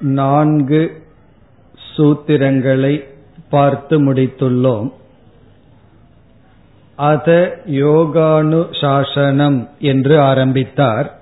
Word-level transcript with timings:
நான்கு 0.00 1.02
சூத்திரங்களை 1.96 3.04
பார்த்து 3.50 4.12
முடித்துள்ளோம். 4.12 4.92
அத 6.94 7.60
யோகானு 7.66 8.80
சாசனம் 8.80 9.68
என்று 9.78 10.20
ஆரம்பித்தார். 10.20 11.18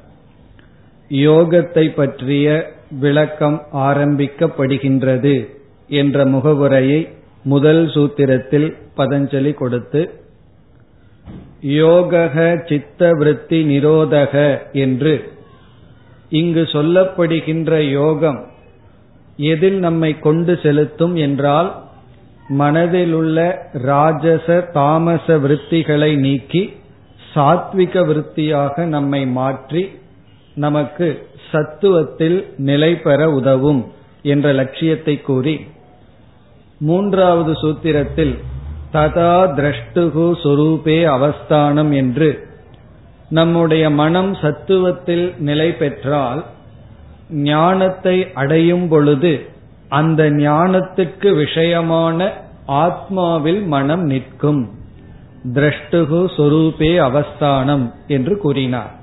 யோகத்தை 1.09 1.95
பற்றிய 1.95 2.75
விளக்கம் 2.91 3.63
ஆரம்பிக்கப்படுகின்றது 3.73 5.55
என்ற 5.89 6.27
முகவுரையை 6.27 7.09
முதல் 7.43 7.87
சூத்திரத்தில் 7.87 8.77
பதஞ்சலி 8.97 9.55
கொடுத்து 9.55 10.11
யோகக 11.63 12.67
சித்த 12.69 13.13
விருத்தி 13.13 13.65
நிரோதக 13.65 14.59
என்று 14.73 15.33
இங்கு 16.29 16.63
சொல்லப்படுகின்ற 16.63 17.91
யோகம் 17.91 18.55
எதில் 19.39 19.79
நம்மை 19.79 20.11
கொண்டு 20.19 20.53
செலுத்தும் 20.63 21.15
என்றால் 21.17 21.71
மனதிலுள்ள 22.59 23.39
ராஜச 23.87 24.47
தாமச 24.73 25.37
விருத்திகளை 25.39 26.11
நீக்கி 26.17 26.63
சாத்விக 27.35 28.05
விருத்தியாக 28.07 28.85
நம்மை 28.87 29.23
மாற்றி 29.33 29.83
நமக்கு 30.57 31.07
சத்துவத்தில் 31.53 32.39
நிலை 32.63 32.93
பெற 32.97 33.21
உதவும் 33.31 33.83
என்ற 34.25 34.47
லட்சியத்தை 34.53 35.15
கூறி 35.21 35.57
மூன்றாவது 36.81 37.53
சூத்திரத்தில் 37.63 38.35
ததா 38.93 39.35
திரஷ்டுகு 39.55 40.27
சொரூபே 40.43 40.99
அவஸ்தானம் 41.11 41.93
என்று 41.93 42.29
நம்முடைய 43.29 43.85
மனம் 43.91 44.33
சத்துவத்தில் 44.35 45.27
நிலை 45.41 45.69
பெற்றால் 45.73 46.41
ஞானத்தை 47.31 48.33
அடையும் 48.35 48.89
பொழுது 48.89 49.47
அந்த 49.89 50.31
ஞானத்துக்கு 50.31 51.29
விஷயமான 51.37 52.31
ஆத்மாவில் 52.69 53.67
மனம் 53.67 54.03
நிற்கும். 54.03 54.69
திரஷ்டுகு 55.55 56.31
சொரூபே 56.37 56.97
அவஸ்தானம் 56.97 57.95
என்று 58.07 58.39
கூறினார். 58.39 58.95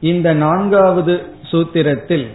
இந்த 0.00 0.32
நான்காவது 0.32 1.22
சூத்திரத்தில் 1.52 2.26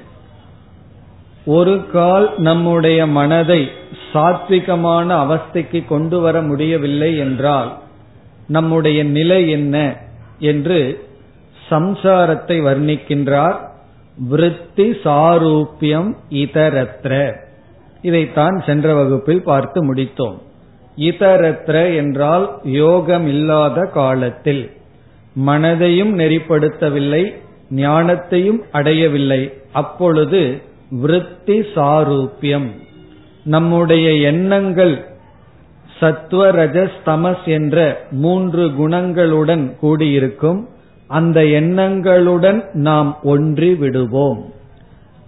ஒரு 1.45 1.85
கால் 1.91 2.33
நம்முடைய 2.38 3.07
மனதை 3.07 3.69
சாத்விகமான 4.13 5.07
அவஸ்தைக்கு 5.25 5.85
கொண்டு 5.88 6.19
வர 6.19 6.41
முடியவில்லை 6.41 7.17
என்றால் 7.17 7.77
நம்முடைய 8.47 9.03
நிலை 9.03 9.50
என்ன 9.50 9.97
என்று 10.39 11.07
சம்சாரத்தை 11.69 12.61
வர்ணிக்கின்றார் 12.61 13.73
விருத்தி 14.17 14.91
சாரூபியம் 14.91 16.16
இதரத்ர. 16.30 17.35
இதைத்தான் 18.02 18.63
சென்ற 18.66 18.94
வகுப்பில் 18.94 19.44
பார்த்து 19.44 19.94
முடித்தோம். 19.94 20.38
இதரத்ர 20.97 21.95
என்றால் 21.95 22.59
யோகம் 22.63 23.27
இல்லாத 23.27 23.85
காலத்தில். 23.85 24.72
மனதையும் 25.47 26.19
நெறிப்படுத்தவில்லை 26.19 27.35
ஞானத்தையும் 27.75 28.59
அடையவில்லை. 28.72 29.53
அப்பொழுது 29.72 30.61
விருத்தி 30.89 31.59
சாரூபியம். 31.59 32.67
நம்முடைய 33.44 34.11
எண்ணங்கள் 34.11 35.05
சத்வரஜஸ்தமஸ் 36.00 36.89
ரஜஸ் 36.89 36.91
தமஸ் 37.05 37.45
என்ற 37.45 38.02
மூன்று 38.11 38.67
குணங்களுடன் 38.67 39.75
கூடியிருக்கும். 39.75 40.67
அந்த 41.07 41.41
எண்ணங்களுடன் 41.41 42.73
நாம் 42.73 43.17
ஒன்றி 43.23 43.75
விடுவோம். 43.75 44.53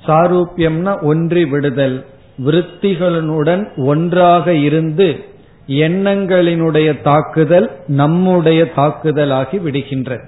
சாரூபியம்னா 0.06 1.02
ஒன்றி 1.02 1.46
விடுதல் 1.46 2.06
விருத்திகளுடன் 2.46 3.86
ஒன்றாக 3.86 4.54
இருந்து 4.54 5.26
எண்ணங்களினுடைய 5.68 7.02
தாக்குதல் 7.02 7.72
நம்முடைய 7.88 8.68
தாக்குதலாகி 8.76 9.60
விடுகின்றது 9.66 10.26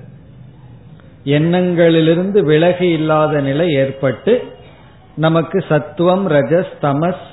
எண்ணங்களிலிருந்து 1.25 2.43
விலகி 2.43 2.89
இல்லாத 2.89 3.41
நிலை 3.41 3.73
ஏற்பட்டு 3.73 4.43
நமக்கு 5.15 5.63
சத்துவம் 5.69 6.29
ரஜஸ் 6.29 6.73
தமஸ் 6.81 7.27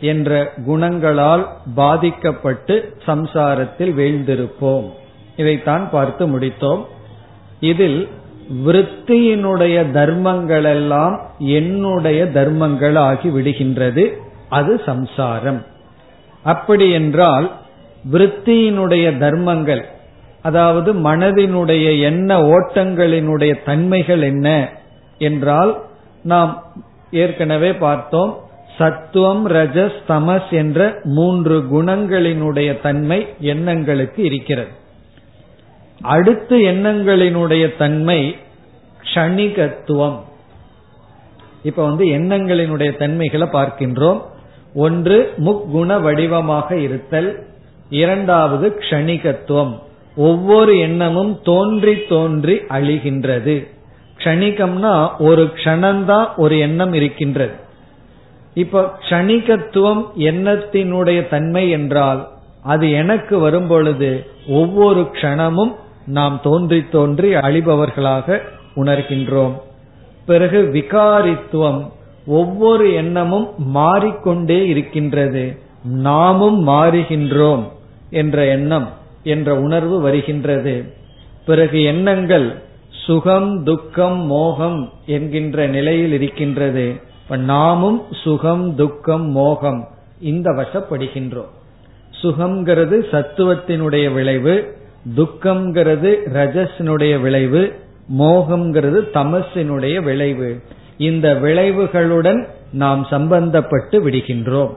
என்ற 0.00 0.52
குணங்களால் 0.66 1.46
பாதிக்கப்பட்டு 1.74 2.92
சம்சாரத்தில் 3.06 3.92
வீழ்ந்திருப்போம். 3.96 4.90
இதைத்தான் 5.36 5.90
பார்த்து 5.90 6.38
முடித்தோம். 6.38 6.84
இதில் 7.60 8.08
விருத்தியினுடைய 8.66 9.76
தர்மங்களெல்லாம் 9.92 11.18
என்னுடைய 11.38 12.30
தர்மங்கள் 12.30 12.96
ஆகி 12.96 13.28
விடுகின்றது. 13.28 14.08
அது 14.48 14.80
சம்சாரம். 14.86 15.64
அப்படி 16.42 16.90
என்றால் 16.90 17.52
விருத்தியினுடைய 18.12 19.18
தர்மங்கள் 19.18 19.84
அதாவது 20.42 20.94
மனதினுடைய 20.94 22.00
எண்ண 22.00 22.40
ஓட்டங்களினுடைய 22.40 23.54
தன்மைகள் 23.64 24.22
என்ன 24.22 24.68
என்றால் 25.18 25.82
நாம் 26.22 26.62
ஏற்கனவே 27.10 27.72
பார்த்தோம் 27.74 28.38
சத்துவம் 28.78 29.48
ரஜஸ் 29.48 29.98
தமஸ் 30.08 30.50
என்ற 30.50 31.00
மூன்று 31.04 31.64
குணங்களினுடைய 31.72 32.80
தன்மை 32.80 33.26
எண்ணங்களுக்கு 33.40 34.22
இருக்கிறது. 34.22 34.68
அடுத்து 36.00 36.58
எண்ணங்களினுடைய 36.58 37.76
தன்மை 37.76 38.36
க்ஷணிகத்துவம். 39.02 40.20
இப்ப 41.62 41.84
வந்து 41.84 42.04
எண்ணங்களினுடைய 42.04 42.96
தன்மைகளை 42.96 43.48
பார்க்கின்றோம். 43.48 44.22
ஒன்று 44.74 45.34
முக்குண 45.44 46.00
வடிவமாக 46.00 46.78
இருத்தல். 46.78 47.46
இரண்டாவது 47.90 48.78
க்ஷணிகத்துவம். 48.78 49.78
ஒவ்வொரு 50.16 50.78
எண்ணமும் 50.78 51.40
தோன்றி 51.44 52.06
தோன்றி 52.08 52.54
அழிகின்றது. 52.54 53.68
க்ஷணிகம்னா 54.18 55.10
ஒரு 55.18 55.50
க்ஷணம்தான் 55.54 56.28
ஒரு 56.36 56.58
எண்ணம் 56.58 56.92
இருக்கின்றது. 56.92 57.54
இப்ப 58.54 58.98
க்ஷணிகத்துவம் 59.08 60.06
எண்ணத்தினுடைய 60.16 61.28
தன்மை 61.28 61.70
என்றால் 61.70 62.28
அது 62.62 62.90
எனக்கு 62.90 63.38
வரும் 63.38 63.66
பொழுது 63.66 64.26
ஒவ்வொரு 64.48 65.00
க்ஷணமும் 65.12 65.74
நாம் 66.08 66.40
தோன்றி 66.42 66.88
தோன்றி 66.88 67.34
அழிபவர்களாக 67.34 68.40
உணர்கின்றோம். 68.76 69.52
பிறகு 70.26 70.70
விகாரித்துவம் 70.72 71.90
ஒவ்வொரு 72.26 72.92
எண்ணமும் 72.92 73.48
மாறிக்கொண்டே 73.58 74.66
இருக்கின்றது. 74.66 75.58
நாமும் 75.82 76.68
மாறுகின்றோம் 76.68 77.62
என்ற 78.10 78.44
எண்ணம் 78.44 78.88
என்ற 79.22 79.54
உணர்வு 79.60 80.00
வருகின்றது. 80.00 80.94
பிறகு 81.46 81.82
எண்ணங்கள் 81.82 82.62
சுகம் 82.90 83.64
துக்கம் 83.64 84.18
மோகம் 84.18 84.92
என்கின்ற 85.06 85.66
நிலையில் 85.66 86.12
இருக்கின்றது. 86.12 86.86
நாமும் 87.36 88.02
சுகம் 88.22 88.74
துக்கம் 88.74 89.30
மோகம் 89.30 89.88
இந்த 90.20 90.50
வசப்படுகின்றோம். 90.50 91.52
சுகம்ங்கிறது 92.22 92.96
சத்துவத்தினுடைய 93.12 94.12
விளைவு 94.12 94.76
துக்கம்ங்கிறது 95.16 96.16
ரஜஸினுடைய 96.32 97.20
விளைவு 97.20 97.72
மோகம்ங்கிறது 98.18 99.00
தமசினுடைய 99.14 100.02
விளைவு. 100.02 100.62
இந்த 100.96 101.34
விளைவுகளுடன் 101.34 102.46
நாம் 102.72 103.06
சம்பந்தப்பட்டு 103.10 104.08
விடுகின்றோம். 104.08 104.74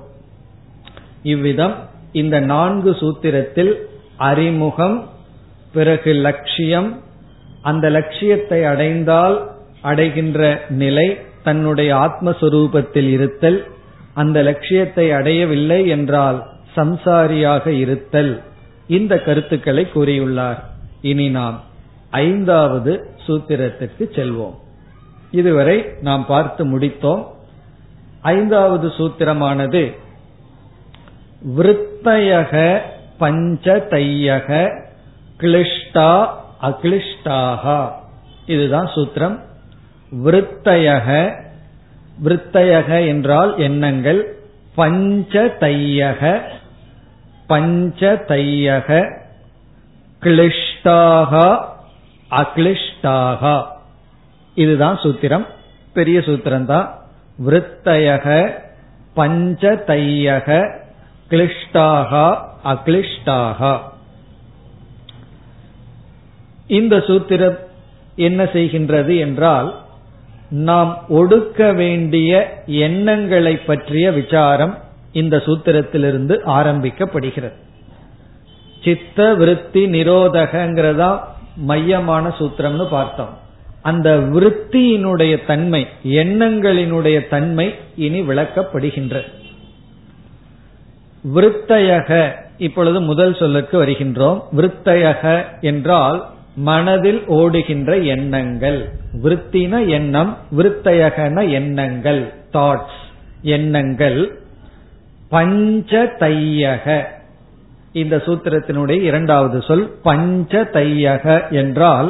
இவ்விதம் 1.23 1.75
இந்த 2.11 2.39
நான்கு 2.39 2.91
சூத்திரத்தில் 2.91 3.73
அறிமுகம் 4.17 5.09
பிறகு 5.73 6.13
லட்சியம் 6.13 6.99
அந்த 7.61 7.89
லட்சியத்தை 7.89 8.63
அடைந்தால் 8.63 9.51
அடைகின்ற 9.81 10.65
நிலை 10.69 11.17
தன்னுடைய 11.43 11.95
ஆத்மஸ்வரூபத்தில் 11.95 13.09
இருத்தல் 13.09 13.67
அந்த 14.13 14.43
லட்சியத்தை 14.43 15.11
அடையவில்லை 15.11 15.87
என்றால் 15.87 16.47
சம்சாரியாக 16.75 17.67
இருத்தல். 17.67 18.41
இந்த 18.91 19.17
கருத்துக்களை 19.19 19.83
கூறியுள்ளார். 19.93 20.59
இனி 21.01 21.27
நாம் 21.29 21.57
ஐந்தாவது 22.09 22.93
சூத்திரத்துக்கு 23.27 24.03
செல்வோம். 24.15 24.55
இதுவரை 25.31 25.77
நாம் 26.01 26.25
பார்த்து 26.25 26.61
முடித்தோம். 26.65 27.21
ஐந்தாவது 28.21 28.87
சூத்திரமானது 28.87 29.83
விருத்தயக 31.57 32.79
பஞ்சதையக 33.19 34.49
கிளிஷ்டா 35.39 36.11
அகிளிஷ்டாகா 36.61 37.79
இதுதான் 38.45 38.89
சூத்திரம். 38.95 39.37
விருத்தயக 40.25 41.07
விருத்தயக 42.23 43.07
என்றால் 43.07 43.57
எண்ணங்கள். 43.57 44.21
பஞ்சதையக 44.77 46.41
பஞ்சதையக 47.51 48.89
கிளிஷ்டாகா 50.21 51.47
அக்ளிஷ்டாகா. 52.31 53.55
இதுதான் 54.55 54.97
சூத்திரம். 54.97 55.45
பெரிய 55.93 56.19
சூத்திரம் 56.19 56.65
தான் 56.65 56.87
விருத்தயக 57.45 58.53
பஞ்சதையக 59.15 60.49
கிளிஷ்டாகா 61.29 62.25
அக்ளிஷ்டாகா. 62.65 63.79
இந்த 66.67 66.97
சூத்திரம் 66.97 67.57
என்ன 68.15 68.43
செய்கின்றது 68.43 69.19
என்றால் 69.19 69.69
நாம் 70.49 71.03
ஒடுக்க 71.09 71.75
வேண்டிய 71.75 72.63
எண்ணங்களை 72.65 73.55
பற்றிய 73.55 74.11
விசாரம் 74.11 74.77
இந்த 75.11 75.37
சூத்திரத்திலிருந்து 75.37 76.39
ஆரம்பிக்கப்படுகிறது. 76.45 77.53
சித்த 78.83 79.33
விருத்தி 79.33 79.85
நிரோதகங்கிறதா 79.85 81.19
மையமான 81.55 82.35
சூத்திரம்னு 82.39 82.87
பார்த்தோம். 82.89 83.37
அந்த 83.81 84.17
விருத்தியினுடைய 84.17 85.45
தன்மை 85.45 85.87
எண்ணங்களினுடைய 86.03 87.27
தன்மை 87.29 87.75
இனி 87.95 88.21
விளக்கப்படுகின்ற 88.21 89.21
விருத்தயக 91.35 92.31
இப்பொழுது 92.57 93.01
முதல் 93.01 93.35
சொல்லுக்கு 93.35 93.85
வருகின்றோம். 93.85 94.41
விருத்தயக 94.57 95.43
என்றால் 95.61 96.29
மனதில் 96.55 97.25
ஓடுகின்ற 97.27 97.97
எண்ணங்கள். 97.97 98.89
விருத்தின 99.23 99.87
எண்ணம் 99.87 100.37
விருத்தயகன 100.57 101.51
எண்ணங்கள் 101.51 102.33
தாட்ஸ் 102.53 102.99
எண்ணங்கள். 103.41 104.40
பஞ்ச 105.31 106.03
தையக 106.19 107.03
இந்த 107.91 108.15
சூத்திரத்தினுடைய 108.17 109.01
இரண்டாவது 109.01 109.61
சொல் 109.61 109.85
பஞ்ச 110.03 110.63
தையக 110.73 111.51
என்றால் 111.51 112.09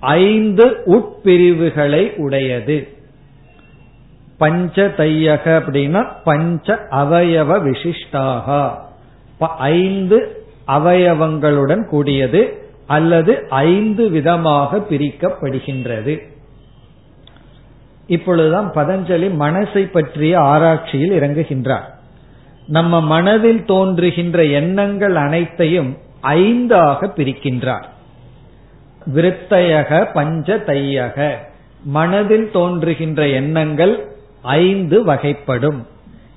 ஐந்து 0.00 0.66
உட்பிரிவுகளை 0.86 2.16
உடையது. 2.16 2.88
பஞ்ச 4.38 4.86
தையக 4.96 5.44
அப்படின்னா 5.44 6.02
பஞ்ச 6.24 6.78
அவயவ 6.90 7.50
விசிஷ்டாக. 7.66 8.70
ஐந்து 9.58 10.18
அவயவங்களுடன் 10.66 11.84
கூடியது 11.86 12.42
அல்லது 12.86 13.46
ஐந்து 13.50 14.08
விதமாக 14.08 14.78
பிரிக்கப்படுகின்றது. 14.90 16.20
இப்பொழுதுதான் 18.06 18.72
பதஞ்சலி 18.74 19.28
மனசை 19.40 19.90
பற்றிய 19.90 20.40
ஆராய்ச்சியில் 20.40 21.20
இறங்குகின்றார். 21.20 21.91
நம்ம 22.66 23.00
மனதில் 23.00 23.64
தோன்றுகின்ற 23.64 24.44
எண்ணங்கள் 24.44 25.14
அனைத்தையும் 25.14 25.96
ஐந்தாக 26.22 27.10
பிரிக்கின்றார். 27.16 27.84
விருத்தையக 29.14 30.12
பஞ்ச 30.12 30.56
தையக 30.56 31.34
மனதில் 31.82 32.50
தோன்றுகின்ற 32.50 33.28
எண்ணங்கள் 33.28 34.12
ஐந்து 34.42 35.06
வகைப்படும். 35.06 35.86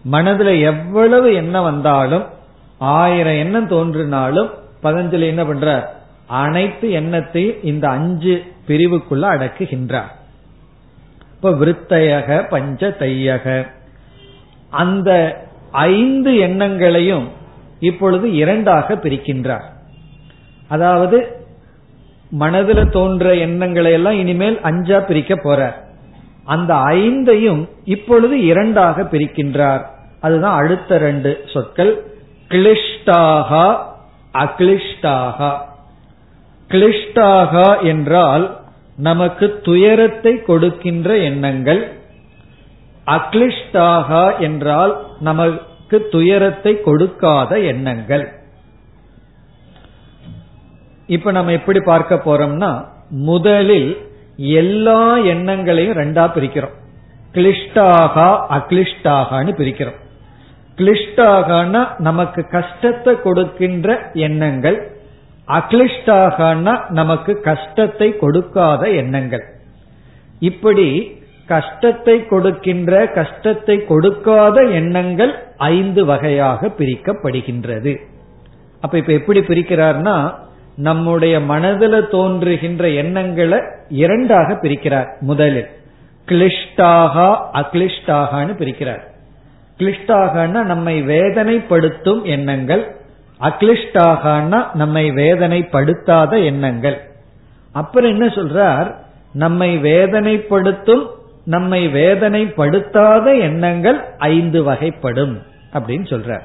மனதில் 0.04 0.62
எவ்வளவு 0.62 1.34
எண்ணம் 1.34 1.64
வந்தாலும் 1.64 2.26
ஆயிரம் 2.78 3.34
எண்ணம் 3.34 3.68
தோன்றினாலும் 3.68 4.50
பதஞ்சலி 4.84 5.26
என்ன 5.26 5.44
பண்றார் 5.44 5.84
அனைத்து 6.26 6.90
எண்ணத்தையும் 6.90 7.64
இந்த 7.64 7.90
அஞ்சு 7.90 8.44
பிரிவுக்குள்ள 8.68 9.26
அடக்குகின்றார். 9.36 10.12
இப்ப 11.32 11.52
விருத்தையக 11.52 12.50
பஞ்ச 12.50 12.96
தையக 13.00 13.68
அந்த 14.70 15.44
ஐந்து 15.76 16.32
எண்ணங்களையும் 16.38 17.26
இப்பொழுது 17.80 18.28
இரண்டாக 18.34 18.96
பிரிக்கின்றார். 18.96 19.66
அதாவது 20.68 21.18
மனதில் 22.30 22.90
தோன்ற 22.90 23.34
எண்ணங்களை 23.36 23.92
எல்லாம் 23.92 24.18
இனிமேல் 24.18 24.58
அஞ்சா 24.62 25.00
பிரிக்க 25.00 25.34
போறார். 25.36 25.78
அந்த 26.46 26.74
ஐந்தையும் 26.74 27.62
இப்பொழுது 27.86 28.36
இரண்டாக 28.46 29.04
பிரிக்கின்றார். 29.04 29.84
அதுதான் 30.22 30.58
அடுத்த 30.58 30.98
ரெண்டு 30.98 31.32
சொற்கள். 31.54 31.94
கிளிஷ்டாகா 32.50 33.66
அக்லிஷ்டாகா 34.34 35.52
கிளிஷ்டாகா 36.70 37.68
என்றால் 37.82 38.46
நமக்கு 38.98 39.60
துயரத்தை 39.64 40.34
கொடுக்கின்ற 40.42 41.18
எண்ணங்கள். 41.18 41.82
அக்லிஷ்டாகா 43.08 44.40
என்றால் 44.40 45.06
நமக்கு 45.20 46.08
துயரத்தை 46.10 46.82
கொடுக்காத 46.82 47.60
எண்ணங்கள். 47.60 48.32
இப்ப 51.08 51.32
நம்ம 51.32 51.52
எப்படி 51.52 51.80
பார்க்க 51.80 52.16
போறோம்னா 52.16 52.86
முதலில் 53.10 53.98
எல்லா 54.38 55.18
எண்ணங்களையும் 55.18 55.98
ரெண்டா 55.98 56.24
பிரிக்கிறோம். 56.36 56.76
கிளிஷ்டாகா 57.34 58.48
அக்லிஷ்டாகான்னு 58.58 59.52
பிரிக்கிறோம். 59.62 60.00
கிளிஷ்டாகனா 60.78 61.82
நமக்கு 61.98 62.48
கஷ்டத்தை 62.48 63.22
கொடுக்கின்ற 63.22 64.12
எண்ணங்கள். 64.14 64.92
அக்லிஷ்டாகனா 65.48 66.90
நமக்கு 66.90 67.42
கஷ்டத்தை 67.42 68.18
கொடுக்காத 68.18 68.90
எண்ணங்கள். 68.90 69.46
இப்படி 70.40 71.15
கஷ்டத்தை 71.46 72.26
கொடுக்கின்ற 72.26 73.08
கஷ்டத்தை 73.08 73.86
கொடுக்காத 73.86 74.62
எண்ணங்கள் 74.62 75.34
ஐந்து 75.58 76.06
வகையாக 76.06 76.68
பிரிக்கப்படுகின்றது. 76.68 77.98
அப்ப 78.82 78.98
இப்ப 78.98 79.14
எப்படி 79.14 79.40
பிரிக்கிறார்னா 79.40 80.34
நம்முடைய 80.76 81.40
மனதில் 81.40 82.08
தோன்றுகின்ற 82.08 82.90
எண்ணங்களை 82.90 83.60
இரண்டாக 83.90 84.54
பிரிக்கிறார் 84.54 85.20
முதலில். 85.20 85.68
கிளிஷ்டாகா 86.28 87.38
அக்லிஷ்டாகான்னு 87.54 88.54
பிரிக்கிறார். 88.58 89.04
கிளிஷ்டாகனா 89.78 90.64
நம்மை 90.64 91.04
வேதனைப்படுத்தும் 91.04 92.24
எண்ணங்கள். 92.24 92.96
அக்ளிஷ்டாகனா 93.40 94.74
நம்மை 94.74 95.12
வேதனைப்படுத்தாத 95.12 96.44
எண்ணங்கள். 96.44 97.02
அப்புறம் 97.72 98.10
என்ன 98.10 98.26
சொல்றார்? 98.26 98.96
நம்மை 99.34 99.78
வேதனைப்படுத்தும் 99.78 101.06
நம்மை 101.46 101.88
வேதனைப்படுத்தாத 101.88 103.40
எண்ணங்கள் 103.40 104.00
ஐந்து 104.18 104.72
வகைப்படும் 104.72 105.42
அப்படின்னு 105.74 106.06
சொல்ற. 106.14 106.40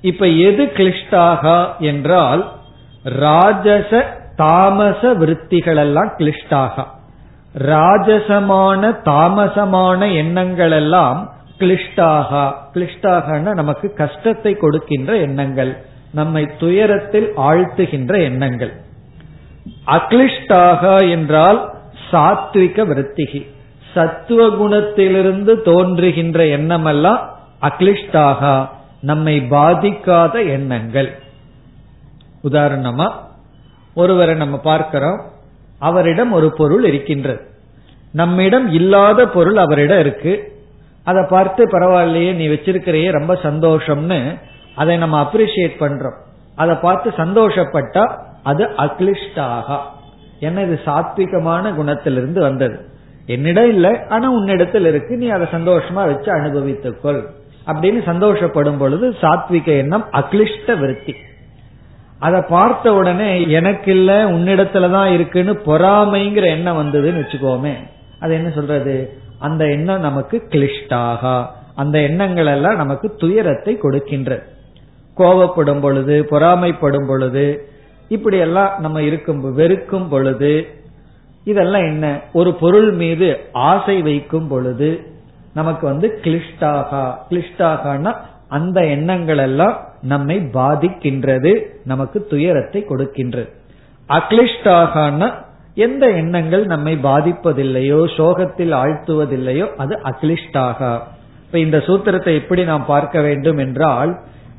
இப்ப 0.00 0.26
எது 0.26 0.64
கிளிஷ்டாகா 0.64 1.78
என்றால் 1.78 2.52
ராஜச 3.04 4.04
தாமச 4.36 5.14
விற்த்திகள் 5.14 5.76
எல்லாம் 5.76 6.12
கிளிஷ்டாகா. 6.18 6.84
ராஜசமான 7.58 8.98
தாமசமான 9.04 10.14
எண்ணங்கள் 10.14 10.70
எல்லாம் 10.70 11.32
கிளிஷ்டாகா. 11.58 12.52
கிளிஷ்டாகனா 12.74 13.54
நமக்கு 13.54 13.92
கஷ்டத்தை 13.92 14.54
கொடுக்கின்ற 14.54 15.16
எண்ணங்கள் 15.16 15.76
நம்மை 16.12 16.50
துயரத்தில் 16.58 17.32
ஆழ்த்துகின்ற 17.36 18.22
எண்ணங்கள். 18.22 18.72
அக்லிஷ்டாகா 19.86 21.10
என்றால் 21.10 21.74
சாத்விக 22.10 22.86
விருத்திகி. 22.86 23.52
சத்துவ 23.94 24.46
குணத்திலிருந்து 24.48 25.52
தோன்றுகின்ற 25.62 26.46
எண்ணமெல்லாம் 26.46 27.20
அக்லிஷ்டாக 27.60 28.68
நம்மை 29.00 29.40
பாதிக்காத 29.50 30.34
எண்ணங்கள். 30.48 31.10
உதாரணமா 32.44 33.06
ஒருவரை 33.94 34.34
நம்ம 34.34 34.56
பார்க்கிறோம் 34.58 35.20
அவரிடம் 35.78 36.32
ஒரு 36.32 36.52
பொருள் 36.52 36.84
இருக்கின்றது. 36.84 37.42
நம்மிடம் 38.12 38.72
இல்லாத 38.72 39.26
பொருள் 39.26 39.56
அவரிடம் 39.56 39.98
இருக்கு. 39.98 40.52
அதை 41.04 41.22
பார்த்து 41.28 41.66
பரவாயில்லையே 41.66 42.34
நீ 42.34 42.46
வச்சிருக்கிறையே 42.48 43.10
ரொம்ப 43.10 43.34
சந்தோஷம்னு 43.42 44.38
அதை 44.74 44.96
நம்ம 44.96 45.16
அப்ரிசியேட் 45.22 45.76
பண்றோம். 45.80 46.18
அதை 46.56 46.74
பார்த்து 46.74 47.10
சந்தோஷப்பட்டா 47.10 48.04
அது 48.42 48.64
அக்லிஷ்டாகா. 48.64 49.78
ஏன்னா 50.40 50.60
இது 50.66 50.80
சாத்விகமான 50.84 51.72
குணத்திலிருந்து 51.74 52.40
வந்தது. 52.40 52.76
என்னிடம் 53.26 53.68
இல்லை 53.68 53.98
ஆனா 54.08 54.30
உன்னிடத்தில் 54.30 54.86
இருக்கு. 54.86 55.16
நீ 55.16 55.28
அதை 55.28 55.46
சந்தோஷமா 55.50 55.92
வச்சு 55.92 56.32
அனுபவித்துக்கொள். 56.32 57.26
அப்படின்னு 57.66 58.00
சந்தோஷப்படும் 58.06 58.78
பொழுது 58.78 59.10
சாத்விக 59.10 59.64
எண்ணம் 59.64 60.04
அக்லிஷ்ட 60.12 60.78
விருத்தி. 60.78 61.14
அதை 62.18 62.42
பார்த்த 62.48 62.94
உடனே 62.94 63.48
எனக்கு 63.48 63.92
இல்ல 63.92 64.24
உன்னிடத்துலதான் 64.24 65.12
இருக்குன்னு 65.12 65.52
பொறாமைங்கிற 65.52 66.42
எண்ணம் 66.42 66.78
வந்ததுன்னு 66.78 67.22
வச்சுக்கோமே. 67.22 67.72
அது 68.20 68.34
என்ன 68.34 68.50
சொல்றது? 68.50 69.18
அந்த 69.38 69.66
எண்ணம் 69.66 70.00
நமக்கு 70.00 70.42
கிளிஷ்டாகா. 70.48 71.46
அந்த 71.74 71.98
எண்ணங்கள் 72.00 72.46
எல்லாம் 72.46 72.76
நமக்கு 72.76 73.14
துயரத்தை 73.14 73.78
கொடுக்கின்றது 73.82 74.42
கோபப்படும் 75.16 75.80
பொழுது 75.80 76.26
பொறாமைப்படும் 76.30 77.06
பொழுது 77.06 77.68
இப்படி 78.08 78.38
எல்லாம் 78.38 78.80
நம்ம 78.80 79.02
இருக்கும் 79.02 79.54
வெறுக்கும் 79.54 80.08
பொழுது 80.08 80.66
இதெல்லாம் 81.44 81.82
என்ன? 81.82 82.20
ஒரு 82.32 82.54
பொருள் 82.54 82.90
மீது 82.92 83.40
ஆசை 83.52 84.02
வைக்கும் 84.02 84.48
பொழுது 84.48 85.06
நமக்கு 85.54 85.86
வந்து 85.86 86.20
கிளிஷ்டாகா. 86.22 87.04
கிளிஷ்டாகனா 87.30 88.12
அந்த 88.48 88.78
எண்ணங்கள் 88.86 89.38
எல்லாம் 89.38 89.76
நம்மை 90.02 90.36
பாதிக்கின்றது 90.52 91.52
நமக்கு 91.84 92.26
துயரத்தை 92.26 92.84
கொடுக்கின்றது. 92.88 93.50
அக்லிஷ்டாகனா 94.08 95.28
எந்த 95.74 96.04
எண்ணங்கள் 96.10 96.64
நம்மை 96.66 96.94
பாதிப்பதில்லையோ 97.02 98.00
சோகத்தில் 98.16 98.72
ஆழ்த்துவதில்லையோ 98.72 99.66
அது 99.76 99.94
அக்லிஷ்டாகா. 100.04 100.92
இப்ப 101.46 101.58
இந்த 101.58 101.78
சூத்திரத்தை 101.78 102.34
எப்படி 102.34 102.64
நாம் 102.64 102.86
பார்க்க 102.86 103.20
வேண்டும் 103.20 103.58
என்றால் 103.58 104.12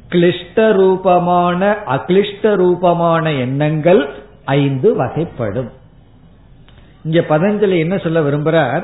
கிளிஷ்ட 0.10 0.74
ரூபமான 0.74 1.62
அக்லிஷ்ட 1.88 2.56
ரூபமான 2.56 3.32
எண்ணங்கள் 3.32 4.02
ஐந்து 4.46 4.90
வகைப்படும். 4.98 5.70
இங்க 7.06 7.24
பதஞ்சலி 7.30 7.80
என்ன 7.80 7.98
சொல்ல 7.98 8.22
விரும்புறார்? 8.22 8.84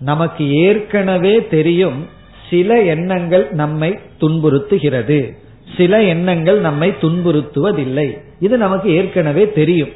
நமக்கு 0.00 0.50
ஏற்கனவே 0.50 1.46
தெரியும் 1.46 2.06
சில 2.50 2.82
எண்ணங்கள் 2.82 3.48
நம்மை 3.50 3.98
துன்புறுத்துகிறது. 4.20 5.36
சில 5.76 6.02
எண்ணங்கள் 6.02 6.60
நம்மை 6.60 6.94
துன்புறுத்துவதில்லை. 7.00 8.18
இது 8.40 8.58
நமக்கு 8.58 8.90
ஏற்கனவே 8.90 9.52
தெரியும். 9.52 9.88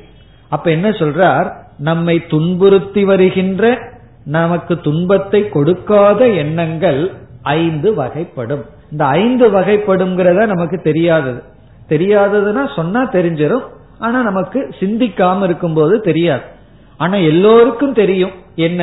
அப்ப 0.49 0.71
என்ன 0.71 0.90
சொல்றார்? 0.90 1.52
நம்மை 1.79 2.26
துன்புறுத்தி 2.26 3.05
வருகின்ற 3.05 3.79
நமக்கு 4.25 4.81
துன்பத்தை 4.81 5.49
கொடுக்காத 5.49 6.29
எண்ணங்கள் 6.29 7.12
ஐந்து 7.43 7.95
வகைப்படும். 7.95 8.64
இந்த 8.90 9.05
ஐந்து 9.05 9.52
வகைப்படுங்கிறத 9.52 10.47
நமக்கு 10.47 10.81
தெரியாதது. 10.81 11.43
தெரியாததுன்னா 11.88 12.75
சொன்னா 12.75 13.11
தெரிஞ்சிடும் 13.11 13.62
ஆனா 13.99 14.23
நமக்கு 14.23 14.75
சிந்திக்காம 14.81 15.43
இருக்கும்போது 15.43 16.00
தெரியாது. 16.00 16.59
ஆனா 17.02 17.16
எல்லோருக்கும் 17.30 17.99
தெரியும் 18.00 18.35
என்ன? 18.54 18.83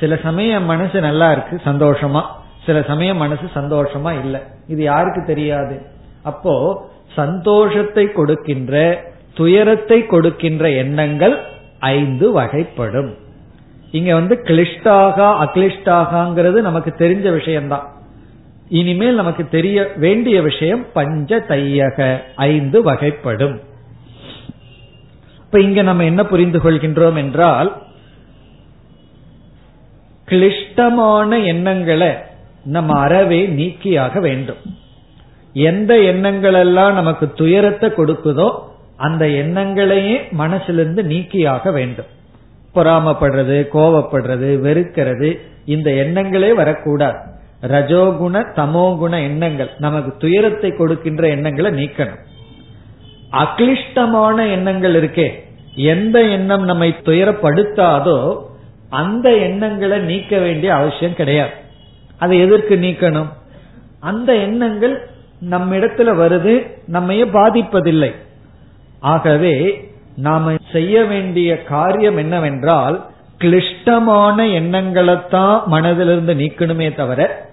சில 0.00 0.16
சமயம் 0.22 0.64
மனசு 0.64 1.00
நல்லா 1.00 1.28
இருக்கு 1.32 1.56
சந்தோஷமா. 1.64 2.22
சில 2.66 2.82
சமயம் 2.82 3.16
மனசு 3.16 3.46
சந்தோஷமா 3.54 4.10
இல்லை. 4.22 4.40
இது 4.68 4.82
யாருக்கு 4.82 5.22
தெரியாது? 5.24 5.76
அப்போ 6.22 6.54
சந்தோஷத்தை 7.14 8.04
கொடுக்கின்ற 8.12 8.74
துயரத்தை 9.34 9.98
கொடுக்கின்ற 10.06 10.70
எண்ணங்கள் 10.70 11.34
ஐந்து 11.78 12.26
வகைப்படும். 12.40 13.10
இங்க 13.90 14.14
வந்து 14.14 14.34
கிளிஷ்டாக 14.44 15.18
அக்லிஷ்டாகங்கிறது 15.44 16.60
நமக்கு 16.68 16.92
தெரிஞ்ச 16.98 17.26
விஷயம்தான். 17.32 17.86
இனிமேல் 18.68 19.20
நமக்கு 19.22 19.44
தெரிய 19.48 19.78
வேண்டிய 19.96 20.42
விஷயம் 20.42 20.86
பஞ்ச 20.92 21.38
தையக 21.48 22.20
ஐந்து 22.48 22.78
வகைப்படும். 22.84 23.56
இப்ப 25.46 25.60
இங்க 25.60 25.82
நம்ம 25.82 26.04
என்ன 26.04 26.22
புரிந்து 26.24 26.58
கொள்கின்றோம் 26.58 27.16
என்றால் 27.16 27.68
கிளிஷ்டமான 30.28 31.30
எண்ணங்களை 31.44 32.08
நம்ம 32.64 32.98
அறவே 32.98 33.40
நீக்கியாக 33.48 34.20
வேண்டும். 34.20 34.62
எந்த 35.52 35.92
எண்ணங்கள் 36.02 36.54
எல்லாம் 36.54 36.94
நமக்கு 36.94 37.26
துயரத்தை 37.32 37.88
கொடுக்குதோ 37.90 38.48
அந்த 38.96 39.24
எண்ணங்களையே 39.42 40.16
மனசிலிருந்து 40.38 41.02
நீக்கியாக 41.02 41.72
வேண்டும். 41.72 42.10
பொறாமப்படுறது 42.74 43.56
கோவப்படுறது 43.76 44.48
வெறுக்கிறது 44.66 45.30
இந்த 45.64 45.90
எண்ணங்களே 45.90 46.50
வரக்கூடாது. 46.54 47.18
ரஜோகுண 47.62 48.42
தமோகுண 48.56 49.12
எண்ணங்கள் 49.22 49.70
நமக்கு 49.78 50.10
துயரத்தை 50.18 50.70
கொடுக்கின்ற 50.72 51.28
எண்ணங்களை 51.28 51.70
நீக்கணும். 51.72 52.20
அக்லிஷ்டமான 53.32 54.50
எண்ணங்கள் 54.50 54.94
இருக்கே. 55.02 55.44
எந்த 55.74 56.22
எண்ணம் 56.22 56.62
நம்மை 56.62 56.94
துயரப்படுத்தாதோ 57.04 58.38
அந்த 58.90 59.36
எண்ணங்களை 59.36 59.98
நீக்க 59.98 60.38
வேண்டிய 60.38 60.74
அவசியம் 60.74 61.14
கிடையாது. 61.14 61.50
அதை 62.18 62.40
எதற்கு 62.40 62.76
நீக்கணும்? 62.76 63.28
அந்த 64.00 64.34
எண்ணங்கள் 64.34 65.08
நம்மிடத்துல 65.50 66.14
வருது 66.14 66.70
நம்மைய 66.92 67.24
பாதிப்பதில்லை. 67.32 68.14
ஆகவே 69.00 69.88
நாம 70.16 70.54
செய்ய 70.72 71.04
வேண்டிய 71.04 71.62
காரியம் 71.62 72.16
என்னவென்றால் 72.16 73.06
கிளிஷ்டமான 73.38 74.44
எண்ணங்களைத்தான் 74.44 75.60
மனதிலிருந்து 75.70 76.34
நீக்கணுமே 76.34 76.94
தவிர 76.94 77.48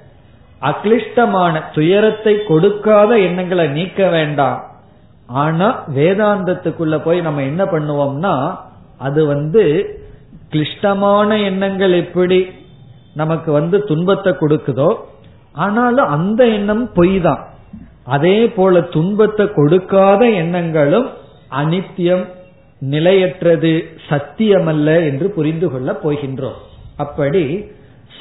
அக்லிஷ்டமான 0.62 1.62
துயரத்தை 1.74 2.44
கொடுக்காத 2.44 3.20
எண்ணங்களை 3.20 3.68
நீக்க 3.68 4.10
வேண்டாம். 4.10 4.73
ஆனா 5.30 5.84
வேதாந்தத்துக்குள்ள 5.96 7.04
போய் 7.04 7.22
நம்ம 7.22 7.42
என்ன 7.42 7.64
பண்ணுவோம்னா 7.64 8.58
அது 8.98 9.26
வந்து 9.26 9.64
கிளிஷ்டமான 10.50 11.44
எண்ணங்கள் 11.44 11.92
எப்படி 11.92 12.48
நமக்கு 13.14 13.52
வந்து 13.52 13.84
துன்பத்தை 13.84 14.32
கொடுக்குதோ 14.34 14.96
ஆனாலும் 15.54 16.06
அந்த 16.06 16.46
எண்ணம் 16.46 16.92
பொய் 16.94 17.20
தான் 17.22 17.42
அதே 18.04 18.48
போல 18.48 18.82
துன்பத்தை 18.82 19.52
கொடுக்காத 19.54 20.30
எண்ணங்களும் 20.30 21.10
அனித்தியம் 21.52 22.26
நிலையற்றது 22.82 23.74
சத்தியமல்ல 24.10 25.06
என்று 25.10 25.30
புரிந்து 25.30 25.72
கொள்ள 25.72 25.92
போகின்றோம். 26.04 26.60
அப்படி 26.98 27.44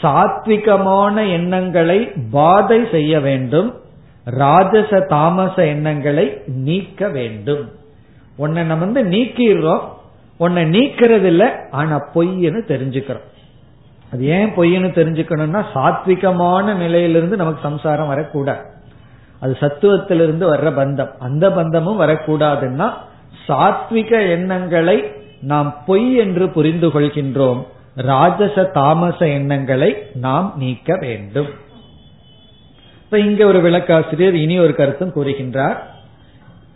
சாத்விகமான 0.02 1.30
எண்ணங்களை 1.32 2.12
பாதை 2.30 2.84
செய்ய 2.90 3.20
வேண்டும். 3.20 3.70
ராஜச 4.24 5.00
தாமச 5.00 5.66
எண்ணங்களை 5.66 6.40
நீக்க 6.46 7.08
வேண்டும். 7.08 7.70
உன்னை 8.36 8.64
நம்ம 8.64 8.84
வந்து 8.84 9.04
நீக்கிடுறோம். 9.04 9.80
உன்னை 10.36 10.64
நீக்கிறது 10.64 11.24
இல்ல 11.24 11.66
ஆனா 11.70 12.10
பொய்ன்னு 12.14 12.60
தெரிஞ்சுக்கிறோம். 12.68 13.30
அது 14.12 14.24
ஏன் 14.24 14.54
பொய்ன்னு 14.56 14.92
தெரிஞ்சுக்கணும்னா 14.92 15.64
சாத்விகமான 15.74 16.74
நிலையிலிருந்து 16.74 17.36
நமக்கு 17.36 17.60
சம்சாரம் 17.62 18.08
வரக்கூடாது. 18.08 18.60
அது 19.40 19.56
சத்துவத்திலிருந்து 19.60 20.54
வர்ற 20.54 20.72
பந்தம். 20.72 21.10
அந்த 21.18 21.52
பந்தமும் 21.52 22.00
வரக்கூடாதுன்னா 22.00 22.92
சாத்விக 23.48 24.28
எண்ணங்களை 24.30 25.12
நாம் 25.40 25.76
பொய் 25.86 26.14
என்று 26.14 26.48
புரிந்து 26.48 26.88
கொள்கின்றோம். 26.88 27.66
ராஜச 27.96 28.64
தாமச 28.64 29.28
எண்ணங்களை 29.28 29.96
நாம் 30.14 30.54
நீக்க 30.56 30.96
வேண்டும். 31.00 31.48
இப்ப 33.12 33.24
இங்க 33.24 33.46
ஒரு 33.46 33.60
விளக்காசிரியர் 33.62 34.32
இனி 34.32 34.58
ஒரு 34.58 34.74
கருத்தும் 34.74 35.10
கூறுகின்றார். 35.14 35.74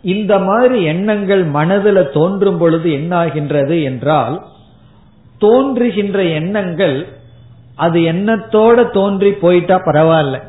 இந்த 0.01 0.39
மாதிரி 0.39 0.83
எண்ணங்கள் 0.83 1.43
மனதில் 1.43 2.09
தோன்றும் 2.09 2.57
பொழுது 2.57 2.89
என்னாகின்றது 2.89 3.83
என்றால் 3.83 4.35
தோன்றுகின்ற 5.37 6.23
எண்ணங்கள் 6.23 7.07
அது 7.75 7.99
எண்ணத்தோட 7.99 8.91
தோன்றி 8.91 9.31
போயிட்டா 9.31 9.77
பரவாயில்ல. 9.77 10.41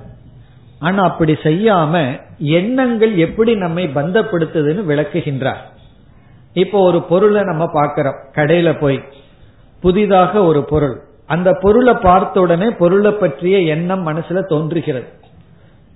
ஆனா 0.79 1.03
அப்படி 1.03 1.33
செய்யாம 1.43 2.21
எண்ணங்கள் 2.39 3.17
எப்படி 3.17 3.55
நம்மை 3.55 3.87
பந்தப்படுத்துதுன்னு 3.95 4.85
விளக்குகின்றார். 4.91 5.63
இப்போ 6.53 6.81
ஒரு 6.81 7.03
பொருளை 7.03 7.43
நம்ம 7.43 7.67
பார்க்கிறோம். 7.67 8.19
கடையில 8.33 8.81
போய் 8.81 9.05
புதிதாக 9.81 10.45
ஒரு 10.45 10.65
பொருள். 10.65 11.01
அந்த 11.27 11.53
பொருளை 11.53 11.95
பார்த்த 11.95 12.41
உடனே 12.41 12.71
பொருளை 12.71 13.13
பற்றிய 13.13 13.59
எண்ணம் 13.59 14.07
மனசுல 14.09 14.45
தோன்றுகிறது. 14.45 15.17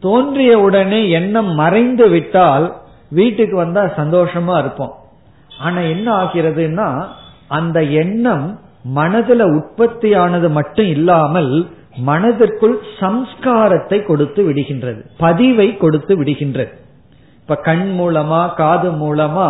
தோன்றிய 0.02 0.52
உடனே 0.58 1.00
எண்ணம் 1.18 1.50
மறைந்து 1.54 2.06
விட்டால் 2.08 2.66
வீட்டுக்கு 3.18 3.56
வந்தா 3.56 3.82
சந்தோஷமா 4.00 4.54
இருப்போம். 4.58 4.94
ஆனா 5.64 5.80
என்ன 5.94 6.06
ஆகிறதுனா 6.22 6.88
அந்த 7.58 7.78
எண்ணம் 8.02 8.46
மனதுல 8.96 9.42
உற்பத்தியானது 9.58 10.48
மட்டும் 10.50 10.86
இல்லாமல் 10.86 11.52
மனதிற்குள் 12.08 12.76
சம்ஸ்காரத்தை 13.00 13.98
கொடுத்து 14.04 14.40
விடுகின்றது 14.48 15.00
பதிவை 15.18 15.68
கொடுத்து 15.76 16.12
விடுகின்றது. 16.20 16.72
இப்ப 17.40 17.56
கண் 17.68 17.86
மூலமா 18.00 18.40
காது 18.54 18.90
மூலமா 19.02 19.48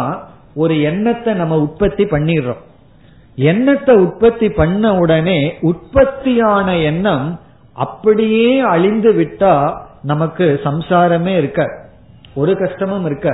ஒரு 0.54 0.75
எண்ணத்தை 0.90 1.32
நம்ம 1.35 1.54
உற்பத்தி 1.59 2.04
பண்ணிடுறோம். 2.04 2.62
எண்ணத்தை 3.38 3.94
உற்பத்தி 3.97 4.49
பண்ண 4.50 4.85
உடனே 4.94 5.38
உற்பத்தியான 5.71 6.68
எண்ணம் 6.90 7.26
அப்படியே 7.76 8.49
அழிந்து 8.73 9.12
விட்டா 9.12 9.54
நமக்கு 10.02 10.61
சம்சாரமே 10.64 11.37
இருக்க. 11.37 11.80
ஒரு 12.35 12.56
கஷ்டமும் 12.56 13.04
இருக்க. 13.04 13.28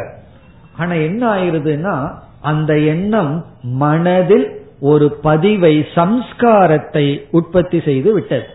ஆனா 0.76 0.92
என்ன 0.92 1.34
ஆயிருதுன்னா 1.34 2.10
அந்த 2.40 2.78
எண்ணம் 2.78 3.44
மனதில் 3.62 4.56
ஒரு 4.80 5.12
பதிவை 5.12 5.86
சம்ஸ்காரத்தை 5.94 7.22
உற்பத்தி 7.30 7.80
செய்து 7.80 8.12
விட்டது. 8.12 8.46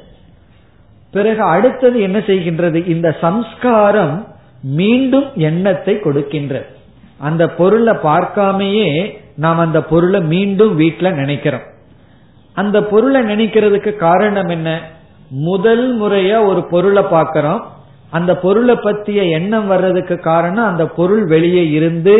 பிறகு 1.11 1.41
அடுத்தது 1.41 2.01
என்ன 2.01 2.17
செய்கின்றது? 2.17 2.87
இந்த 2.87 3.15
சம்ஸ்காரம் 3.21 4.27
மீண்டும் 4.61 5.25
எண்ணத்தை 5.35 5.95
கொடுக்கின்றது. 5.95 6.65
அந்த 7.17 7.47
பொருளை 7.47 7.93
பார்க்காமையே 7.93 9.17
நாம் 9.35 9.59
அந்த 9.59 9.83
பொருளை 9.83 10.21
மீண்டும் 10.21 10.79
வீட்டுல 10.79 11.11
நினைக்கிறோம். 11.11 11.71
அந்த 12.53 12.83
பொருளை 12.83 13.21
நினைக்கிறதுக்கு 13.21 13.95
காரணம் 13.95 14.47
என்ன? 14.47 14.81
முதல் 15.29 16.01
முறையா 16.01 16.45
ஒரு 16.45 16.67
பொருளை 16.69 17.03
பார்க்கிறோம். 17.03 17.71
அந்த 18.13 18.31
பொருளை 18.37 18.75
பத்திய 18.75 19.19
எண்ணம் 19.31 19.67
வர்றதுக்கு 19.67 20.15
காரணம் 20.19 20.65
அந்த 20.65 20.85
பொருள் 20.87 21.23
வெளியே 21.25 21.63
இருந்து 21.69 22.15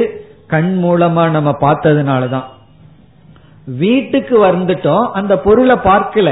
கண் 0.48 0.80
மூலமா 0.84 1.30
நம்ம 1.30 1.52
பார்த்ததுனாலதான். 1.60 2.48
வீட்டுக்கு 3.66 4.36
வந்துட்டோம் 4.46 5.06
அந்த 5.12 5.34
பொருளை 5.40 5.76
பார்க்கல. 5.84 6.30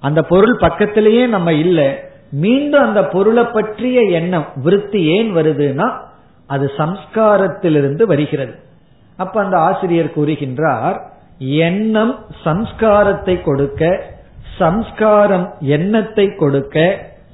அந்த 0.00 0.22
பொருள் 0.22 0.56
பக்கத்திலேயே 0.56 1.26
நம்ம 1.26 1.52
இல்ல. 1.52 1.80
மீண்டும் 2.30 2.82
அந்த 2.82 3.06
பொருளை 3.06 3.44
பற்றிய 3.44 4.00
எண்ணம் 4.00 4.46
விருத்தி 4.56 5.04
ஏன் 5.04 5.30
வருதுன்னா 5.36 5.88
அது 6.46 6.72
சம்ஸ்காரத்திலிருந்து 6.78 8.02
வருகிறது. 8.02 8.54
அப்ப 9.16 9.42
அந்த 9.44 9.56
ஆசிரியர் 9.58 10.16
கூறுகின்றார் 10.16 10.98
எண்ணம் 11.38 12.14
சம்ஸ்காரத்தை 12.44 13.42
கொடுக்க 13.42 14.02
சம்ஸ்காரம் 14.58 15.54
எண்ணத்தை 15.60 16.26
கொடுக்க 16.34 16.76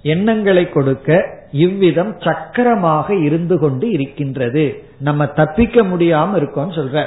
எண்ணங்களை 0.03 0.69
கொடுக்க 0.69 1.39
இவ்விதம் 1.53 2.17
சக்கரமாக 2.21 3.15
இருந்து 3.15 3.59
கொண்டு 3.59 3.91
இருக்கின்றது. 3.91 4.85
நம்ம 4.99 5.27
தப்பிக்க 5.27 5.83
முடியாம 5.83 6.37
இருக்கோம் 6.37 6.71
சொல்ற. 6.71 7.05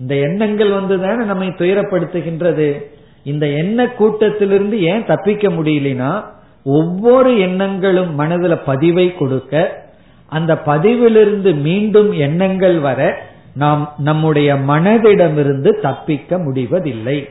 இந்த 0.00 0.14
எண்ணங்கள் 0.14 0.70
வந்துதானே 0.70 1.24
நம்மை 1.24 1.48
துயரப்படுத்துகின்றது. 1.48 2.84
இந்த 3.22 3.46
எண்ண 3.46 3.86
கூட்டத்திலிருந்து 3.86 4.78
ஏன் 4.80 5.06
தப்பிக்க 5.06 5.48
முடியலனா 5.48 6.24
ஒவ்வொரு 6.64 7.38
எண்ணங்களும் 7.38 8.18
மனதுல 8.18 8.60
பதிவை 8.64 9.14
கொடுக்க 9.14 9.82
அந்த 10.26 10.62
பதிவிலிருந்து 10.66 11.54
மீண்டும் 11.54 12.12
எண்ணங்கள் 12.12 12.78
வர 12.78 13.22
நாம் 13.54 13.94
நம்முடைய 13.98 14.54
மனதிடமிருந்து 14.54 15.80
தப்பிக்க 15.80 16.38
முடிவதில்லை. 16.38 17.28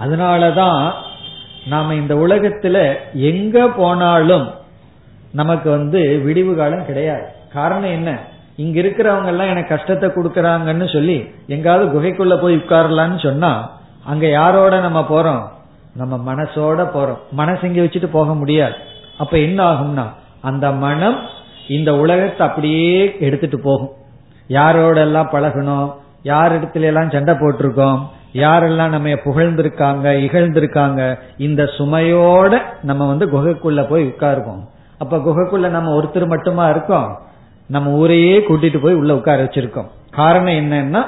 அதனாலதான் 0.00 0.92
நாம 1.68 1.94
இந்த 1.94 2.14
உலகத்துல 2.14 2.94
எங்க 3.12 3.68
போனாலும் 3.68 4.50
நமக்கு 5.34 5.68
வந்து 5.70 6.00
விடிவு 6.24 6.52
காலம் 6.56 6.86
கிடையாது. 6.86 7.26
காரணம் 7.52 7.94
என்ன? 7.98 8.10
இங்க 8.56 8.80
இருக்கிறவங்க 8.80 9.26
எல்லாம் 9.26 9.52
எனக்கு 9.52 9.76
கஷ்டத்தை 9.76 10.08
கொடுக்கறாங்கன்னு 10.08 10.92
சொல்லி 10.92 11.16
எங்காவது 11.46 11.86
குகைக்குள்ள 11.94 12.34
போய் 12.40 12.56
உட்காரலான்னு 12.56 13.22
சொன்னா 13.22 13.52
அங்க 14.04 14.26
யாரோட 14.26 14.80
நம்ம 14.80 15.00
போறோம்? 15.10 15.42
நம்ம 15.94 16.34
மனசோட 16.34 16.82
போறோம். 16.94 17.22
மனசு 17.30 17.68
இங்க 17.68 17.80
வச்சுட்டு 17.80 18.06
போக 18.06 18.34
முடியாது. 18.34 18.74
அப்ப 19.18 19.38
என்ன 19.38 19.58
ஆகும்னா 19.72 20.06
அந்த 20.40 20.70
மனம் 20.70 21.18
இந்த 21.68 21.90
உலகத்தை 21.96 22.46
அப்படியே 22.46 23.16
எடுத்துட்டு 23.20 23.60
போகும். 23.60 23.92
யாரோட 24.46 25.00
எல்லாம் 25.00 25.30
பழகணும்? 25.32 25.94
யார் 26.22 26.52
இடத்துல 26.52 26.88
எல்லாம் 26.90 27.10
சண்டை 27.10 27.34
போட்டிருக்கோம்? 27.34 28.00
யாரெல்லாம் 28.34 28.94
நம்ம 28.94 29.08
புகழ்ந்திருக்காங்க 29.26 30.06
இகழ்ந்திருக்காங்க? 30.26 31.18
இந்த 31.38 31.62
சுமையோட 31.78 32.62
நம்ம 32.82 33.06
வந்து 33.06 33.26
குகைக்குள்ள 33.26 33.88
போய் 33.88 34.06
உட்காருவோம். 34.06 34.62
அப்ப 34.98 35.16
குகைக்குள்ள 35.16 35.68
நம்ம 35.68 36.02
ஒருத்தர் 36.02 36.26
மட்டுமா 36.26 36.70
இருக்கோம்? 36.70 37.18
நம்ம 37.66 37.90
ஊரையே 37.90 38.38
கூட்டிட்டு 38.38 38.78
போய் 38.78 38.94
உள்ள 38.94 39.14
உட்கார 39.14 39.42
வச்சிருக்கோம். 39.42 39.88
காரணம் 40.10 40.54
என்னன்னா 40.54 41.04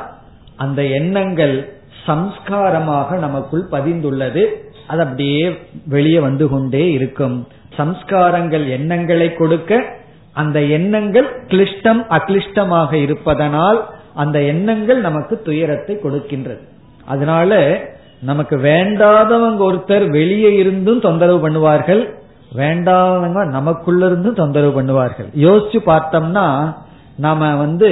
அந்த 0.56 0.84
எண்ணங்கள் 0.84 1.78
சம்ஸ்காரமாக 2.06 3.18
நமக்குள் 3.18 3.64
பதிந்துள்ளது. 3.70 4.46
அது 4.86 5.02
அப்படியே 5.02 5.58
வெளியே 5.88 6.18
வந்து 6.18 6.48
கொண்டே 6.48 6.92
இருக்கும். 6.92 7.46
சம்ஸ்காரங்கள் 7.76 8.68
எண்ணங்களை 8.68 9.34
கொடுக்க 9.34 9.84
அந்த 10.32 10.60
எண்ணங்கள் 10.60 11.42
கிளிஷ்டம் 11.46 12.02
அக்ளிஷ்டமாக 12.10 12.92
இருப்பதனால் 12.92 13.84
அந்த 14.14 14.40
எண்ணங்கள் 14.40 15.00
நமக்கு 15.00 15.42
துயரத்தை 15.42 15.96
கொடுக்கின்றது. 15.96 16.60
அதனால 17.06 17.80
நமக்கு 18.20 18.56
வேண்டாதவங்க 18.56 19.60
ஒருத்தர் 19.70 20.10
வெளியே 20.10 20.56
இருந்தும் 20.56 21.00
தொந்தரவு 21.00 21.48
பண்ணுவார்கள். 21.48 22.15
வேண்டாதவங்க 22.54 23.44
நமக்குள்ள 23.44 24.06
இருந்து 24.06 24.32
தொந்தரவு 24.32 24.82
பண்ணுவார்கள். 24.82 25.28
யோசிச்சு 25.34 25.78
பார்த்தோம்னா 25.86 26.76
நாம 27.16 27.56
வந்து 27.56 27.90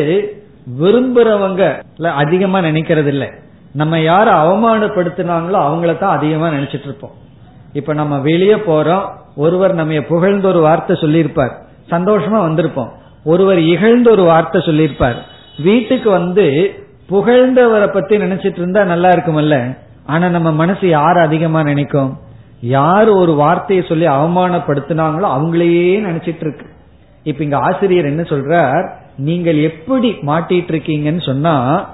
விரும்புறவங்க 0.80 1.82
அதிகமா 2.10 2.58
நினைக்கிறது 2.58 3.06
இல்லை 3.06 3.28
நம்ம 3.72 3.96
யார 3.96 4.26
அவமானப்படுத்தினாங்களோ 4.44 5.58
அவங்கள 5.68 5.98
தான் 5.98 6.16
அதிகமா 6.16 6.48
நினைச்சிட்டு 6.48 6.82
இருப்போம். 6.82 7.12
இப்ப 7.72 7.92
நம்ம 7.94 8.18
வெளியே 8.18 8.54
போறோம் 8.54 9.06
ஒருவர் 9.36 9.74
நம்ம 9.74 10.00
புகழ்ந்த 10.00 10.48
ஒரு 10.48 10.60
வார்த்தை 10.60 10.96
சொல்லியிருப்பார். 10.96 11.66
சந்தோஷமா 11.90 12.38
வந்திருப்போம். 12.48 12.88
ஒருவர் 13.24 13.58
இகழ்ந்த 13.58 14.10
ஒரு 14.10 14.22
வார்த்தை 14.22 14.60
சொல்லியிருப்பார். 14.60 15.16
வீட்டுக்கு 15.58 16.10
வந்து 16.10 16.74
புகழ்ந்தவரை 17.10 17.92
பத்தி 17.92 18.16
நினைச்சிட்டு 18.16 18.56
இருந்தா 18.56 18.84
நல்லா 18.84 19.08
இருக்குமல்ல? 19.08 19.76
ஆனா 20.06 20.28
நம்ம 20.28 20.52
மனசு 20.52 20.88
யார் 20.88 21.18
அதிகமா 21.18 21.62
நினைக்கும்? 21.62 22.18
யார் 22.66 23.08
ஒரு 23.08 23.34
வார்த்தையை 23.34 23.84
சொல்லி 23.88 24.06
அவமானப்படுத்தினாங்களோ 24.06 25.28
அவங்களையே 25.36 25.88
நினைச்சிட்டு 26.00 26.40
இருக்கு 26.40 26.66
இப்ப 27.22 27.44
இங்க 27.44 27.56
ஆசிரியர் 27.56 28.04
என்ன 28.04 28.22
சொல்றார்? 28.22 28.90
நீங்கள் 29.16 29.56
எப்படி 29.56 30.10
மாட்டிட்டு 30.10 30.72
இருக்கீங்கன்னு 30.72 31.22
சொன்னா 31.26 31.86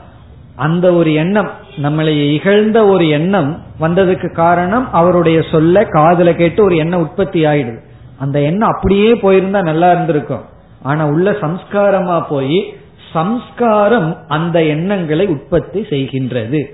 அந்த 0.57 0.93
ஒரு 0.93 1.15
எண்ணம் 1.15 1.51
நம்மளை 1.83 2.33
இகழ்ந்த 2.33 2.87
ஒரு 2.87 3.09
எண்ணம் 3.09 3.63
வந்ததுக்கு 3.81 4.35
காரணம் 4.35 4.93
அவருடைய 4.93 5.43
சொல்ல 5.43 5.85
காதல 5.85 6.35
கேட்டு 6.35 6.65
ஒரு 6.65 6.77
எண்ணம் 6.77 7.01
உற்பத்தி 7.01 7.45
ஆயிடுது. 7.45 7.79
அந்த 8.19 8.41
எண்ணம் 8.41 8.73
அப்படியே 8.77 9.13
போயிருந்தா 9.13 9.63
நல்லா 9.63 9.93
இருந்திருக்கும். 9.93 10.45
ஆனா 10.83 11.07
உள்ள 11.07 11.31
சம்ஸ்காரமா 11.31 12.25
போய் 12.29 12.75
சம்ஸ்காரம் 13.13 14.17
அந்த 14.29 14.65
எண்ணங்களை 14.65 15.27
உற்பத்தி 15.27 15.81
செய்கின்றது. 15.81 16.65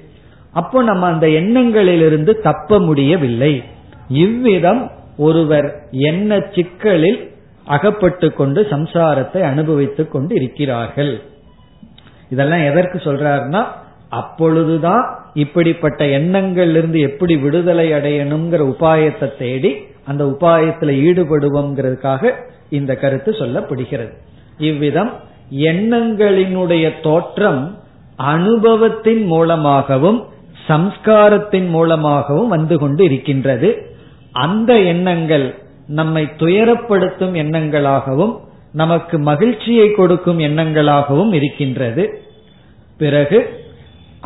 அப்போ 0.53 0.83
நம்ம 0.83 1.07
அந்த 1.07 1.27
எண்ணங்களிலிருந்து 1.27 2.33
தப்ப 2.41 2.79
முடியவில்லை. 2.79 3.63
இவ்விதம் 4.09 4.91
ஒருவர் 5.17 5.83
என்ன 5.91 6.49
சிக்கலில் 6.55 7.31
அகப்பட்டு 7.65 8.33
கொண்டு 8.33 8.63
சம்சாரத்தை 8.63 9.43
அனுபவித்துக் 9.43 10.11
கொண்டு 10.11 10.35
இருக்கிறார்கள் 10.35 11.21
இதெல்லாம் 12.29 12.65
எதற்கு 12.65 12.99
சொல்றாருன்னா 12.99 13.65
அப்பொழுதுதான் 14.09 15.19
இப்படிப்பட்ட 15.35 16.05
எண்ணங்கள்ல 16.05 16.77
இருந்து 16.77 17.01
எப்படி 17.01 17.37
விடுதலை 17.37 17.93
அடையணுங்கிற 17.93 18.75
உபாயத்தை 18.77 19.37
தேடி 19.39 19.77
அந்த 20.05 20.25
உபாயத்துல 20.25 20.91
ஈடுபடுவோங்கிறதுக்காக 21.07 22.33
இந்த 22.71 22.95
கருத்து 22.95 23.31
சொல்லப்படுகிறது. 23.33 24.11
இவ்விதம் 24.59 25.11
எண்ணங்களினுடைய 25.51 27.01
தோற்றம் 27.03 27.79
அனுபவத்தின் 28.17 29.27
மூலமாகவும் 29.27 30.25
சம்ஸ்காரத்தின் 30.69 31.69
மூலமாகவும் 31.69 32.49
வந்து 32.49 32.79
கொண்டு 32.79 33.05
இருக்கின்றது. 33.05 33.96
அந்த 34.45 34.73
எண்ணங்கள் 34.93 35.47
நம்மை 35.99 36.23
துயரப்படுத்தும் 36.41 37.35
எண்ணங்களாகவும் 37.43 38.35
நமக்கு 38.73 39.17
மகிழ்ச்சியை 39.29 39.89
கொடுக்கும் 39.91 40.41
எண்ணங்களாகவும் 40.49 41.33
இருக்கின்றது. 41.33 42.05
பிறகு 43.01 43.39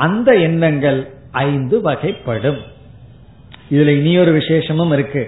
அந்த 0.06 0.30
எண்ணங்கள் 0.48 0.98
ஐந்து 1.46 1.76
வகைப்படும். 1.88 2.60
இதுல 3.72 3.92
இனியொரு 4.00 4.32
விசேஷமும் 4.32 4.92
இருக்கு. 4.92 5.22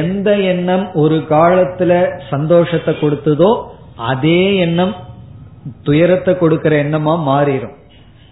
எந்த 0.00 0.30
எண்ணம் 0.52 0.86
ஒரு 1.02 1.18
காலத்துல 1.28 1.92
சந்தோஷத்தை 2.30 2.94
கொடுத்ததோ 2.94 3.50
அதே 4.10 4.42
எண்ணம் 4.56 4.94
துயரத்தை 5.82 6.32
கொடுக்கிற 6.38 6.74
எண்ணமா 6.84 7.14
மாறிடும் 7.28 7.76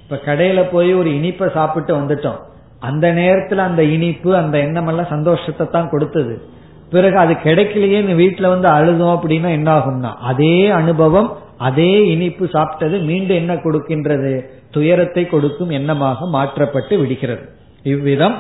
இப்ப 0.03 0.19
கடையில 0.27 0.61
போய் 0.73 0.91
ஒரு 0.95 1.09
இனிப்பை 1.11 1.47
சாப்பிட்டு 1.53 1.93
வந்துட்டோம். 1.97 2.39
அந்த 2.79 3.13
நேரத்துல 3.13 3.57
அந்த 3.57 3.83
இனிப்பு 3.83 4.37
அந்த 4.37 4.59
எண்ணம் 4.59 4.87
எல்லாம் 4.87 5.07
சந்தோஷத்தை 5.09 5.67
தான் 5.67 5.91
கொடுத்தது. 5.91 6.43
பிறகு 6.91 7.17
அது 7.17 7.33
கிடைக்கலையே 7.33 8.01
வீட்டுல 8.23 8.49
வந்து 8.49 8.69
அழுதும் 8.69 9.15
அப்படின்னா 9.15 9.49
என்ன 9.49 9.79
ஆகும்னா 9.79 10.15
அதே 10.15 10.69
அனுபவம் 10.69 11.37
அதே 11.59 12.07
இனிப்பு 12.07 12.45
சாப்பிட்டது 12.47 13.05
மீண்டும் 13.05 13.37
என்ன 13.37 13.55
கொடுக்கின்றது? 13.55 14.45
துயரத்தை 14.71 15.27
கொடுக்கும் 15.27 15.71
எண்ணமாக 15.71 16.29
மாற்றப்பட்டு 16.31 16.99
விடுகிறது. 16.99 17.49
இவ்விதம் 17.83 18.37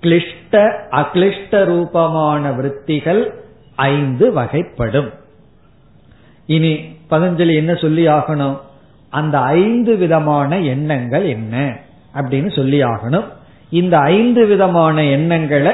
கிளிஷ்ட 0.00 0.70
அக்ளிஷ்ட 0.90 1.64
ரூபமான 1.64 2.50
விற்த்திகள் 2.52 3.34
ஐந்து 3.76 4.34
வகைப்படும். 4.34 5.10
இனி 6.46 6.78
பதஞ்சலி 7.10 7.54
என்ன 7.54 7.74
சொல்லி 7.74 8.06
ஆகணும்? 8.06 8.60
அந்த 9.10 9.38
ஐந்து 9.38 9.96
விதமான 9.96 10.58
எண்ணங்கள் 10.58 11.24
என்ன? 11.24 11.76
அப்படின்னு 12.14 12.54
சொல்லி 12.54 12.82
ஆகணும். 12.82 13.24
இந்த 13.80 13.94
ஐந்து 14.16 14.42
விதமான 14.46 15.04
எண்ணங்களை 15.16 15.72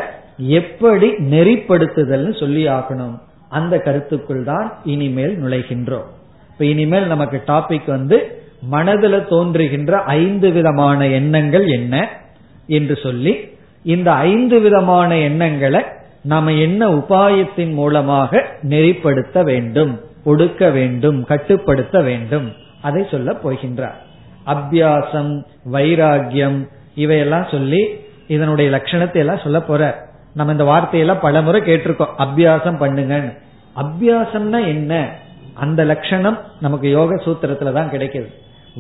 எப்படி 0.59 1.09
நெறிப்படுத்துதல்னு 1.33 2.35
சொல்லி 2.41 2.63
ஆகணும். 2.69 3.17
அந்த 3.59 3.75
கருத்துக்குள் 3.87 4.45
தான் 4.45 4.67
இனிமேல் 4.85 5.35
நுழைகின்றோம். 5.43 6.09
இப்ப 6.53 6.65
இனிமேல் 6.73 7.07
நமக்கு 7.07 7.39
டாபிக் 7.47 7.89
வந்து 7.97 8.17
மனதில் 8.75 9.27
தோன்றுகின்ற 9.29 9.93
ஐந்து 10.21 10.49
விதமான 10.57 11.07
எண்ணங்கள் 11.19 11.67
என்ன 11.69 11.95
என்று 12.79 12.95
சொல்லி 13.05 13.33
இந்த 13.95 14.09
ஐந்து 14.31 14.57
விதமான 14.61 15.11
எண்ணங்களை 15.29 15.83
நாம 16.23 16.53
என்ன 16.67 16.83
உபாயத்தின் 16.93 17.73
மூலமாக 17.81 18.41
நெறிப்படுத்த 18.73 19.45
வேண்டும் 19.51 19.93
ஒடுக்க 20.25 20.63
வேண்டும் 20.73 21.19
கட்டுப்படுத்த 21.25 21.97
வேண்டும் 22.09 22.49
அதை 22.83 23.03
சொல்ல 23.11 23.31
போகின்றார். 23.45 23.99
அபியாசம் 24.55 25.33
வைராகியம் 25.73 26.59
இவையெல்லாம் 26.99 27.47
சொல்லி 27.51 27.83
இதனுடைய 28.29 28.69
லட்சணத்தை 28.71 29.15
எல்லாம் 29.15 29.43
சொல்ல 29.43 29.61
போற. 29.61 29.83
நம்ம 30.35 30.53
இந்த 30.53 30.65
வார்த்தையெல்லாம் 30.65 31.21
பல 31.21 31.43
முறை 31.43 31.61
கேட்டிருக்கோம். 31.61 32.15
அபியாசம் 32.19 32.81
பண்ணுங்கன்னு. 32.81 33.31
அபியாசம்னா 33.77 34.67
என்ன? 34.67 35.09
அந்த 35.55 35.85
லட்சணம் 35.85 36.39
நமக்கு 36.61 36.89
யோக 36.89 37.15
சூத்திரத்துல 37.15 37.73
தான் 37.73 37.91
கிடைக்குது. 37.91 38.29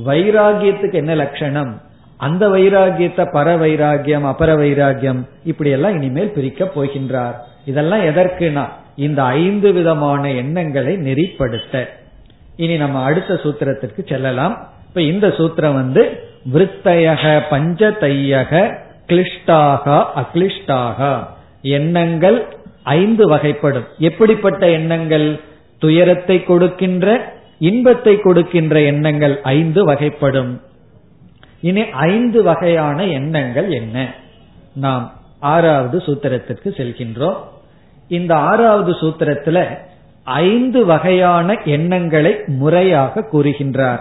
வைராகியத்துக்கு 0.07 0.92
என்ன 0.92 1.14
லட்சணம்? 1.14 1.81
அந்த 2.16 2.48
வைராகியத்தை 2.48 3.24
பர 3.35 3.54
வைராகியம் 3.64 4.26
அபர 4.26 4.50
வைராகியம் 4.54 5.20
இப்படி 5.44 5.70
எல்லாம் 5.70 5.94
இனிமேல் 5.94 6.33
பிரிக்க 6.33 6.64
போகின்றார். 6.64 7.35
இதெல்லாம் 7.64 8.04
எதற்குனா 8.04 8.64
இந்த 8.96 9.22
ஐந்து 9.22 9.72
விதமான 9.72 10.31
எண்ணங்களை 10.33 10.94
நெறிப்படுத்த. 10.96 11.87
இனி 12.57 12.76
நம்ம 12.76 13.02
அடுத்த 13.02 13.35
சூத்திரத்திற்கு 13.35 14.09
செல்லலாம். 14.09 14.54
இப்ப 14.88 15.02
இந்த 15.02 15.26
சூத்திரம் 15.28 15.78
வந்து 15.81 16.02
விருத்தயக 16.53 17.42
பஞ்சதையக 17.51 18.79
கிளிஷ்டாக 19.07 20.05
அக்ளிஷ்டாக. 20.16 21.27
எண்ணங்கள் 21.62 22.57
ஐந்து 22.83 23.31
வகைப்படும். 23.31 23.85
எப்படிப்பட்ட 23.98 24.68
எண்ணங்கள்? 24.68 25.40
துயரத்தை 25.79 26.44
கொடுக்கின்ற 26.44 27.37
இன்பத்தை 27.59 28.20
கொடுக்கின்ற 28.20 28.81
எண்ணங்கள் 28.81 29.42
ஐந்து 29.42 29.92
வகைப்படும். 29.92 30.61
இனி 31.61 31.85
ஐந்து 31.90 32.42
வகையான 32.42 33.05
எண்ணங்கள் 33.05 33.72
என்ன? 33.72 34.14
நாம் 34.74 35.12
ஆறாவது 35.40 35.98
சூத்திரத்திற்கு 35.98 36.68
செல்கின்றோம். 36.68 37.37
இந்த 38.09 38.37
ஆறாவது 38.37 38.92
சூத்திரத்துல 38.92 39.79
ஐந்து 40.24 40.85
வகையான 40.85 41.57
எண்ணங்களை 41.64 42.40
முறையாக 42.46 43.24
கூறுகின்றார். 43.33 44.01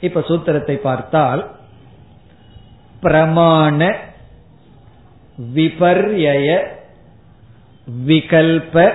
இப்ப 0.00 0.20
சூத்திரத்தை 0.20 0.74
பார்த்தால் 0.74 1.55
பிரமாண 3.02 3.94
விபர்யய 5.54 6.66
விகல்ப 8.06 8.92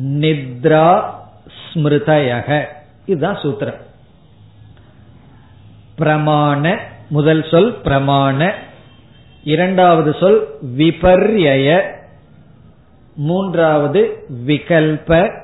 நித்ரா 0.00 1.10
ஸ்மிருதயக. 1.72 2.64
இதுதான் 3.06 3.36
சூத்திரம். 3.36 3.80
பிரமாண 5.98 6.78
முதல் 7.08 7.44
சொல் 7.50 7.80
பிரமாண 7.84 8.52
இரண்டாவது 9.44 10.16
சொல் 10.20 10.58
விபர்யய 10.76 11.82
மூன்றாவது 13.16 14.26
விகல்ப 14.46 15.40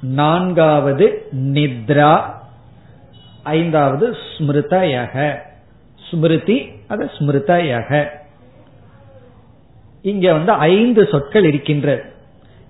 நான்காவது 0.00 1.28
நித்ரா 1.32 2.34
ஐந்தாவது 3.42 4.16
ஸ்மிருதயக. 4.38 5.38
ஸ்மிருதி 6.14 6.58
அது 6.88 7.10
ஸ்மிருதயக. 7.18 8.08
இங்க 10.02 10.32
வந்து 10.32 10.52
ஐந்து 10.52 11.08
சொற்கள் 11.10 11.44
இருக்கின்றது 11.44 12.02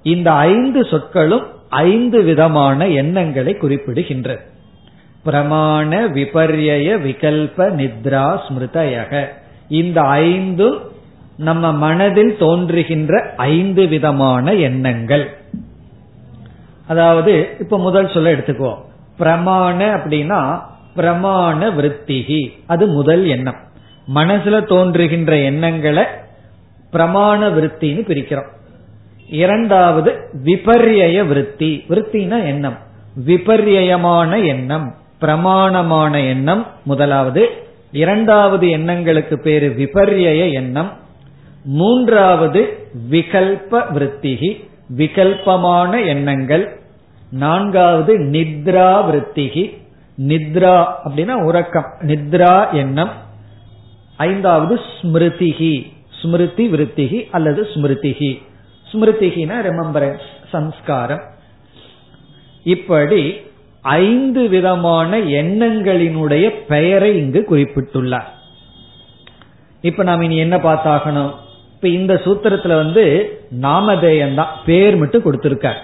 இந்த 0.02 0.32
ஐந்து 0.32 0.84
சொற்களும் 0.84 1.46
ஐந்து 1.68 2.22
விதமான 2.22 2.88
எண்ணங்களை 2.88 3.54
குறிப்பிடுகின்றது 3.54 4.42
பிரமாண 5.24 5.90
விபர்ய 6.08 6.96
விகல்ப 6.98 7.68
நித்ரா 7.80 8.24
ஸ்மிருதயக. 8.46 9.26
இந்த 9.68 10.00
ஐந்து 10.00 10.78
நம்ம 11.36 11.72
மனதில் 11.72 12.36
தோன்றுகின்ற 12.38 13.34
ஐந்து 13.36 13.86
விதமான 13.86 14.54
எண்ணங்கள். 14.54 15.36
அதாவது 16.86 17.56
இப்ப 17.60 17.78
முதல் 17.78 18.12
சொல்ல 18.12 18.32
எடுத்துக்குவோம். 18.32 18.82
பிரமாண 19.18 19.78
அப்படின்னா 19.96 20.40
பிரமாண 20.96 21.70
விற்த்திகி 21.70 22.52
அது 22.66 22.86
முதல் 22.86 23.26
எண்ணம். 23.26 23.56
மனசுல 24.14 24.66
தோன்றுகின்ற 24.66 25.36
எண்ணங்களை 25.36 26.04
பிரமாண 26.92 27.48
விற்த்தின்னு 27.48 28.02
பிரிக்கிறோம். 28.06 28.52
இரண்டாவது 29.28 30.12
விபர்ய 30.44 31.22
விற்பி 31.22 31.84
விற்த்தினா 31.88 32.46
எண்ணம். 32.46 32.78
விபர்யமான 33.26 34.38
எண்ணம். 34.38 34.94
பிரமாணமான 35.18 36.20
எண்ணம் 36.20 36.66
முதலாவது. 36.82 37.48
இரண்டாவது 37.92 38.70
எண்ணங்களுக்கு 38.70 39.40
பேரு 39.40 39.74
விபர்ய 39.78 40.52
எண்ணம். 40.52 40.92
மூன்றாவது 41.64 42.88
விகல்ப 43.10 43.84
விற்த்திகி 43.92 44.64
விகல்பமான 44.96 46.06
எண்ணங்கள். 46.06 46.80
நான்காவது 47.30 48.18
நித்ரா 48.18 49.04
விற்த்திகி 49.10 49.82
நித்ரா 50.18 50.86
அப்படின்னா 51.04 51.42
உறக்கம். 51.42 51.86
நித்ரா 52.00 52.72
எண்ணம். 52.72 53.10
ஐந்தாவது 54.16 54.80
ஸ்மிருதிகி 55.00 55.92
ஸ்மிருதி 56.22 56.68
விருத்திகி 56.68 57.30
அல்லது 57.30 57.62
ஸ்மிருதிகி 57.62 58.42
ஸ்மிருதிகினா 58.92 59.54
ரிமம்பரன்ஸ் 59.62 60.26
சம்ஸ்காரம். 60.48 61.22
இப்படி 62.64 63.36
ஐந்து 63.82 64.48
விதமான 64.48 65.18
எண்ணங்களினுடைய 65.18 66.50
பெயரை 66.68 67.16
இங்கு 67.16 67.46
குறிப்பிட்டுள்ளார். 67.50 68.30
இப்ப 69.80 70.02
நாம் 70.02 70.20
இனி 70.20 70.36
என்ன 70.36 70.56
பார்த்தாகணும்? 70.56 71.34
இப்ப 71.74 71.88
இந்த 71.88 72.14
சூத்திரத்துல 72.14 72.74
வந்து 72.74 73.04
நாமதேயம் 73.60 74.34
தான் 74.34 74.56
பேர் 74.66 74.96
மட்டும் 74.96 75.24
கொடுத்திருக்கார். 75.24 75.80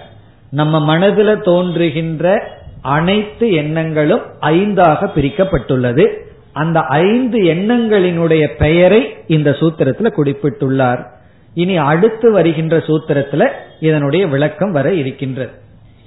நம்ம 0.51 0.79
மனதில் 0.79 1.41
தோன்றுகின்ற 1.41 2.59
அனைத்து 2.81 3.51
எண்ணங்களும் 3.51 4.21
ஐந்தாக 4.41 5.09
பிரிக்கப்பட்டுள்ளது. 5.15 6.17
அந்த 6.53 6.79
ஐந்து 6.79 7.39
எண்ணங்களினுடைய 7.41 8.47
பெயரை 8.57 9.15
இந்த 9.27 9.49
சூத்திரத்துல 9.49 10.11
குறிப்பிட்டுள்ளார். 10.17 11.05
இனி 11.53 11.77
அடுத்து 11.77 12.31
வருகின்ற 12.31 12.77
சூத்திரத்துல 12.77 13.47
இதனுடைய 13.79 14.27
விளக்கம் 14.27 14.71
வர 14.71 14.93
இருக்கின்றது. 14.93 15.51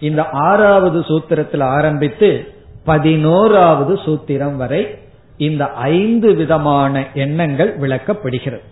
இந்த 0.00 0.28
ஆறாவது 0.28 1.00
சூத்திரத்தில் 1.00 1.62
ஆரம்பித்து 1.62 2.46
பதினோராவது 2.84 3.94
சூத்திரம் 3.94 4.56
வரை 4.56 4.98
இந்த 5.36 5.66
ஐந்து 5.66 6.34
விதமான 6.34 7.06
எண்ணங்கள் 7.14 7.78
விளக்கப்படுகிறது. 7.78 8.62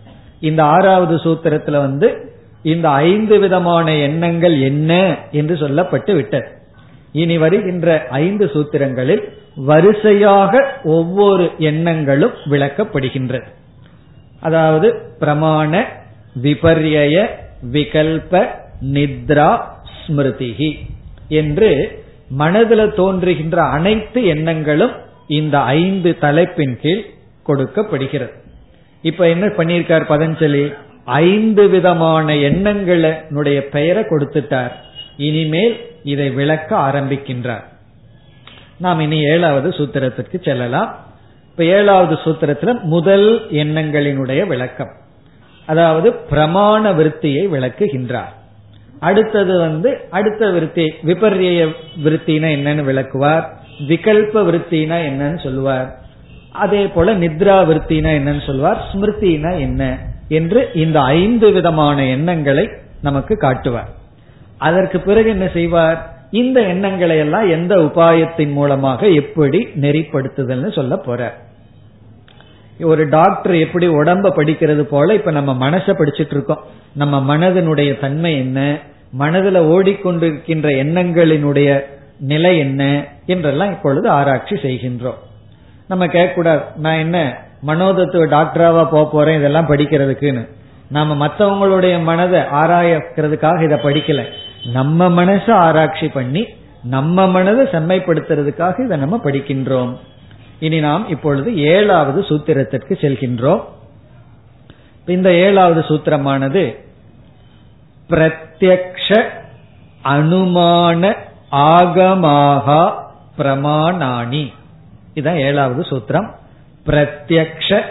இந்த 0.41 0.65
ஆறாவது 0.65 1.17
சூத்திரத்துல 1.17 1.71
வந்து 1.71 2.33
இந்த 2.63 2.89
ஐந்து 2.89 3.39
விதமான 3.39 3.95
எண்ணங்கள் 3.95 4.61
என்ன 4.61 5.17
என்று 5.33 5.55
சொல்லப்பட்டு 5.55 6.15
விட்டது. 6.15 6.61
இனி 7.13 7.39
வருகின்ற 7.39 8.07
ஐந்து 8.11 8.51
சூத்திரங்களில் 8.55 9.23
வரிசையாக 9.55 10.73
ஒவ்வொரு 10.85 11.51
எண்ணங்களும் 11.59 12.33
விளக்கப்படுகின்றது. 12.51 13.45
அதாவது 14.41 15.01
பிரமாண 15.21 15.85
விபர்ய 16.43 17.27
விகல்ப 17.73 18.47
நித்ரா 18.93 19.61
ஸ்மிருதிகி 19.97 20.79
என்று 21.29 22.01
மனதில் 22.29 22.95
தோன்றுகின்ற 22.95 23.63
அனைத்து 23.63 24.25
எண்ணங்களும் 24.25 24.91
இந்த 25.27 25.59
ஐந்து 25.59 26.19
தலைப்பின் 26.19 26.79
கீழ் 26.81 27.05
கொடுக்கப்படுகிறது. 27.43 28.33
இப்ப 29.03 29.29
என்ன 29.29 29.47
பண்ணியிருக்கார் 29.47 30.09
பதஞ்சலி? 30.09 30.75
ஐந்து 31.05 31.69
விதமான 31.69 32.35
எண்ணங்களுடைய 32.35 33.61
பெயரை 33.61 34.03
கொடுத்துட்டார். 34.03 34.73
இனிமேல் 35.17 35.91
இதை 36.05 36.31
விளக்க 36.31 36.77
ஆரம்பிக்கின்றார். 36.77 37.65
நாம் 38.79 39.01
இனி 39.01 39.23
ஏழாவது 39.23 39.69
சூத்திரத்திற்கு 39.69 40.45
செல்லலாம். 40.45 40.97
இப்ப 41.51 41.65
ஏழாவது 41.65 42.15
சூத்திரத்துல 42.15 42.83
முதல் 42.83 43.47
எண்ணங்களினுடைய 43.51 44.47
விளக்கம். 44.47 44.93
அதாவது 45.67 46.13
பிரமாண 46.13 46.93
விருத்தியை 46.93 47.49
விளக்குகின்றார். 47.49 48.33
அடுத்தது 49.01 49.59
வந்து 49.59 50.01
அடுத்த 50.11 50.51
விருத்தி 50.51 50.95
விபர்ய 51.05 51.75
விருத்தினா 52.05 52.49
என்னன்னு 52.57 52.85
விளக்குவார் 52.85 53.49
விகல்ப 53.89 54.43
விருத்தினா 54.43 54.99
என்னன்னு 55.09 55.43
சொல்லுவார். 55.43 55.99
அதே 56.53 56.87
போல 56.87 57.15
நித்ரா 57.15 57.57
விருத்தினா 57.69 58.11
என்னன்னு 58.19 58.47
சொல்லுவார் 58.47 58.85
ஸ்மிருத்தினா 58.93 59.59
என்ன 59.59 59.99
என்று 60.29 60.71
இந்த 60.75 61.01
ஐந்து 61.01 61.51
விதமான 61.53 62.05
எண்ணங்களை 62.05 62.69
நமக்கு 63.03 63.37
காட்டுவார். 63.37 64.01
அதற்கு 64.63 64.99
பிறகு 65.01 65.29
என்ன 65.29 65.47
செய்வார்? 65.53 65.99
இந்த 66.31 66.61
எண்ணங்களை 66.61 67.17
எல்லாம் 67.19 67.49
எந்த 67.51 67.77
உபாயத்தின் 67.77 68.53
மூலமாக 68.53 69.09
எப்படி 69.09 69.69
நெறிப்படுத்துதல்னு 69.81 70.73
சொல்ல 70.73 70.97
போற 70.97 71.23
ஒரு 72.81 73.09
டாக்டர் 73.09 73.55
எப்படி 73.55 73.87
உடம்ப 73.89 74.31
படிக்கிறது 74.37 74.81
போல 74.81 75.15
இப்ப 75.15 75.31
நம்ம 75.31 75.71
மனசை 75.71 75.93
படிச்சுட்டு 75.93 76.31
இருக்கோம். 76.31 76.63
நம்ம 76.95 77.37
மனதனுடைய 77.37 78.01
தன்மை 78.01 78.37
என்ன? 78.37 78.79
மனதில் 79.13 79.69
ஓடிக்கொண்டிருக்கின்ற 79.75 80.69
எண்ணங்களினுடைய 80.83 81.81
நிலை 82.19 82.59
என்ன? 82.59 83.05
என்றெல்லாம் 83.27 83.71
இப்பொழுது 83.71 84.09
ஆராய்ச்சி 84.09 84.55
செய்கின்றோம். 84.55 85.21
நம்ம 85.89 86.07
கேட்கக்கூடாது 86.07 86.63
நான் 86.77 86.99
என்ன 86.99 87.19
மனோதத்துவ 87.67 88.25
டாக்டராவா 88.37 88.83
போக 88.91 89.05
போறேன் 89.13 89.39
இதெல்லாம் 89.39 89.69
படிக்கிறதுக்குன்னு. 89.69 90.49
நாம 90.89 91.27
மற்றவங்களுடைய 91.27 92.03
மனதை 92.03 92.41
ஆராயக்கிறதுக்காக 92.41 93.63
இதை 93.63 93.79
படிக்கல. 93.79 94.23
நம்ம 94.65 95.09
மனசை 95.09 95.53
ஆராய்ச்சி 95.53 96.09
பண்ணி 96.09 96.45
நம்ம 96.83 97.27
மனதை 97.27 97.67
செம்மைப்படுத்துறதுக்காக 97.67 98.85
இதை 98.85 98.97
நம்ம 98.97 99.21
படிக்கின்றோம். 99.25 99.97
இனி 100.59 100.81
நாம் 100.81 101.09
இப்பொழுது 101.09 101.57
ஏழாவது 101.57 102.21
சூத்திரத்திற்கு 102.21 102.95
செல்கின்றோம். 103.01 103.65
இந்த 105.07 105.33
ஏழாவது 105.33 105.81
சூத்திரமானது 105.81 106.85
பிரத்யக்ஷ 108.11 109.23
அனுமான 110.05 111.17
ஆகமாகா 111.53 112.93
பிரமாணாணி 113.39 114.53
இதுதான் 115.15 115.39
ஏழாவது 115.39 115.83
சூத்திரம். 115.83 116.31
பிரத்யக்ஷ 116.87 117.83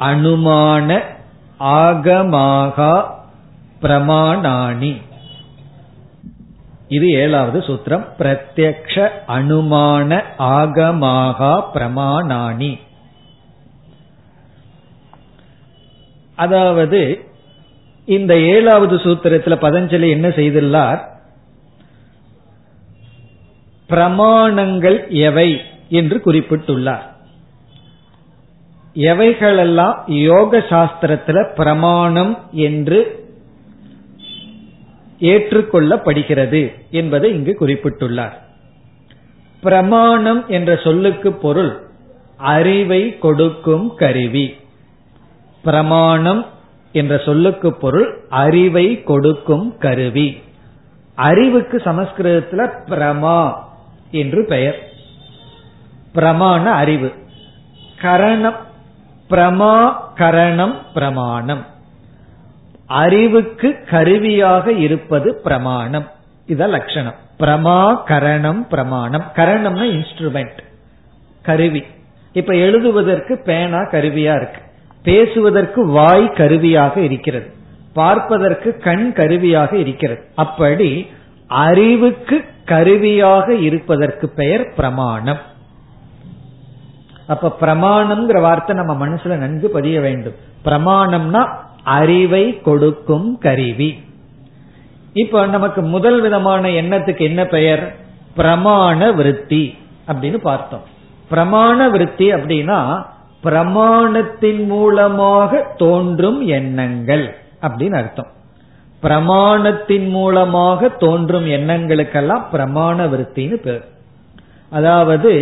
அனுமான 0.00 1.00
ஆகமாகா 1.60 3.14
பிரமாணாணி 3.82 5.06
இது 6.88 7.10
ஏழாவது 7.10 7.58
சூத்திரம். 7.58 8.04
பிரத்யக்ஷ 8.18 9.10
அனுமான 9.28 10.22
ஆகமாக 10.36 11.64
பிரமாணாணி. 11.74 12.78
அதாவது 16.36 17.24
இந்த 18.06 18.38
ஏழாவது 18.38 18.96
சூத்திரத்தில் 18.96 19.62
பதஞ்சலி 19.62 20.08
என்ன 20.08 20.28
செய்துள்ளார்? 20.28 21.00
பிரமாணங்கள் 23.88 25.08
எவை 25.08 25.60
என்று 25.88 26.22
குறிப்பிட்டுள்ளார். 26.26 27.06
எவைகளெல்லாம் 28.94 29.96
யோக 30.06 30.58
சாஸ்திரத்துல 30.58 31.54
பிரமாணம் 31.54 32.38
என்று 32.52 33.27
ஏற்றுக்கொள்ளப்படுகிறது 35.20 36.74
என்பதை 36.90 37.30
இங்கு 37.30 37.56
குறிப்பிட்டுள்ளார். 37.60 38.32
பிரமாணம் 39.60 40.48
என்ற 40.48 40.76
சொல்லுக்கு 40.76 41.32
பொருள் 41.32 41.80
அறிவை 42.36 43.18
கொடுக்கும் 43.18 43.94
கருவி. 43.94 44.56
பிரமாணம் 45.64 46.46
என்ற 46.92 47.18
சொல்லுக்கு 47.18 47.74
பொருள் 47.74 48.20
அறிவை 48.28 49.02
கொடுக்கும் 49.02 49.78
கருவி. 49.78 50.42
அறிவுக்கு 51.14 51.76
சமஸ்கிருதத்துல 51.76 52.70
பிரமா 52.86 53.54
என்று 54.10 54.44
பெயர். 54.48 54.88
பிரமாண 56.14 56.64
அறிவு. 56.64 57.12
கரணம் 58.00 58.56
பிரமா 59.30 59.92
கரணம் 60.14 60.78
பிரமாணம். 60.94 61.66
அறிவுக்கு 62.88 63.84
கருவியாக 63.90 64.72
இருப்பது 64.72 65.40
பிரமாணம். 65.42 66.10
இத 66.46 66.66
லட்சணம். 66.66 67.14
பிரமா 67.38 68.02
கரணம் 68.04 68.68
பிரமாணம். 68.68 69.24
கரணம்னா 69.34 69.84
இன்ஸ்ட்ருமெண்ட் 69.96 70.58
கருவி. 71.42 71.84
இப்ப 72.32 72.54
எழுதுவதற்கு 72.54 73.38
பேனா 73.44 73.78
கருவியா 73.78 74.36
இருக்கு. 74.36 74.60
பேசுவதற்கு 75.02 75.86
வாய் 75.86 76.32
கருவியாக 76.32 77.00
இருக்கிறது. 77.00 77.52
பார்ப்பதற்கு 77.92 78.78
கண் 78.78 79.12
கருவியாக 79.12 79.76
இருக்கிறது. 79.76 80.24
அப்படி 80.34 81.10
அறிவுக்கு 81.46 82.44
கருவியாக 82.64 83.54
இருப்பதற்கு 83.54 84.28
பெயர் 84.28 84.72
பிரமாணம். 84.76 85.38
அப்ப 87.26 87.56
பிரமாணம்ங்கிற 87.60 88.40
வார்த்தை 88.40 88.76
நம்ம 88.76 89.06
மனசுல 89.06 89.36
நன்கு 89.36 89.70
பதிய 89.70 90.00
வேண்டும். 90.00 90.34
பிரமாணம்னா 90.64 91.66
அறிவை 91.88 92.44
கொடுக்கும் 92.60 93.38
கருவி. 93.38 93.90
இப்ப 95.12 95.46
நமக்கு 95.46 95.80
முதல் 95.82 96.20
விதமான 96.20 96.68
எண்ணத்துக்கு 96.68 97.20
என்ன 97.20 97.44
பெயர்? 97.44 97.84
பிரமாண 98.36 99.14
விருத்தி 99.14 99.62
அப்படின்னு 100.06 100.38
பார்த்தோம். 100.38 100.84
பிரமாண 101.30 101.90
விருத்தி 101.90 102.32
அப்படின்னா 102.32 102.78
பிரமாணத்தின் 103.44 104.66
மூலமாக 104.66 105.66
தோன்றும் 105.76 106.40
எண்ணங்கள் 106.46 107.26
அப்படின்னு 107.62 107.94
அர்த்தம். 107.94 108.30
பிரமாணத்தின் 109.02 110.08
மூலமாக 110.08 110.88
தோன்றும் 110.88 111.46
எண்ணங்களுக்கெல்லாம் 111.46 112.44
பிரமாண 112.52 113.06
விருத்தின்னு 113.06 113.56
பேர். 113.56 113.84
அதாவது 114.70 115.32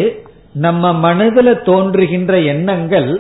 நம்ம 0.53 0.93
மனதில் 0.93 1.63
தோன்றுகின்ற 1.63 2.41
எண்ணங்கள் 2.41 3.11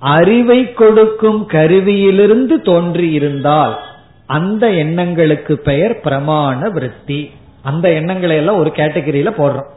அறிவை 0.00 0.72
கொடுக்கும் 0.72 1.48
கருவியிலிருந்து 1.48 2.60
தோன்றி 2.62 3.12
இருந்தால் 3.12 3.78
அந்த 4.26 4.70
எண்ணங்களுக்கு 4.70 5.58
பெயர் 5.58 6.00
பிரமாண 6.04 6.70
விருத்தி. 6.70 7.30
அந்த 7.62 7.90
எண்ணங்களை 7.90 8.36
எல்லாம் 8.36 8.58
ஒரு 8.58 8.72
கேட்டகரியில 8.74 9.30
போடுறோம். 9.38 9.70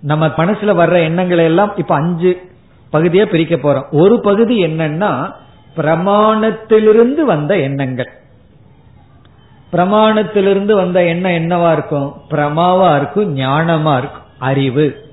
நம்ம 0.00 0.26
மனசுல 0.26 0.74
வர்ற 0.82 1.02
எண்ணங்களை 1.02 1.44
எல்லாம் 1.44 1.76
இப்ப 1.76 1.94
அஞ்சு 1.94 2.40
பகுதியா 2.92 3.24
பிரிக்க 3.24 3.54
போறோம். 3.54 3.84
ஒரு 3.90 4.20
பகுதி 4.20 4.64
என்னன்னா 4.64 5.32
பிரமாணத்திலிருந்து 5.76 7.20
வந்த 7.20 7.58
எண்ணங்கள். 7.58 8.10
பிரமாணத்திலிருந்து 9.72 10.72
வந்த 10.72 11.04
எண்ணம் 11.04 11.32
என்னவா 11.32 11.72
இருக்கும்? 11.72 12.12
பிரமாவா 12.30 12.96
இருக்கும் 12.96 13.36
ஞானமா 13.36 13.98
இருக்கும். 13.98 14.22
அறிவு. 14.38 15.05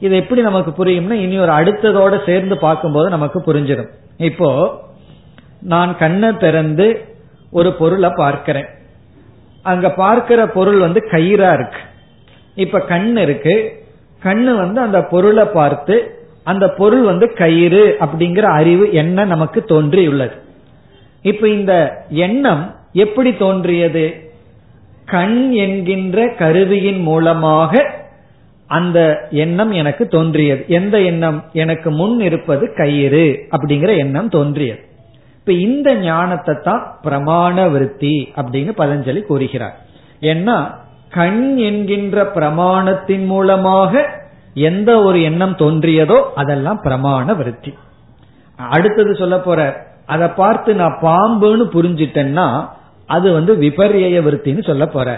இது 0.00 0.16
எப்படி 0.16 0.40
நமக்கு 0.40 0.84
புரியும்னா 0.84 1.12
இனி 1.12 1.38
ஒரு 1.38 1.52
அடுத்ததோட 1.52 2.24
சேர்ந்து 2.26 2.58
பார்க்கும்போது 2.58 3.08
நமக்கு 3.08 3.38
புரிஞ்சிடும். 3.46 3.90
இப்போ 4.16 4.48
நான் 5.60 5.96
கண்ணை 5.96 6.36
திறந்து 6.36 7.04
ஒரு 7.50 7.72
பொருளை 7.72 8.10
பார்க்கிறேன். 8.16 8.66
அங்க 9.62 9.90
பார்க்கிற 9.90 10.46
பொருள் 10.46 10.78
வந்து 10.78 11.00
கயிறா 11.10 11.52
இருக்கு. 11.52 11.80
இப்ப 12.54 12.80
கண் 12.80 13.16
இருக்கு. 13.16 13.84
கண்ணு 14.22 14.56
வந்து 14.56 14.80
அந்த 14.80 15.02
பொருளை 15.02 15.44
பார்த்து 15.44 16.24
அந்த 16.44 16.68
பொருள் 16.68 17.02
வந்து 17.02 17.32
கயிறு 17.32 17.96
அப்படிங்கிற 18.00 18.40
அறிவு 18.40 18.92
என்ன 18.92 19.24
நமக்கு 19.24 19.64
தோன்றியுள்ளது. 19.68 20.36
இப்ப 21.22 21.48
இந்த 21.48 22.04
எண்ணம் 22.08 22.74
எப்படி 22.92 23.36
தோன்றியது? 23.36 24.30
கண் 25.04 25.50
என்கின்ற 25.50 26.28
கருவியின் 26.38 27.00
மூலமாக 27.00 28.04
அந்த 28.66 29.28
எண்ணம் 29.30 29.72
எனக்கு 29.72 30.08
தோன்றியது. 30.08 30.64
எந்த 30.68 31.00
எண்ணம் 31.00 31.44
எனக்கு 31.52 31.90
முன் 31.90 32.20
இருப்பது 32.20 32.72
கயிறு 32.74 33.46
அப்படிங்கிற 33.50 33.96
எண்ணம் 33.96 34.28
தோன்றியது. 34.28 34.80
இப்ப 35.38 35.52
இந்த 35.52 35.94
ஞானத்தை 35.94 36.54
தான் 36.62 36.98
பிரமாண 37.02 37.70
விருத்தி 37.70 38.32
அப்படின்னு 38.36 38.72
பதஞ்சலி 38.78 39.22
கூறுகிறார். 39.22 39.76
ஏன்னா 40.20 40.74
கண் 41.10 41.56
என்கின்ற 41.56 42.24
பிரமாணத்தின் 42.34 43.26
மூலமாக 43.26 44.08
எந்த 44.54 45.02
ஒரு 45.02 45.22
எண்ணம் 45.22 45.56
தோன்றியதோ 45.56 46.22
அதெல்லாம் 46.34 46.80
பிரமாண 46.82 47.36
விருத்தி. 47.36 47.74
அடுத்தது 48.58 49.14
சொல்ல 49.14 49.38
போற 49.38 49.60
அதை 50.06 50.28
பார்த்து 50.28 50.74
நான் 50.74 50.98
பாம்புன்னு 51.02 51.64
புரிஞ்சிட்டேன்னா 51.76 52.68
அது 53.06 53.32
வந்து 53.32 53.56
விபர்ய 53.56 54.20
விருத்தின்னு 54.22 54.66
சொல்ல 54.66 54.86
போற. 54.86 55.08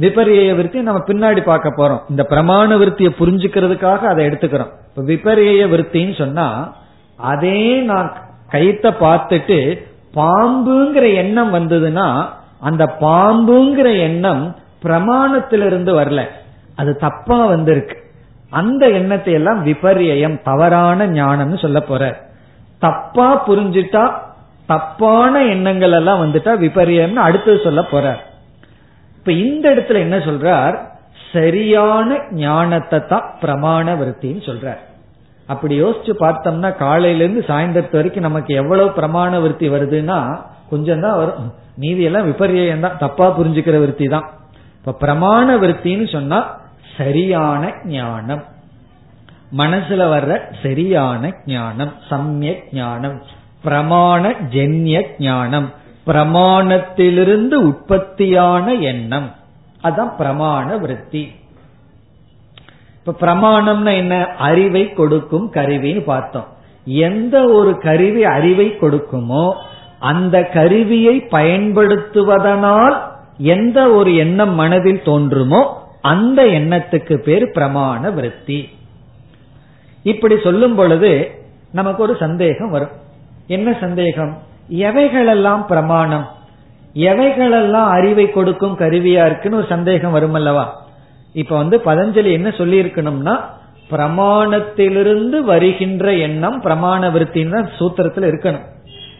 விபரிய 0.00 0.54
விருத்தி 0.56 0.80
நம்ம 0.80 1.02
பின்னாடி 1.06 1.40
பார்க்க 1.40 1.68
போறோம். 1.76 2.00
இந்த 2.10 2.26
பிரமாண 2.30 2.76
விருத்தியை 2.78 3.10
புரிஞ்சுக்கிறதுக்காக 3.20 3.98
அதை 3.98 4.26
எடுத்துக்கிறோம். 4.26 4.72
இப்ப 4.88 5.02
விபரிய 5.02 5.68
விருத்தின்னு 5.68 6.18
சொன்னா 6.18 6.74
அதே 7.16 7.80
நான் 7.80 8.16
கைத்த 8.52 8.92
பார்த்துட்டு 9.00 9.86
பாம்புங்கிற 10.14 11.14
எண்ணம் 11.14 11.54
வந்ததுன்னா 11.54 12.26
அந்த 12.60 12.96
பாம்புங்கிற 13.00 13.98
எண்ணம் 13.98 14.56
பிரமாணத்திலிருந்து 14.82 15.92
வரல. 16.00 16.24
அது 16.76 16.96
தப்பா 16.96 17.44
வந்திருக்கு. 17.44 17.96
அந்த 18.50 18.88
எண்ணத்தை 18.88 19.32
எல்லாம் 19.32 19.66
விபரியம் 19.66 20.42
தவறான 20.42 21.06
ஞானம்னு 21.06 21.58
சொல்ல 21.58 21.80
போற. 21.80 22.20
தப்பா 22.78 23.48
புரிஞ்சுட்டா 23.48 24.12
தப்பான 24.66 25.44
எண்ணங்கள் 25.44 25.92
எல்லாம் 25.92 26.22
வந்துட்டா 26.24 26.52
விபரியம்னு 26.64 27.14
அடுத்தது 27.14 27.60
சொல்ல 27.64 27.82
போற. 27.82 28.26
இப்ப 29.28 29.40
இந்த 29.46 29.66
இடத்துல 29.74 29.98
என்ன 30.04 30.16
சொல்றார்? 30.16 30.76
சரியான 31.32 32.18
ஞானத்தை 32.42 32.98
தான் 33.06 33.26
பிரமாண 33.40 33.86
விருத்தின்னு 34.00 34.42
சொல்றார். 34.46 34.78
அப்படி 35.46 35.74
யோசிச்சு 35.82 36.12
பார்த்தோம்னா 36.22 36.70
காலையில 36.76 37.22
இருந்து 37.24 37.42
சாயந்தரத்து 37.48 37.98
வரைக்கும் 37.98 38.26
நமக்கு 38.26 38.54
எவ்வளவு 38.54 38.88
பிரமாண 38.98 39.40
விருத்தி 39.42 39.68
வருதுன்னா 39.74 40.18
கொஞ்சம் 40.70 41.00
தான் 41.00 41.16
வரும். 41.16 41.50
மீதி 41.82 42.02
எல்லாம் 42.02 42.28
விபரியம் 42.30 42.86
தான் 42.86 42.96
தப்பா 43.04 43.26
புரிஞ்சுக்கிற 43.38 43.78
விருத்தி 43.82 44.08
தான். 44.14 44.26
இப்ப 44.78 44.94
பிரமாண 45.04 45.58
விருத்தின்னு 45.64 46.06
சொன்னா 46.12 46.38
சரியான 46.96 47.72
ஞானம். 47.84 48.42
மனசுல 49.62 50.06
வர்ற 50.14 50.40
சரியான 50.62 51.32
ஞானம் 51.54 51.92
சமயக் 52.12 52.64
ஞானம் 52.80 53.18
பிரமாண 53.66 54.32
ஜென்ய 54.56 55.04
ஞானம். 55.18 55.68
பிரமாணத்திலிருந்து 56.08 57.54
உற்பத்தியான 57.54 58.72
எண்ணம். 58.72 59.34
அதான் 59.82 60.14
பிரமாண 60.18 60.78
விருத்தி. 60.78 61.32
இப்ப 63.04 63.26
பிரமாணம்னா 63.26 63.96
என்ன? 63.96 64.24
அறிவை 64.24 64.92
கொடுக்கும் 64.92 65.52
கருவின்னு 65.52 66.00
பார்த்தோம். 66.00 66.46
எந்த 66.84 67.44
ஒரு 67.44 67.78
கருவி 67.78 68.24
அறிவை 68.24 68.76
கொடுக்குமோ 68.80 69.54
அந்த 69.98 70.44
கருவியை 70.44 71.26
பயன்படுத்துவதனால் 71.30 72.96
எந்த 73.38 73.90
ஒரு 73.90 74.16
எண்ணம் 74.16 74.54
மனதில் 74.54 75.02
தோன்றுமோ 75.04 75.72
அந்த 76.00 76.44
எண்ணத்துக்கு 76.44 77.16
பேர் 77.16 77.44
பிரமாண 77.44 78.14
விருத்தி. 78.14 78.68
இப்படி 80.02 80.36
சொல்லும் 80.42 80.74
பொழுது 80.74 81.30
நமக்கு 81.72 82.02
ஒரு 82.02 82.16
சந்தேகம் 82.20 82.70
வரும். 82.70 82.90
என்ன 83.46 83.76
சந்தேகம்? 83.80 84.38
எவைகளெல்லாம் 84.68 85.66
பிரமாணம்? 85.66 86.26
எவைகளெல்லாம் 86.94 87.88
அறிவை 87.88 88.30
கொடுக்கும் 88.30 88.78
கருவியா 88.78 89.26
இருக்குன்னு 89.26 89.56
ஒரு 89.56 89.66
சந்தேகம் 89.68 90.12
வரும் 90.12 90.34
அல்லவா 90.34 90.74
இப்ப 91.32 91.56
வந்து 91.56 91.80
பதஞ்சலி 91.84 92.32
என்ன 92.32 92.50
சொல்லி 92.50 92.82
இருக்கணும்னா 92.82 93.40
பிரமாணத்திலிருந்து 93.90 95.38
வருகின்ற 95.40 96.12
எண்ணம் 96.12 96.60
பிரமாண 96.60 97.10
விருத்தின்னு 97.10 97.50
தான் 97.50 97.68
சூத்திரத்தில் 97.78 98.28
இருக்கணும். 98.30 98.66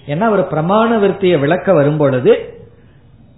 ஏன்னா 0.07 0.31
ஒரு 0.31 0.43
பிரமாண 0.43 0.99
விருத்தியை 0.99 1.39
விளக்க 1.39 1.73
வரும் 1.73 1.97
பொழுது 1.97 2.57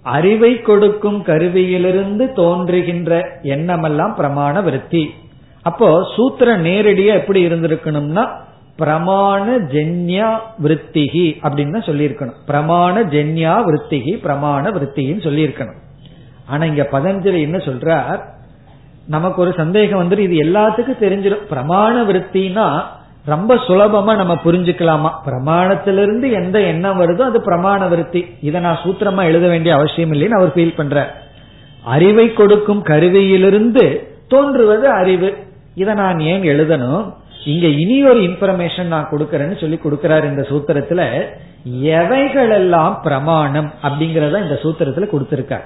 அறிவை 0.03 0.61
கொடுக்கும் 0.61 1.25
கருவியிலிருந்து 1.25 2.33
தோன்றுகின்ற 2.33 3.39
எண்ணமெல்லாம் 3.43 4.15
பிரமாண 4.19 4.63
விருத்தி. 4.63 5.15
அப்போ 5.63 6.07
சூத்திரம் 6.17 6.65
நேரடியா 6.65 7.13
எப்படி 7.13 7.47
இருந்திருக்கணும்னா 7.47 8.27
பிரமாண 8.81 9.47
ஜென்யா 9.73 10.29
விற்த்திகி 10.63 11.27
அப்படின்னு 11.43 11.81
சொல்லியிருக்கணும். 11.89 12.39
பிரமாண 12.47 13.03
ஜென்யா 13.15 13.55
விற்த்திகி 13.69 14.15
பிரமாண 14.27 14.71
விற்த்திகின்னு 14.71 15.27
சொல்லியிருக்கணும். 15.29 15.79
ஆனா 16.47 16.65
இங்க 16.65 16.89
பதஞ்சலி 16.93 17.41
என்ன 17.41 17.57
சொல்றார்? 17.57 18.21
நமக்கு 19.07 19.43
ஒரு 19.43 19.53
சந்தேகம் 19.57 20.01
வந்துட்டு 20.01 20.25
இது 20.29 20.37
எல்லாத்துக்கும் 20.45 21.03
தெரிஞ்சிடும் 21.05 21.47
பிரமாண 21.51 22.03
விற்த்தினா 22.03 22.83
ரொம்ப 23.25 23.55
சுலபமா 23.55 24.13
நம்ம 24.17 24.35
புரிஞ்சுக்கலாமா? 24.45 25.11
பிரமாணத்திலிருந்து 25.27 26.33
எந்த 26.33 26.61
எண்ணம் 26.61 27.01
வருதோ 27.01 27.21
அது 27.21 27.41
பிரமாண 27.41 27.89
விருத்தி. 27.89 28.27
இதை 28.41 28.61
நான் 28.61 28.79
சூத்திரமா 28.85 29.23
எழுத 29.25 29.49
வேண்டிய 29.49 29.75
அவசியம் 29.75 30.13
இல்லைன்னு 30.13 30.39
அவர் 30.39 30.55
ஃபீல் 30.55 30.77
பண்ற 30.77 31.15
அறிவை 31.85 32.33
கொடுக்கும் 32.33 32.83
கருவியிலிருந்து 32.85 33.85
தோன்றுவது 34.29 34.89
அறிவு. 34.91 35.37
இதை 35.75 35.95
நான் 35.95 36.21
ஏன் 36.21 36.43
எழுதணும்? 36.43 37.05
இங்க 37.45 37.67
இனி 37.67 38.05
ஒரு 38.05 38.21
இன்ஃபர்மேஷன் 38.21 38.85
நான் 38.85 39.09
கொடுக்கறேன்னு 39.11 39.61
சொல்லி 39.61 39.81
கொடுக்கிறார் 39.85 40.25
இந்த 40.25 40.43
சூத்திரத்துல 40.43 41.25
எவைகளெல்லாம் 41.81 43.01
பிரமாணம் 43.03 43.73
அப்படிங்கறத 43.83 44.43
இந்த 44.43 44.59
சூத்திரத்துல 44.63 45.09
கொடுத்திருக்கார். 45.13 45.63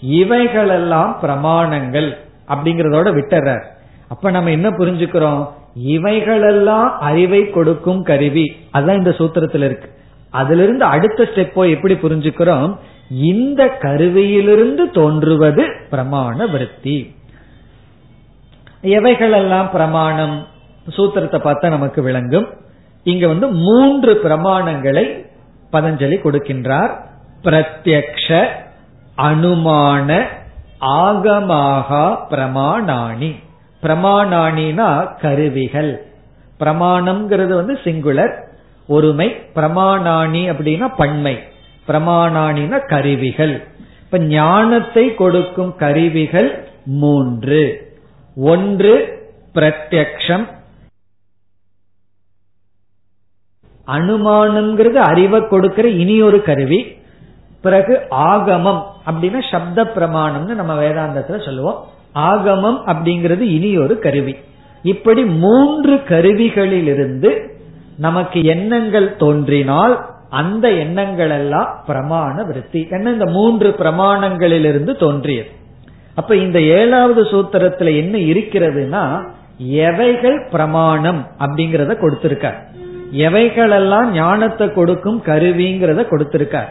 இவைகளெல்லாம் 0.00 1.18
பிரமாணங்கள் 1.22 2.16
அப்படிங்கறதோட 2.48 3.12
விட்டுறார். 3.12 3.64
அப்ப 4.08 4.30
நம்ம 4.30 4.50
என்ன 4.50 4.70
புரிஞ்சுக்கிறோம்? 4.70 5.48
இவைகளெல்லாம் 5.74 7.00
அறிவை 7.00 7.50
கொடுக்கும் 7.50 8.02
கருவி. 8.02 8.56
அதான் 8.74 8.96
இந்த 8.96 9.10
சூத்திரத்துல 9.10 9.64
இருக்கு. 9.64 9.90
அதுல 10.30 10.62
இருந்து 10.62 10.84
அடுத்த 10.84 11.28
ஸ்டெப்போ 11.34 11.70
எப்படி 11.70 11.94
புரிஞ்சுக்கிறோம்? 11.94 12.76
இந்த 13.10 13.78
கருவியிலிருந்து 13.82 14.90
தோன்றுவது 14.90 15.66
பிரமாண 15.90 16.50
விருத்தி. 16.50 17.14
எவைகளெல்லாம் 18.82 19.70
பிரமாணம்? 19.70 20.46
சூத்திரத்தை 20.88 21.38
பார்த்தா 21.38 21.68
நமக்கு 21.68 22.02
விளங்கும். 22.02 22.48
இங்க 23.04 23.26
வந்து 23.26 23.48
மூன்று 23.48 24.20
பிரமாணங்களை 24.24 25.26
பதஞ்சலி 25.72 26.16
கொடுக்கின்றார். 26.24 26.90
பிரத்யக்ஷ 27.42 28.46
அனுமான 29.16 30.24
ஆகமாகா 30.80 32.26
பிரமாணாணி. 32.30 33.34
பிரமாணாணினா 33.82 35.20
கருவிகள். 35.20 36.06
பிரமாணம்ங்கிறது 36.60 37.54
வந்து 37.54 37.78
சிங்குலர் 37.84 38.34
ஒருமை 38.88 39.40
பிரமாணாணி 39.54 40.42
அப்படின்னா 40.52 40.94
பன்மை. 40.96 41.38
பிரமாணாணினா 41.88 42.88
கருவிகள். 42.88 43.66
இப்ப 44.02 44.18
ஞானத்தை 44.18 45.14
கொடுக்கும் 45.14 45.76
கருவிகள் 45.76 46.68
மூன்று. 46.84 47.92
ஒன்று 48.36 48.94
பிரத்யக்ஷம் 49.54 50.56
அனுமானம்ங்கிறது 53.88 54.94
அறிவை 54.94 55.46
கொடுக்கிற 55.46 55.88
இனி 55.88 56.22
ஒரு 56.22 56.42
கருவி. 56.42 56.96
பிறகு 57.62 58.00
ஆகமம் 58.10 58.82
அப்படின்னா 59.06 59.50
சப்த 59.50 59.84
பிரமாணம்னு 59.84 60.54
நம்ம 60.54 60.82
வேதாந்தத்துல 60.82 61.44
சொல்லுவோம். 61.44 61.84
ஆகமம் 62.12 62.86
அப்படிங்கிறது 62.86 63.40
இனி 63.40 63.78
ஒரு 63.78 63.98
கருவி. 63.98 64.36
இப்படி 64.82 65.24
மூன்று 65.24 65.94
கருவிகளிலிருந்து 65.94 67.30
நமக்கு 67.96 68.44
எண்ணங்கள் 68.44 69.16
தோன்றினால் 69.16 70.06
அந்த 70.30 70.70
எண்ணங்கள் 70.70 71.30
எல்லாம் 71.30 71.84
பிரமாண 71.86 72.46
விருத்தி. 72.46 72.86
என்ன 72.90 73.10
இந்த 73.10 73.26
மூன்று 73.26 73.74
பிரமாணங்களிலிருந்து 73.78 74.98
தோன்றியது? 74.98 75.48
அப்ப 76.14 76.36
இந்த 76.36 76.60
ஏழாவது 76.60 77.22
சூத்திரத்துல 77.22 77.96
என்ன 77.96 78.18
இருக்கிறதுனா 78.18 79.04
எவைகள் 79.58 80.48
பிரமாணம் 80.50 81.26
அப்படிங்கறத 81.38 81.94
கொடுத்திருக்கார். 82.00 82.58
எவைகளெல்லாம் 83.12 84.10
ஞானத்தை 84.10 84.72
கொடுக்கும் 84.72 85.22
கருவிங்கிறத 85.26 86.06
கொடுத்திருக்கார். 86.10 86.68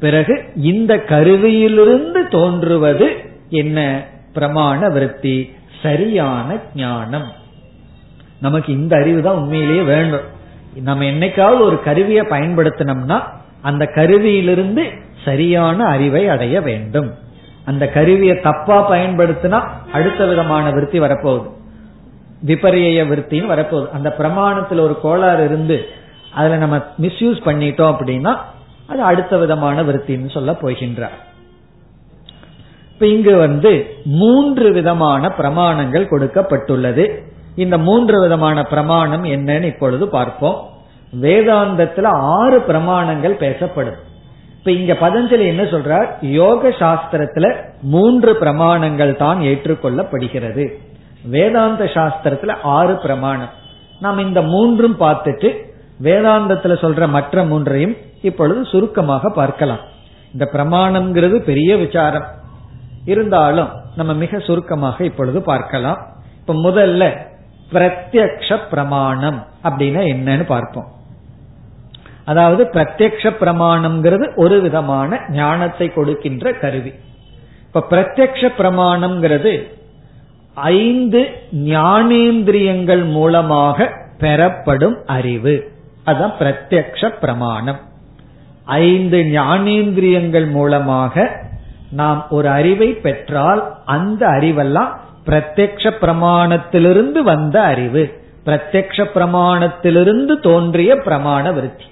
பிறகு 0.00 0.44
இந்த 0.56 0.96
கருவியிலிருந்து 0.96 2.28
தோன்றுவது 2.28 3.16
என்ன? 3.50 4.04
பிரமாண 4.34 4.92
விருத்தி 4.92 5.52
சரியான 5.82 6.56
ஞானம். 6.74 7.32
நமக்கு 8.40 8.72
இந்த 8.72 8.96
அறிவு 8.96 9.22
தான் 9.22 9.36
உண்மையிலேயே 9.36 9.82
வேண்டும். 9.82 10.36
நம்ம 10.82 11.04
என்னைக்காவது 11.04 11.60
ஒரு 11.60 11.82
கருவியை 11.82 12.26
பயன்படுத்தினோம்னா 12.30 13.22
அந்த 13.62 13.90
கருவியிலிருந்து 13.94 14.82
சரியான 15.24 15.84
அறிவை 15.84 16.28
அடைய 16.28 16.60
வேண்டும். 16.60 17.14
அந்த 17.64 17.88
கருவியை 17.88 18.40
தப்பா 18.40 18.90
பயன்படுத்தினா 18.90 19.68
அடுத்த 19.92 20.26
விதமான 20.26 20.70
விருத்தி 20.70 21.00
வரப்போகுது. 21.00 21.56
விபரிய 22.46 23.00
விருத்தின்னு 23.06 23.52
வரப்போகுது. 23.54 23.90
அந்த 23.90 24.14
பிரமாணத்துல 24.18 24.80
ஒரு 24.80 25.00
கோளாறு 25.00 25.44
இருந்து 25.44 25.88
அதுல 26.34 26.56
நம்ம 26.56 26.76
மிஸ்யூஸ் 26.76 27.40
பண்ணிட்டோம் 27.44 27.94
அப்படின்னா 27.94 28.36
அது 28.86 29.02
அடுத்த 29.02 29.36
விதமான 29.36 29.82
விருத்தின்னு 29.82 30.30
சொல்ல 30.30 30.52
போகின்றார். 30.52 31.16
இப்ப 32.92 33.06
இங்கு 33.06 33.36
வந்து 33.36 33.96
மூன்று 34.04 34.72
விதமான 34.72 35.28
பிரமாணங்கள் 35.28 36.10
கொடுக்கப்பட்டுள்ளது. 36.10 37.22
இந்த 37.56 37.78
மூன்று 37.78 38.20
விதமான 38.20 38.62
பிரமாணம் 38.62 39.24
என்னன்னு 39.24 39.62
இப்பொழுது 39.62 40.08
பார்ப்போம். 40.08 40.68
வேதாந்தத்துல 41.20 42.06
ஆறு 42.10 42.64
பிரமாணங்கள் 42.68 43.30
பேசப்படும் 43.30 44.06
இப்ப 44.58 44.70
இங்க 44.70 44.92
பதஞ்சலி 44.92 45.46
என்ன 45.46 45.62
சொல்றார்? 45.62 46.08
யோக 46.20 46.68
சாஸ்திரத்துல 46.68 47.54
மூன்று 47.82 48.32
பிரமாணங்கள் 48.32 49.16
தான் 49.16 49.40
ஏற்றுக்கொள்ளப்படுகிறது. 49.40 50.64
வேதாந்த 51.22 51.84
சாஸ்திரத்துல 51.84 52.54
ஆறு 52.62 52.96
பிரமாணம். 52.96 53.48
நாம் 54.00 54.18
இந்த 54.18 54.42
மூன்றும் 54.42 55.00
பார்த்துட்டு 55.00 55.66
வேதாந்தத்துல 56.02 56.74
சொல்ற 56.82 57.08
மற்ற 57.08 57.44
மூன்றையும் 57.44 57.96
இப்பொழுது 58.22 58.64
சுருக்கமாக 58.64 59.30
பார்க்கலாம். 59.30 59.78
இந்த 60.32 60.50
பிரமாணம்ங்கிறது 60.52 61.38
பெரிய 61.38 61.76
விசாரம். 61.76 62.24
இருந்தாலும் 63.04 63.68
நம்ம 63.96 64.14
மிக 64.14 64.38
சுருக்கமாக 64.38 65.04
இப்பொழுது 65.04 65.42
பார்க்கலாம். 65.42 65.98
இப்ப 66.40 66.54
முதல்ல 66.54 67.16
பிரத்யக்ஷ 67.72 68.58
பிரமாணம் 68.70 69.46
அப்படின்னா 69.62 70.02
என்னன்னு 70.14 70.42
பார்ப்போம். 70.42 70.86
அதாவது 72.24 72.64
பிரத்யக்ஷ 72.64 73.32
பிரமாணம்ங்கிறது 73.40 74.36
ஒரு 74.36 74.60
விதமான 74.60 75.20
ஞானத்தை 75.28 75.92
கொடுக்கின்ற 75.92 76.52
கருவி. 76.52 76.92
இப்ப 77.66 77.86
பிரத்யக்ஷ 77.90 78.52
பிரமாணம்ங்கிறது 78.58 79.76
ஐந்து 80.62 81.28
ஞானேந்திரியங்கள் 81.64 83.04
மூலமாக 83.04 83.92
பெறப்படும் 84.18 84.96
அறிவு. 85.06 85.72
அதான் 86.06 86.32
பிரத்யக்ஷ 86.38 87.08
பிரமாணம். 87.20 87.78
ஐந்து 88.64 89.18
ஞானேந்திரியங்கள் 89.18 90.50
மூலமாக 90.50 91.40
நாம் 91.90 92.26
ஒரு 92.30 92.48
அறிவை 92.48 92.92
பெற்றால் 92.92 93.78
அந்த 93.84 94.26
அறிவெல்லாம் 94.26 94.88
பிரத்யக்ஷ 95.26 95.92
பிரமாணத்திலிருந்து 96.00 97.18
வந்த 97.22 97.62
அறிவு. 97.62 98.20
பிரத்யக்ஷ 98.46 99.06
பிரமாணத்திலிருந்து 99.14 100.40
தோன்றிய 100.40 100.94
பிரமாண 100.94 101.52
விருத்தி. 101.52 101.84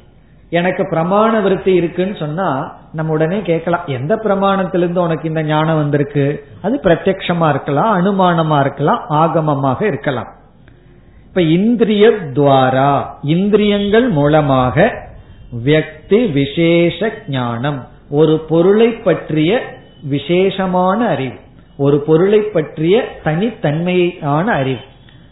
எனக்கு 0.51 0.83
பிரமாண 0.91 1.43
விருத்தி 1.43 1.75
இருக்குன்னு 1.75 2.17
சொன்னா 2.17 2.77
நம்ம 2.93 3.13
உடனே 3.13 3.41
கேட்கலாம் 3.41 3.87
எந்த 3.87 4.17
பிரமாணத்திலிருந்து 4.17 4.99
உனக்கு 4.99 5.29
இந்த 5.29 5.43
ஞானம் 5.43 5.77
வந்திருக்கு? 5.77 6.45
அது 6.63 6.81
பிரத்யக்ஷமா 6.83 7.49
இருக்கலாம் 7.49 7.93
அனுமானமா 7.99 8.61
இருக்கலாம் 8.61 9.07
ஆகமமாக 9.11 9.83
இருக்கலாம். 9.83 10.27
இப்ப 11.29 11.43
இந்திரிய 11.43 12.11
துவாரா 12.11 13.05
இந்திரியங்கள் 13.23 14.09
மூலமாக 14.09 15.05
வியக்தி 15.65 16.33
விசேஷ 16.33 17.13
ஞானம் 17.29 17.87
ஒரு 18.11 18.39
பொருளை 18.39 18.91
பற்றிய 18.91 19.61
விசேஷமான 20.03 21.07
அறிவு 21.07 21.35
ஒரு 21.77 22.01
பொருளை 22.01 22.41
பற்றிய 22.41 23.19
தனித்தன்மையான 23.25 24.45
அறிவு. 24.45 24.81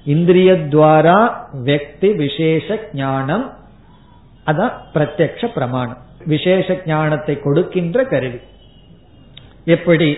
இந்திரிய 0.05 0.53
துவாரா 0.53 1.33
வியக்தி 1.65 2.17
விசேஷ 2.17 2.79
ஞானம் 2.93 3.53
அதான் 4.47 4.73
பிரத்யக்ஷ 4.95 5.53
பிரமாணம். 5.53 5.97
விசேஷ 6.25 6.81
ஞானத்தை 6.87 7.41
கொடுக்கின்ற 7.41 8.05
கருவி. 8.05 8.41
எப்படி? 9.65 10.17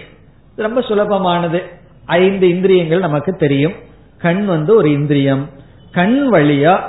ரொம்ப 0.57 0.81
சுலபமானது. 0.81 1.62
ஐந்து 2.05 2.49
இந்திரியங்கள் 2.49 2.99
நமக்கு 2.99 3.33
தெரியும். 3.33 3.72
கண் 4.18 4.45
வந்து 4.45 4.74
ஒரு 4.74 4.91
இந்திரியம். 4.91 5.49
கண் 5.93 6.29
வழியா 6.33 6.81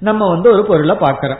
நம்ம 0.00 0.28
வந்து 0.28 0.52
ஒரு 0.52 0.64
பொருளை 0.64 0.96
பார்க்கிறோம். 0.96 1.38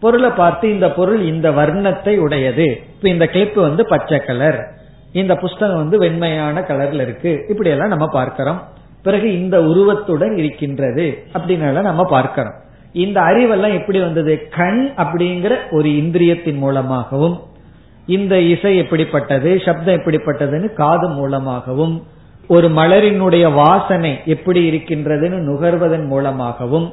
பொருளை 0.00 0.30
பார்த்து 0.30 0.70
இந்த 0.70 0.90
பொருள் 0.90 1.20
இந்த 1.20 1.50
வர்ணத்தை 1.50 2.16
உடையது. 2.16 2.80
இப்ப 2.96 3.08
இந்த 3.08 3.26
கிளிப் 3.26 3.54
வந்து 3.54 3.86
பச்சை 3.86 4.18
கலர் 4.18 4.74
இந்த 5.12 5.36
புஸ்தகம் 5.36 5.76
வந்து 5.76 5.98
வெண்மையான 5.98 6.60
கலர்ல 6.60 7.00
இருக்கு. 7.00 7.46
இப்படி 7.48 7.70
எல்லாம் 7.70 7.88
நம்ம 7.88 8.06
பார்க்கிறோம். 8.06 8.62
பிறகு 9.02 9.40
இந்த 9.40 9.62
உருவத்துடன் 9.62 10.36
இருக்கின்றது 10.36 11.24
அப்படின்னு 11.32 11.80
நம்ம 11.80 12.04
பார்க்கிறோம். 12.04 12.68
இந்த 12.92 13.20
அறிவெல்லாம் 13.20 13.74
எப்படி 13.74 14.00
வந்தது? 14.00 14.48
கண் 14.50 14.92
அப்படிங்கிற 14.96 15.56
ஒரு 15.70 15.88
இந்திரியத்தின் 15.88 16.58
மூலமாகவும் 16.58 17.40
இந்த 18.06 18.40
இசை 18.40 18.76
எப்படிப்பட்டது 18.76 19.60
சப்தம் 19.64 19.96
எப்படிப்பட்டதுன்னு 19.96 20.72
காது 20.72 21.08
மூலமாகவும் 21.08 22.02
ஒரு 22.48 22.68
மலரினுடைய 22.68 23.52
வாசனை 23.52 24.18
எப்படி 24.24 24.70
இருக்கின்றதுன்னு 24.70 25.38
நுகர்வதன் 25.48 26.06
மூலமாகவும் 26.06 26.92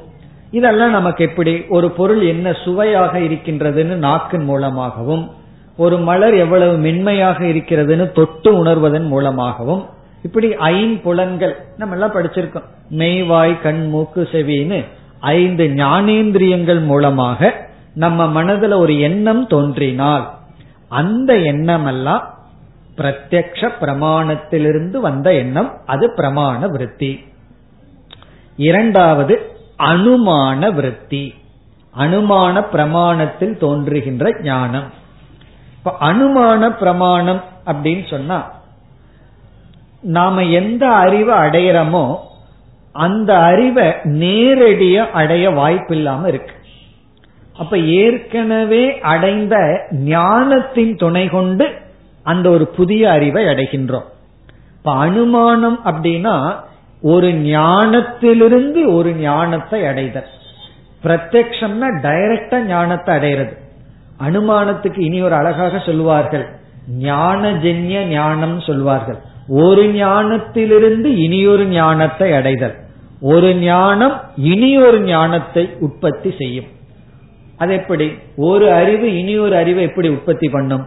இதெல்லாம் 0.50 0.90
நமக்கு 0.90 1.24
எப்படி 1.24 1.64
ஒரு 1.68 1.90
பொருள் 1.90 2.22
என்ன 2.22 2.52
சுவையாக 2.52 3.18
இருக்கின்றதுன்னு 3.18 3.94
நாக்கின் 3.94 4.44
மூலமாகவும் 4.44 5.30
ஒரு 5.76 5.98
மலர் 5.98 6.34
எவ்வளவு 6.34 6.76
மென்மையாக 6.76 7.44
இருக்கிறதுன்னு 7.44 8.12
தொட்டு 8.12 8.64
உணர்வதன் 8.64 9.06
மூலமாகவும் 9.06 9.84
இப்படி 10.22 10.48
ஐம்புலன்கள் 10.48 11.54
நம்ம 11.76 11.94
எல்லாம் 11.94 12.14
படிச்சிருக்கோம். 12.14 12.64
மெய்வாய் 12.90 13.62
கண் 13.62 13.88
மூக்கு 13.88 14.28
செவின்னு 14.32 14.84
ஐந்து 15.20 15.64
ஞானேந்திரியங்கள் 15.64 16.84
மூலமாக 16.84 17.68
நம்ம 17.94 18.42
மனதுல 18.42 18.76
ஒரு 18.76 19.00
எண்ணம் 19.00 19.46
தோன்றினால் 19.46 20.30
அந்த 20.88 21.36
எண்ணம் 21.36 21.86
எல்லாம் 21.86 22.34
பிரத்யக்ஷ 22.96 23.72
பிரமாணத்திலிருந்து 23.80 24.96
வந்த 24.96 25.34
எண்ணம் 25.34 25.72
அது 25.86 26.12
பிரமாண 26.16 26.70
விருத்தி. 26.70 27.24
இரண்டாவது 28.56 29.56
அனுமான 29.78 30.74
விருத்தி. 30.74 31.34
அனுமான 31.98 32.64
பிரமாணத்தில் 32.72 33.56
தோன்றுகின்ற 33.56 34.40
ஞானம். 34.42 34.92
இப்ப 35.76 35.96
அனுமான 36.00 36.78
பிரமாணம் 36.78 37.42
அப்படின்னு 37.66 38.10
சொன்னா 38.10 38.50
நாம 40.00 40.44
எந்த 40.44 40.88
அறிவை 40.88 41.38
அடையிறோமோ 41.38 42.16
அந்த 42.92 43.38
அறிவை 43.38 43.86
நேரடியா 44.04 45.10
அடைய 45.10 45.50
வாய்ப்பில்லாம 45.50 46.26
இருக்கு. 46.26 46.52
அப்ப 47.56 47.78
ஏற்கனவே 47.78 49.00
அடைந்த 49.00 49.86
ஞானத்தின் 49.90 50.96
துணை 50.96 51.28
கொண்டு 51.28 51.70
அந்த 52.22 52.50
ஒரு 52.50 52.66
புதிய 52.66 53.10
அறிவை 53.10 53.44
அடைகின்றோம். 53.44 54.08
இப்ப 54.76 54.92
அனுமானம் 54.92 55.80
அப்படின்னா 55.84 56.56
ஒரு 57.02 57.28
ஞானத்திலிருந்து 57.32 58.94
ஒரு 58.94 59.12
ஞானத்தை 59.12 59.86
அடைதல். 59.86 60.26
பிரத்யக்ஷம்னா 61.04 61.88
டைரக்டா 62.02 62.64
ஞானத்தை 62.64 63.16
அடையிறது. 63.16 63.56
அனுமானத்துக்கு 64.22 64.98
இனி 64.98 65.22
ஒரு 65.22 65.34
அழகாக 65.34 65.78
சொல்வார்கள் 65.78 66.48
ஞானஜன்ய 66.98 68.04
ஞானம் 68.04 68.60
சொல்வார்கள் 68.60 69.18
ஒரு 69.48 69.88
ஞானத்திலிருந்து 69.88 71.16
இனியொரு 71.16 71.66
ஞானத்தை 71.66 72.32
அடைதல். 72.32 72.74
ஒரு 73.20 73.54
ஞானம் 73.54 74.20
இனியொரு 74.36 75.00
ஞானத்தை 75.00 75.70
உற்பத்தி 75.78 76.34
செய்யும். 76.38 76.64
அது 77.56 77.74
எப்படி? 77.74 78.12
ஒரு 78.36 78.72
அறிவு 78.72 79.18
இனி 79.18 79.38
ஒரு 79.38 79.56
அறிவை 79.56 79.84
எப்படி 79.84 80.08
உற்பத்தி 80.08 80.48
பண்ணும்? 80.48 80.86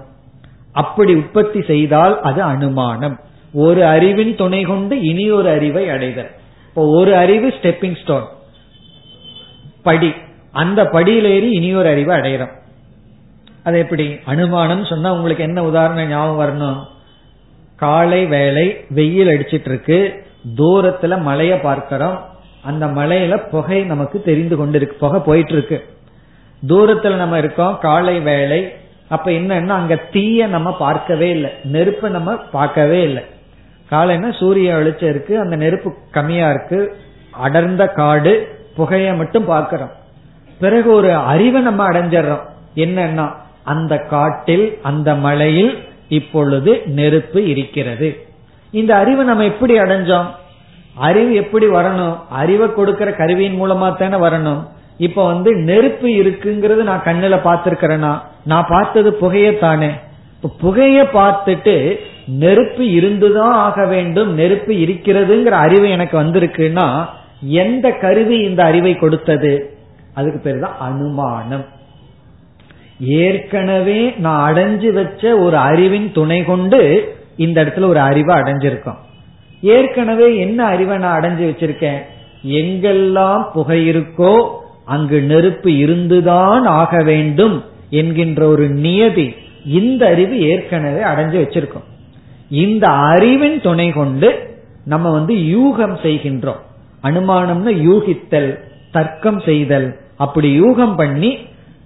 அப்படி 0.71 1.15
உற்பத்தி 1.15 1.61
செய்தால் 1.61 2.21
அது 2.21 2.41
அனுமானம். 2.41 3.19
ஒரு 3.53 3.85
அறிவின் 3.85 4.35
துணை 4.35 4.63
கொண்டு 4.63 5.01
இனி 5.01 5.31
ஒரு 5.31 5.49
அறிவை 5.49 5.89
அடைதல். 5.89 6.29
இப்போ 6.69 6.85
ஒரு 6.85 7.15
அறிவு 7.15 7.47
ஸ்டெப்பிங் 7.47 8.01
ஸ்டோன் 8.01 8.23
படி. 9.83 10.13
அந்த 10.51 10.85
படியில் 10.85 11.25
ஏறி 11.25 11.51
இனி 11.51 11.75
ஒரு 11.75 11.89
அறிவை 11.89 12.17
அடைகிறோம் 12.17 12.59
அது 13.63 13.79
எப்படி? 13.79 14.17
அனுமானம் 14.25 14.85
சொன்னா 14.85 15.13
உங்களுக்கு 15.13 15.43
என்ன 15.43 15.63
உதாரணம் 15.63 16.07
ஞாபகம் 16.07 16.39
வரணும்? 16.39 16.90
காலை 17.81 18.25
வேலை 18.25 18.65
வெயில் 18.89 19.31
அடிச்சிட்டு 19.33 19.69
இருக்கு 19.71 19.99
தூரத்துல 20.57 21.21
மலைய 21.21 21.53
பார்க்கிறோம். 21.61 22.17
அந்த 22.63 22.85
மலையில 22.85 23.35
புகை 23.49 23.83
நமக்கு 23.83 24.21
தெரிந்து 24.21 24.55
கொண்டிருக்கு. 24.57 24.97
புகை 25.03 25.19
போயிட்டு 25.19 25.53
இருக்கு 25.53 25.77
தூரத்துல 26.67 27.15
நம்ம 27.15 27.37
இருக்கோம் 27.37 27.77
காலை 27.81 28.19
வேலை 28.19 28.59
அப்ப 29.09 29.31
என்னன்னா 29.31 29.67
அங்க 29.67 29.95
தீய 30.11 30.47
நம்ம 30.47 30.77
பார்க்கவே 30.77 31.29
இல்லை. 31.29 31.51
நெருப்பை 31.63 32.09
நம்ம 32.11 32.35
பார்க்கவே 32.35 32.99
இல்லை. 33.03 33.23
காலைன்னா 33.91 34.39
சூரிய 34.39 34.75
வெளிச்சம் 34.75 35.09
இருக்கு. 35.09 35.39
அந்த 35.39 35.55
நெருப்பு 35.55 35.93
கம்மியா 36.11 36.49
இருக்கு. 36.49 36.79
அடர்ந்த 37.31 37.87
காடு 37.87 38.33
புகைய 38.77 39.17
மட்டும் 39.17 39.45
பார்க்கிறோம். 39.45 39.91
பிறகு 40.59 40.91
ஒரு 40.91 41.09
அறிவை 41.15 41.61
நம்ம 41.61 41.89
அடைஞ்சிடறோம். 41.89 42.45
என்னன்னா 42.75 43.25
அந்த 43.63 43.97
காட்டில் 43.97 44.67
அந்த 44.83 45.15
மலையில் 45.15 45.73
இப்பொழுது 46.11 46.71
நெருப்பு 46.85 47.39
இருக்கிறது. 47.47 48.07
இந்த 48.71 48.95
அறிவை 48.95 49.25
நம்ம 49.25 49.43
எப்படி 49.43 49.73
அடைஞ்சோம்? 49.79 50.27
அறிவு 50.95 51.33
எப்படி 51.33 51.67
வரணும்? 51.67 52.15
அறிவை 52.29 52.73
கொடுக்கிற 52.73 53.11
கருவியின் 53.11 53.59
மூலமா 53.61 53.87
தானே 53.97 54.17
வரணும். 54.17 54.61
இப்ப 54.97 55.25
வந்து 55.25 55.51
நெருப்பு 55.55 56.07
இருக்குங்கிறது 56.07 56.83
நான் 56.83 57.03
கண்ணுல 57.05 57.37
பார்த்திருக்கிறேனா? 57.43 58.13
நான் 58.45 58.67
பார்த்தது 58.69 59.17
புகையத்தானே 59.21 59.91
இப்ப 60.35 60.51
புகைய 60.61 60.97
பார்த்துட்டு 61.13 61.75
நெருப்பு 62.27 62.83
இருந்துதான் 62.91 63.53
ஆக 63.53 63.85
வேண்டும் 63.85 64.33
நெருப்பு 64.33 64.73
இருக்கிறதுங்கிற 64.73 65.57
அறிவு 65.65 65.89
எனக்கு 65.89 66.23
வந்திருக்குன்னா 66.23 67.05
எந்த 67.41 67.91
கருவி 67.91 68.37
இந்த 68.37 68.63
அறிவை 68.63 68.95
கொடுத்தது? 68.95 69.53
அதுக்கு 70.13 70.39
பேர் 70.39 70.59
தான் 70.59 70.77
அனுமானம். 70.79 71.65
ஏற்கனவே 73.01 74.13
நான் 74.17 74.53
அடைஞ்சு 74.53 74.93
வச்ச 74.93 75.37
ஒரு 75.37 75.57
அறிவின் 75.57 76.11
துணை 76.11 76.43
கொண்டு 76.43 77.13
இந்த 77.37 77.63
இடத்துல 77.63 77.87
ஒரு 77.87 77.99
அறிவை 77.99 78.35
அடைஞ்சிருக்கோம். 78.35 78.97
ஏற்கனவே 79.61 80.37
என்ன 80.37 80.63
அறிவை 80.63 80.97
நான் 80.97 81.21
அடைஞ்சு 81.21 81.41
வச்சிருக்கேன்? 81.41 81.97
எங்கெல்லாம் 82.47 83.51
புகை 83.53 83.89
இருக்கோ 83.89 84.49
அங்கு 84.85 85.21
நெருப்பு 85.21 85.77
இருந்துதான் 85.77 86.65
ஆக 86.65 87.03
வேண்டும் 87.03 87.63
என்கின்ற 87.89 88.47
ஒரு 88.47 88.69
நியதி 88.69 89.35
இந்த 89.65 90.07
அறிவு 90.07 90.39
ஏற்கனவே 90.39 91.01
அடைஞ்சு 91.01 91.43
வச்சிருக்கோம். 91.43 91.87
இந்த 92.49 92.87
அறிவின் 92.87 93.61
துணை 93.61 93.91
கொண்டு 93.91 94.59
நம்ம 94.85 95.11
வந்து 95.11 95.33
யூகம் 95.33 95.95
செய்கின்றோம். 95.95 96.59
அனுமானம்னு 97.03 97.71
யூகித்தல் 97.89 98.59
தர்க்கம் 98.91 99.39
செய்தல். 99.39 99.99
அப்படி 100.17 100.61
யூகம் 100.61 100.95
பண்ணி 100.95 101.37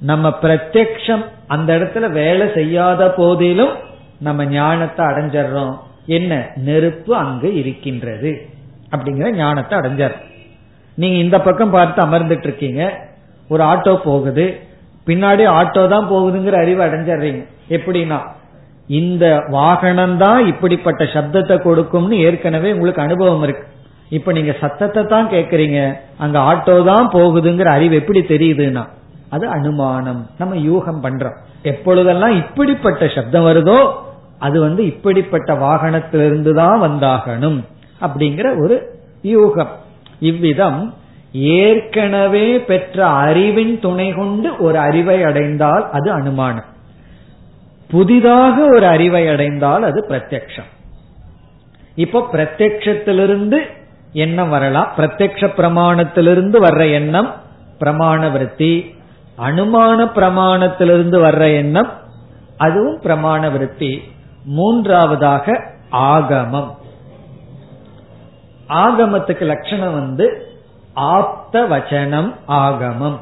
நம்ம 0.02 0.30
பிரத்யக்ஷம் 0.42 1.24
அந்த 1.48 1.78
இடத்துல 1.78 2.12
வேலை 2.12 2.46
செய்யாத 2.54 3.14
போதிலும் 3.18 3.74
நம்ம 4.20 4.46
ஞானத்தை 4.46 5.06
அடைஞ்சிடறோம் 5.06 5.76
என்ன? 6.06 6.52
நெருப்பு 6.56 7.16
அங்கு 7.16 7.56
இருக்கின்றது. 7.56 8.32
அப்படிங்கிற 8.92 9.36
ஞானத்தை 9.36 9.80
அடைஞ்சார் 9.80 10.16
நீங்க 10.98 11.18
இந்த 11.18 11.38
பக்கம் 11.38 11.70
பார்த்து 11.70 12.00
அமர்ந்துட்டு 12.06 12.48
இருக்கீங்க 12.50 12.82
ஒரு 13.50 13.64
ஆட்டோ 13.64 13.94
போகுது. 14.04 14.46
பின்னாடி 15.08 15.44
ஆட்டோ 15.60 15.88
தான் 15.88 16.10
போகுதுங்கிற 16.12 16.58
அறிவு 16.64 16.82
அடைஞ்சிடுறீங்க 16.86 17.42
எப்படின்னா 17.70 18.20
இந்த 18.90 19.46
வாகனம் 19.50 20.18
தான் 20.18 20.48
இப்படிப்பட்ட 20.48 21.04
சப்தத்தை 21.14 21.56
கொடுக்கும்னு 21.62 22.18
ஏற்கனவே 22.18 22.72
உங்களுக்கு 22.72 23.02
அனுபவம் 23.02 23.44
இருக்கு. 23.44 23.66
இப்ப 24.10 24.32
நீங்க 24.32 24.56
சத்தத்தை 24.60 25.04
தான் 25.04 25.28
கேக்குறீங்க. 25.30 25.80
அங்க 26.18 26.40
ஆட்டோ 26.40 26.84
தான் 26.84 27.08
போகுதுங்கிற 27.14 27.70
அறிவு 27.78 27.96
எப்படி 27.96 28.22
தெரியுதுன்னா 28.34 28.84
அது 29.36 29.46
அனுமானம். 29.48 30.22
நம்ம 30.40 30.56
யூகம் 30.56 31.04
பண்றோம். 31.04 31.38
எப்பொழுதெல்லாம் 31.62 32.36
இப்படிப்பட்ட 32.36 33.08
சப்தம் 33.08 33.46
வருதோ 33.46 33.80
அது 34.40 34.60
வந்து 34.60 34.86
இப்படிப்பட்ட 34.86 35.54
வாகனத்திலிருந்து 35.54 36.54
தான் 36.54 36.82
வந்தாகணும் 36.82 37.60
அப்படிங்கிற 38.02 38.62
ஒரு 38.64 38.78
யூகம். 39.22 39.74
இவ்விதம் 40.20 40.94
ஏற்கனவே 41.32 42.60
பெற்ற 42.60 43.08
அறிவின் 43.08 43.80
துணை 43.80 44.12
கொண்டு 44.12 44.50
ஒரு 44.58 44.78
அறிவை 44.78 45.24
அடைந்தால் 45.24 45.92
அது 45.92 46.12
அனுமானம். 46.12 46.70
புதிதாக 47.90 48.66
ஒரு 48.66 48.86
அறிவை 48.88 49.28
அடைந்தால் 49.28 49.84
அது 49.84 50.06
பிரத்யக்ஷம். 50.10 50.70
இப்போ 51.96 52.20
பிரத்யக்ஷத்திலிருந்து 52.34 53.58
எண்ணம் 54.14 54.50
வரலாம். 54.50 54.92
பிரத்யக்ஷ 54.98 55.50
பிரமாணத்திலிருந்து 55.58 56.58
வர்ற 56.64 56.92
எண்ணம் 56.92 57.34
பிரமாண 57.80 58.32
விருத்தி 58.32 58.96
அனுமான 59.38 60.12
பிரமாணத்திலிருந்து 60.16 61.20
வர்ற 61.24 61.56
எண்ணம் 61.56 61.90
அதுவும் 62.58 63.02
பிரமாண 63.02 63.52
விருத்தி. 63.52 64.02
மூன்றாவதாக 64.44 65.62
ஆகமம். 65.92 66.76
ஆகமத்துக்கு 68.70 69.42
லட்சணம் 69.42 69.94
வந்து 69.94 70.48
ஆப்த 70.94 71.64
வச்சனம் 71.64 72.34
ஆகமம். 72.48 73.18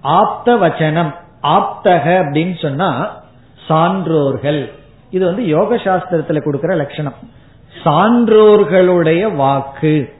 ஆப்த 0.00 0.54
வச்சனம் 0.54 1.14
ஆப்தக 1.42 2.04
அப்படின்னு 2.22 2.62
சொன்னா 2.62 3.10
சான்றோர்கள். 3.68 4.72
இது 5.10 5.24
வந்து 5.24 5.46
யோக 5.46 5.76
சாஸ்திரத்துல 5.76 6.42
கொடுக்கிற 6.42 6.74
லட்சணம். 6.74 7.14
சான்றோர்களுடைய 7.84 9.36
வாக்கு 9.36 10.14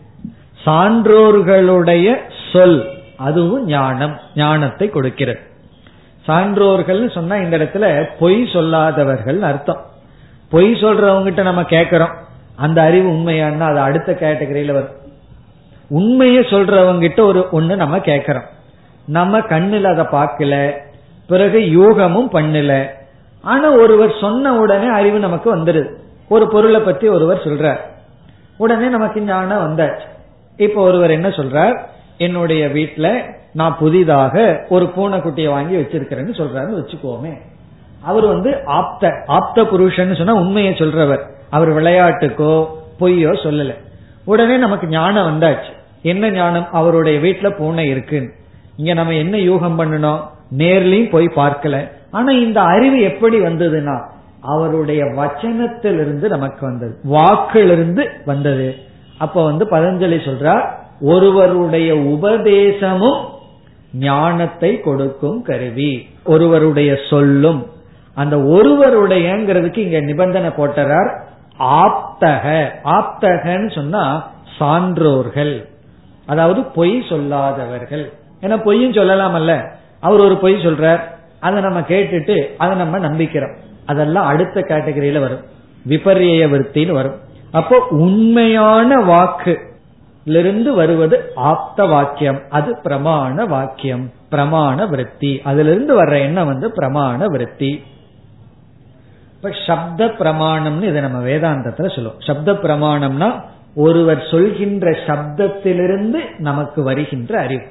சான்றோர்களுடைய 0.65 2.17
சொல். 2.53 2.92
அதுவும் 3.23 3.67
ஞானம் 3.67 4.19
ஞானத்தை 4.35 4.89
கொடுக்கிறது. 4.89 5.41
சான்றோர்கள் 6.27 7.11
சொன்னா 7.11 7.37
இந்த 7.37 7.59
இடத்துல 7.59 8.05
பொய் 8.19 8.43
சொல்லாதவர்கள் 8.53 9.41
அர்த்தம். 9.41 9.85
பொய் 10.51 10.73
சொல்றவங்கிட்ட 10.73 11.43
நம்ம 11.43 11.65
கேட்கிறோம். 11.65 12.15
அந்த 12.57 12.83
அறிவு 12.83 13.09
உண்மையானா 13.11 13.61
அது 13.61 13.81
அடுத்த 13.81 14.13
கேட்டகரியில 14.13 14.73
வரும். 14.73 15.01
உண்மையை 15.89 16.43
சொல்றவங்கிட்ட 16.43 17.21
ஒரு 17.21 17.49
ஒண்ணு 17.53 17.77
நம்ம 17.77 18.01
கேட்கிறோம். 18.01 18.49
நம்ம 19.07 19.39
கண்ணுல 19.39 19.85
அதை 19.85 20.05
பார்க்கல 20.05 20.73
பிறகு 21.27 21.71
யூகமும் 21.71 22.31
பண்ணல. 22.31 22.87
ஆனா 23.43 23.71
ஒருவர் 23.71 24.13
சொன்ன 24.21 24.55
உடனே 24.55 24.89
அறிவு 24.89 25.19
நமக்கு 25.19 25.57
வந்துடுது 25.57 25.89
ஒரு 26.29 26.49
பொருளை 26.49 26.81
பத்தி 26.81 27.09
ஒருவர் 27.09 27.45
சொல்றார். 27.45 27.81
உடனே 28.57 28.87
நமக்கு 28.87 29.21
ஞானம் 29.21 29.65
வந்தாச்சு. 29.65 30.07
இப்ப 30.57 30.81
ஒருவர் 30.83 31.11
என்ன 31.11 31.29
சொல்றார்? 31.29 31.77
என்னுடைய 32.23 32.67
வீட்டுல 32.67 33.35
நான் 33.53 33.77
புதிதாக 33.79 34.65
ஒரு 34.69 34.85
பூனைக்குட்டியை 34.97 35.49
வாங்கி 35.49 35.77
வச்சிருக்கிறேன்னு 35.77 36.39
சொல்றாருன்னு 36.41 36.81
வச்சுக்கோமே. 36.81 37.33
அவர் 38.03 38.27
வந்து 38.27 38.65
ஆப்த 38.65 39.11
ஆப்த 39.27 39.65
புருஷன் 39.65 40.15
சொன்னா 40.15 40.35
உண்மையை 40.35 40.73
சொல்றவர். 40.73 41.23
அவர் 41.51 41.69
விளையாட்டுக்கோ 41.69 42.53
பொய்யோ 43.01 43.33
சொல்லல. 43.45 43.75
உடனே 44.25 44.57
நமக்கு 44.57 44.87
ஞானம் 44.87 45.29
வந்தாச்சு. 45.31 45.73
என்ன 46.03 46.31
ஞானம்? 46.31 46.67
அவருடைய 46.73 47.19
வீட்டுல 47.19 47.51
பூனை 47.51 47.89
இருக்குன்னு. 47.89 48.33
இங்க 48.77 48.95
நம்ம 48.95 49.13
என்ன 49.13 49.37
யூகம் 49.37 49.79
பண்ணணும்? 49.81 50.21
நேர்லயும் 50.59 51.11
போய் 51.11 51.27
பார்க்கல. 51.37 51.89
ஆனா 52.11 52.31
இந்த 52.33 52.61
அறிவு 52.61 53.01
எப்படி 53.01 53.41
வந்ததுன்னா 53.41 54.01
அவருடைய 54.41 55.05
வச்சனத்திலிருந்து 55.05 56.29
நமக்கு 56.29 56.67
வந்தது. 56.67 56.99
வாக்கிலிருந்து 57.03 58.11
வந்தது. 58.25 58.75
அப்ப 59.19 59.45
வந்து 59.45 59.65
பதஞ்சலி 59.65 60.19
சொல்றார் 60.29 60.69
ஒருவருடைய 61.03 61.97
உபதேசமும் 61.97 63.25
ஞானத்தை 63.95 64.81
கொடுக்கும் 64.81 65.43
கருவி. 65.43 66.09
ஒருவருடைய 66.25 66.99
சொல்லும். 67.11 67.67
அந்த 68.15 68.37
ஒருவருடையங்கிறதுக்கு 68.37 69.79
இங்க 69.79 70.01
நிபந்தனை 70.01 70.49
போட்டுறார் 70.49 71.21
ஆப்தக. 71.59 72.69
ஆப்தகன்னு 72.85 73.75
சொன்னா 73.75 74.31
சான்றோர்கள். 74.59 75.69
அதாவது 76.27 76.63
பொய் 76.63 77.03
சொல்லாதவர்கள். 77.09 78.13
ஏன்னா 78.41 78.63
பொய்யும் 78.65 78.93
சொல்லலாம் 78.93 79.35
அல்ல 79.35 79.77
அவர் 80.01 80.21
ஒரு 80.21 80.37
பொய் 80.37 80.55
சொல்றார். 80.55 81.01
அதை 81.41 81.63
நம்ம 81.63 81.81
கேட்டுட்டு 81.81 82.57
அதை 82.57 82.77
நம்ம 82.77 82.99
நம்பிக்கிறோம். 82.99 83.57
அதெல்லாம் 83.87 84.27
அடுத்த 84.27 84.61
கேட்டகரியில 84.61 85.21
வரும். 85.21 85.45
விபரிய 85.89 86.49
விற்த்தின்னு 86.49 86.93
வரும். 86.93 87.15
அப்போ 87.53 87.87
உண்மையான 87.91 89.01
வாக்கு 89.01 89.71
இருந்து 90.25 90.75
வருவது 90.75 91.33
ஆப்த 91.35 91.85
வாக்கியம். 91.85 92.41
அது 92.51 92.79
பிரமாண 92.85 93.47
வாக்கியம். 93.47 94.11
பிரமாண 94.31 94.89
விருத்தி. 94.89 95.41
அதிலிருந்து 95.45 96.05
வர்ற 96.05 96.19
எண்ணம் 96.19 96.47
வந்து 96.47 96.73
பிரமாண 96.77 97.27
விருத்தி. 97.27 97.85
இப்ப 99.37 99.51
சப்த 99.67 100.07
பிரமாணம்னு 100.07 100.83
இதை 100.83 101.01
நம்ம 101.01 101.27
வேதாந்தத்துல 101.27 101.95
சொல்லுவோம். 101.95 102.21
சப்த 102.21 102.53
பிரமாணம்னா 102.53 103.41
ஒருவர் 103.75 104.27
சொல்கின்ற 104.31 104.91
சப்தத்திலிருந்து 104.91 106.19
நமக்கு 106.39 106.83
வருகின்ற 106.83 107.39
அறிவு. 107.39 107.65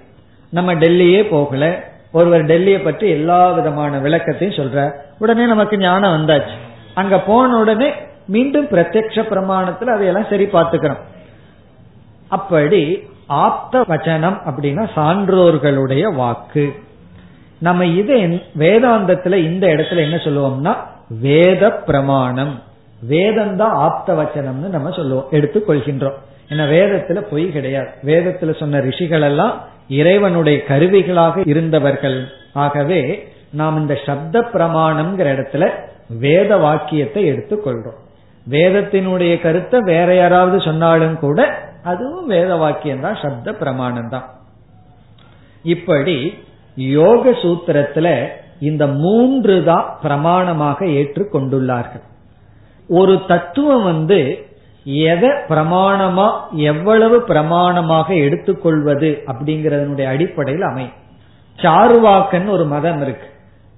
நம்ம 0.49 0.73
டெல்லியே 0.73 1.29
போகல. 1.29 1.83
ஒருவர் 2.11 2.45
டெல்லியை 2.45 2.83
பற்றி 2.83 3.09
எல்லா 3.09 3.51
விதமான 3.51 3.99
விளக்கத்தையும் 3.99 4.59
சொல்ற. 4.59 4.91
உடனே 5.19 5.45
நமக்கு 5.45 5.77
ஞானம் 5.77 6.11
வந்தாச்சு. 6.11 6.55
அங்க 6.93 7.19
போன 7.19 7.57
உடனே 7.57 7.91
மீண்டும் 8.27 8.65
பிரத்யக்ஷ 8.65 9.21
பிரமாணத்துல 9.29 9.85
அதையெல்லாம் 9.85 10.25
சரி 10.29 10.45
பார்த்துக்கிறோம். 10.45 10.97
அப்படி 12.37 12.81
ஆப்த 13.45 13.83
வச்சனம் 13.91 14.37
அப்படின்னா 14.49 14.83
சான்றோர்களுடைய 14.95 16.03
வாக்கு. 16.21 16.65
நம்ம 17.67 17.85
இது 18.01 18.15
வேதாந்தத்துல 18.63 19.39
இந்த 19.49 19.65
இடத்துல 19.73 20.03
என்ன 20.07 20.17
சொல்லுவோம்னா 20.25 20.73
வேத 21.27 21.71
பிரமாணம் 21.87 22.53
வேதம் 23.11 23.55
தான் 23.61 23.75
ஆப்த 23.85 24.09
வச்சனம்னு 24.19 24.67
நம்ம 24.75 24.89
சொல்லுவோம் 24.97 25.31
எடுத்துக்கொள்கின்றோம். 25.31 26.17
ஏன்னா 26.51 26.63
வேதத்துல 26.77 27.19
பொய் 27.31 27.45
கிடையாது. 27.55 27.91
வேதத்துல 28.09 28.53
சொன்ன 28.59 28.79
ரிஷிகள் 28.87 29.25
எல்லாம் 29.29 29.53
இறைவனுடைய 29.99 30.57
கருவிகளாக 30.67 31.43
இருந்தவர்கள். 31.45 32.19
ஆகவே 32.63 33.01
நாம் 33.59 33.79
இந்த 33.81 33.95
சப்த 34.05 34.43
பிரமாணம்ங்கிற 34.53 35.27
இடத்துல 35.35 35.65
வேத 36.25 36.57
வாக்கியத்தை 36.57 37.21
எடுத்துக்கொள்றோம். 37.31 37.99
வேதத்தினுடைய 38.45 39.33
கருத்தை 39.41 39.79
வேற 39.93 40.09
யாராவது 40.15 40.57
சொன்னாலும் 40.67 41.17
கூட 41.19 41.39
அதுவும் 41.83 42.27
வேத 42.27 42.55
வாக்கியம் 42.55 42.99
தான் 42.99 43.19
சப்த 43.21 43.53
பிரமாணம் 43.53 44.09
தான். 44.09 44.27
இப்படி 45.63 46.43
யோக 46.77 47.29
சூத்திரத்துல 47.29 48.07
இந்த 48.59 48.87
மூன்று 48.87 49.63
தான் 49.63 49.85
பிரமாணமாக 50.03 50.79
ஏற்றுக்கொண்டுள்ளார்கள் 50.99 52.05
ஒரு 52.89 53.13
தத்துவம் 53.27 53.83
வந்து 53.83 54.49
எதை 54.85 55.29
பிரமாணமா 55.49 56.27
எவ்வளவு 56.55 57.17
பிரமாணமாக 57.27 58.07
எடுத்துக்கொள்வது 58.25 59.23
அப்படிங்கறதனுடைய 59.31 60.07
அடிப்படையில் 60.13 60.61
அமையும். 60.61 60.97
சாருவாக்கன்னு 61.59 62.49
ஒரு 62.49 62.65
மதம் 62.65 63.01
இருக்கு. 63.01 63.27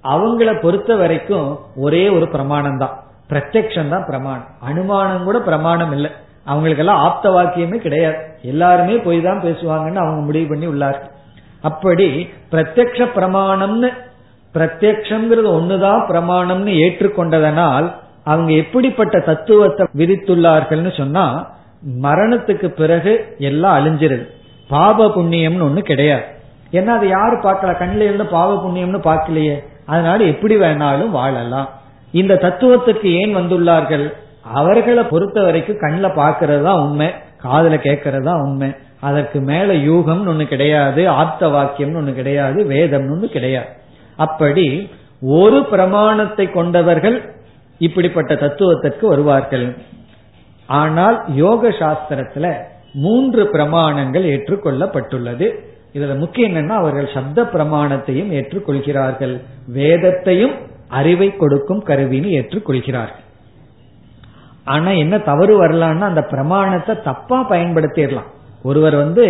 அவங்கள 0.04 0.60
பொறுத்த 0.60 0.94
வரைக்கும் 0.94 1.58
ஒரே 1.76 2.08
ஒரு 2.08 2.28
பிரமாணம் 2.28 2.78
தான். 2.78 2.94
பிரத்யக்ஷம் 3.30 3.88
தான் 3.88 4.06
பிரமாணம். 4.10 4.48
அனுமானம் 4.60 5.24
கூட 5.24 5.38
பிரமாணம் 5.40 5.92
இல்லை. 5.92 6.10
அவங்களுக்கெல்லாம் 6.44 6.98
ஆப்த 6.98 7.30
வாக்கியமே 7.30 7.76
கிடையாது. 7.76 8.16
எல்லாருமே 8.42 8.96
போய் 8.96 9.20
தான் 9.20 9.42
பேசுவாங்கன்னு 9.42 10.02
அவங்க 10.04 10.20
முடிவு 10.20 10.48
பண்ணி 10.48 10.66
உள்ளார்கள். 10.66 11.12
அப்படி 11.60 12.28
பிரத்யக்ஷ 12.52 13.06
பிரமாணம்னு 13.16 13.90
பிரத்யக்ஷங்கிறது 14.54 15.48
ஒண்ணுதான் 15.58 16.02
பிரமாணம்னு 16.08 16.72
ஏற்றுக்கொண்டதனால் 16.84 17.92
அவங்க 18.24 18.52
எப்படிப்பட்ட 18.52 19.18
தத்துவத்தை 19.18 19.86
விதித்துள்ளார்கள்னு 19.96 20.96
சொன்னா 20.96 21.52
மரணத்துக்கு 22.02 22.66
பிறகு 22.66 23.34
எல்லாம் 23.38 23.74
அழிஞ்சிருது. 23.78 24.26
பாப 24.68 25.06
புண்ணியம்னு 25.06 25.66
ஒண்ணு 25.68 25.78
கிடையாது. 25.78 26.22
ஏன்னா 26.72 26.86
அதை 26.86 27.08
யாரு 27.08 27.36
பார்க்கல. 27.36 27.72
கண்ணில 27.80 28.06
இருந்து 28.08 28.26
பாவ 28.26 28.54
புண்ணியம்னு 28.64 29.00
பார்க்கலையே. 29.04 29.56
அதனால 29.86 30.24
எப்படி 30.24 30.56
வேணாலும் 30.56 31.10
வாழலாம். 31.10 31.68
இந்த 32.12 32.34
தத்துவத்துக்கு 32.34 33.08
ஏன் 33.20 33.36
வந்துள்ளார்கள்? 33.36 34.12
அவர்களை 34.44 35.02
பொறுத்த 35.02 35.42
வரைக்கும் 35.42 35.82
கண்ணில் 35.84 36.16
பாக்குறது 36.20 36.62
தான் 36.62 36.82
உண்மை 36.86 37.08
காதல 37.44 37.74
கேட்கறது 37.86 38.22
தான் 38.22 38.42
உண்மை. 38.46 38.68
அதற்கு 39.00 39.40
மேல 39.40 39.72
யூகம்னு 39.72 40.30
ஒண்ணு 40.32 40.44
கிடையாது 40.46 41.08
ஆப்த 41.08 41.48
வாக்கியம்னு 41.48 42.00
ஒண்ணு 42.00 42.12
கிடையாது 42.14 42.58
வேதம்னு 42.64 43.14
ஒண்ணு 43.14 43.28
கிடையாது. 43.36 43.70
அப்படி 44.16 44.66
ஒரு 45.22 45.58
பிரமாணத்தை 45.72 46.50
கொண்டவர்கள் 46.50 47.16
இப்படிப்பட்ட 47.80 48.34
தத்துவத்திற்கு 48.34 49.08
வருவார்கள். 49.08 49.66
ஆனால் 50.68 51.16
யோக 51.34 51.68
சாஸ்திரத்துல 51.68 52.52
மூன்று 53.04 53.42
பிரமாணங்கள் 53.52 54.26
ஏற்றுக்கொள்ளப்பட்டுள்ளது. 54.34 55.46
இதுல 55.94 56.18
முக்கியம் 56.18 56.50
என்னன்னா 56.50 56.76
அவர்கள் 56.82 57.12
சப்த 57.14 57.42
பிரமாணத்தையும் 57.42 58.30
ஏற்றுக்கொள்கிறார்கள். 58.38 59.34
வேதத்தையும் 59.66 60.54
அறிவை 60.88 61.36
கொடுக்கும் 61.36 61.84
கருவின்னு 61.86 62.30
ஏற்றுக்கொள்கிறார்கள். 62.38 63.23
ஆனா 64.72 64.90
என்ன 65.02 65.14
தவறு 65.28 65.54
வரலாம்னா 65.62 66.06
அந்த 66.12 66.22
பிரமாணத்தை 66.32 66.94
தப்பா 67.08 67.38
பயன்படுத்திடலாம். 67.50 68.28
ஒருவர் 68.62 68.96
வந்து 68.96 69.24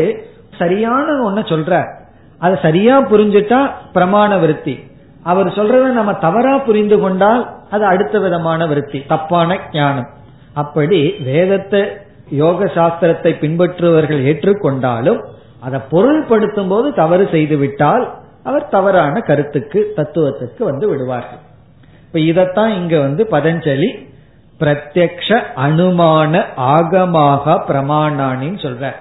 சரியான 0.59 1.07
ஒன்ன 1.29 1.41
சொல்ற 1.53 1.73
அதை 2.41 2.55
சரியா 2.63 2.97
புரிஞ்சுட்டா 3.13 3.61
பிரமாண 3.95 4.31
விருத்தி. 4.41 4.75
அவர் 5.31 5.49
சொல்றத 5.59 5.85
நம்ம 5.99 6.13
தவறா 6.27 6.55
புரிந்து 6.69 6.97
கொண்டால் 7.01 7.43
அது 7.71 7.85
அடுத்த 7.93 8.19
விதமான 8.19 8.67
விருத்தி 8.67 8.99
தப்பான 9.13 9.59
ஞானம். 9.73 10.09
அப்படி 10.63 10.99
வேதத்தை 11.29 11.81
யோக 12.43 12.67
சாஸ்திரத்தை 12.77 13.33
பின்பற்றுவர்கள் 13.41 14.21
ஏற்றுக்கொண்டாலும் 14.31 15.21
அதை 15.67 15.79
பொருள்படுத்தும் 15.91 16.71
போது 16.73 16.89
தவறு 17.01 17.25
செய்து 17.35 17.57
விட்டால் 17.57 18.05
அவர் 18.49 18.65
தவறான 18.69 19.21
கருத்துக்கு 19.29 19.81
தத்துவத்துக்கு 19.97 20.63
வந்து 20.65 20.87
விடுவார்கள். 20.89 21.43
இப்ப 22.07 22.19
இதத்தான் 22.31 22.73
இங்க 22.81 22.95
வந்து 22.99 23.23
பதஞ்சலி 23.31 23.91
பிரத்யக்ஷ 24.61 25.43
அனுமான 25.57 26.45
ஆகமாக 26.57 27.65
பிரமாணானின்னு 27.69 28.59
சொல்ற. 28.67 28.93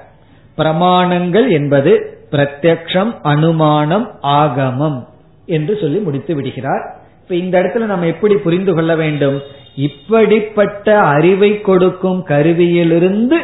பிரமாணங்கள் 0.57 1.49
என்பது 1.49 2.17
பிரத்யக்ஷம் 2.31 3.13
அனுமானம் 3.21 4.11
ஆகமம் 4.21 5.07
என்று 5.45 5.77
சொல்லி 5.81 5.99
முடித்து 5.99 6.35
விடுகிறார். 6.35 6.95
இப்ப 7.21 7.35
இந்த 7.35 7.61
இடத்துல 7.61 7.85
நம்ம 7.85 8.05
எப்படி 8.05 8.35
புரிந்து 8.35 8.73
கொள்ள 8.73 8.95
வேண்டும்? 8.95 9.41
இப்படிப்பட்ட 9.75 10.99
அறிவை 10.99 11.61
கொடுக்கும் 11.61 12.25
கருவியிலிருந்து 12.27 13.35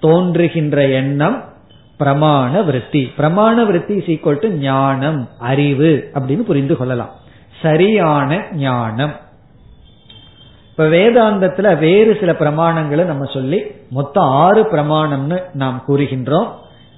தோன்றுகின்ற 0.00 0.88
எண்ணம் 0.88 1.44
பிரமாண 1.98 2.64
விருத்தி. 2.64 3.12
பிரமாண 3.18 3.66
விருத்தி 3.66 3.94
சீக்வல் 3.94 4.48
ஞானம் 4.48 5.28
அறிவு 5.38 6.10
அப்படின்னு 6.14 6.42
புரிந்து 6.42 6.76
கொள்ளலாம். 6.76 7.10
சரியான 7.62 8.42
ஞானம். 8.52 9.12
இப்ப 10.78 10.90
வேதாந்தத்துல 10.90 11.78
வேறு 11.78 12.16
சில 12.20 12.32
பிரமாணங்களை 12.32 13.04
நம்ம 13.04 13.24
சொல்லி 13.24 13.62
மொத்தம் 13.90 14.24
ஆறு 14.24 14.62
பிரமாணம்னு 14.62 15.42
நாம் 15.52 15.82
கூறுகின்றோம். 15.88 16.48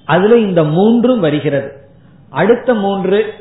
அதுல 0.04 0.36
இந்த 0.36 0.64
மூன்றும் 0.64 1.20
வருகிறது. 1.20 1.72
அடுத்த 2.30 2.74
மூன்று 2.74 3.34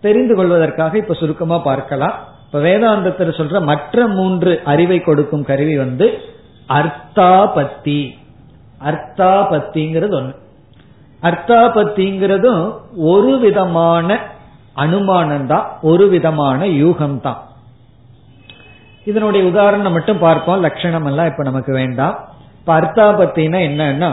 தெரிந்து 0.00 0.34
கொள்வதற்காக 0.34 0.96
இப்ப 0.96 1.14
சுருக்கமா 1.14 1.58
பார்க்கலாம். 1.58 2.14
இப்ப 2.46 2.58
வேதாந்தத்தில் 2.58 3.36
சொல்ற 3.36 3.62
மற்ற 3.62 4.06
மூன்று 4.06 4.60
அறிவை 4.64 5.00
கொடுக்கும் 5.00 5.44
கருவி 5.44 5.76
வந்து 5.76 6.18
அர்த்தாபத்தி. 6.68 8.10
அர்த்தாபத்திங்கிறது 8.84 10.16
ஒண்ணு. 10.20 10.34
அர்த்தாபத்திங்கிறதும் 11.22 12.74
ஒரு 12.96 13.38
விதமான 13.38 14.18
அனுமானம் 14.74 15.46
தான் 15.46 15.78
ஒரு 15.82 16.08
விதமான 16.08 16.66
யூகம் 16.66 17.20
தான் 17.20 17.44
இதனுடைய 19.06 19.46
உதாரணம் 19.46 19.92
மட்டும் 19.92 20.18
பார்ப்போம். 20.18 20.60
லட்சணம் 20.60 21.06
எல்லாம் 21.06 21.26
இப்ப 21.26 21.42
நமக்கு 21.42 21.72
வேண்டாம். 21.72 22.16
இப்ப 22.58 22.80
அர்த்தாபத்தினா 22.80 23.58
என்னன்னா 23.68 24.10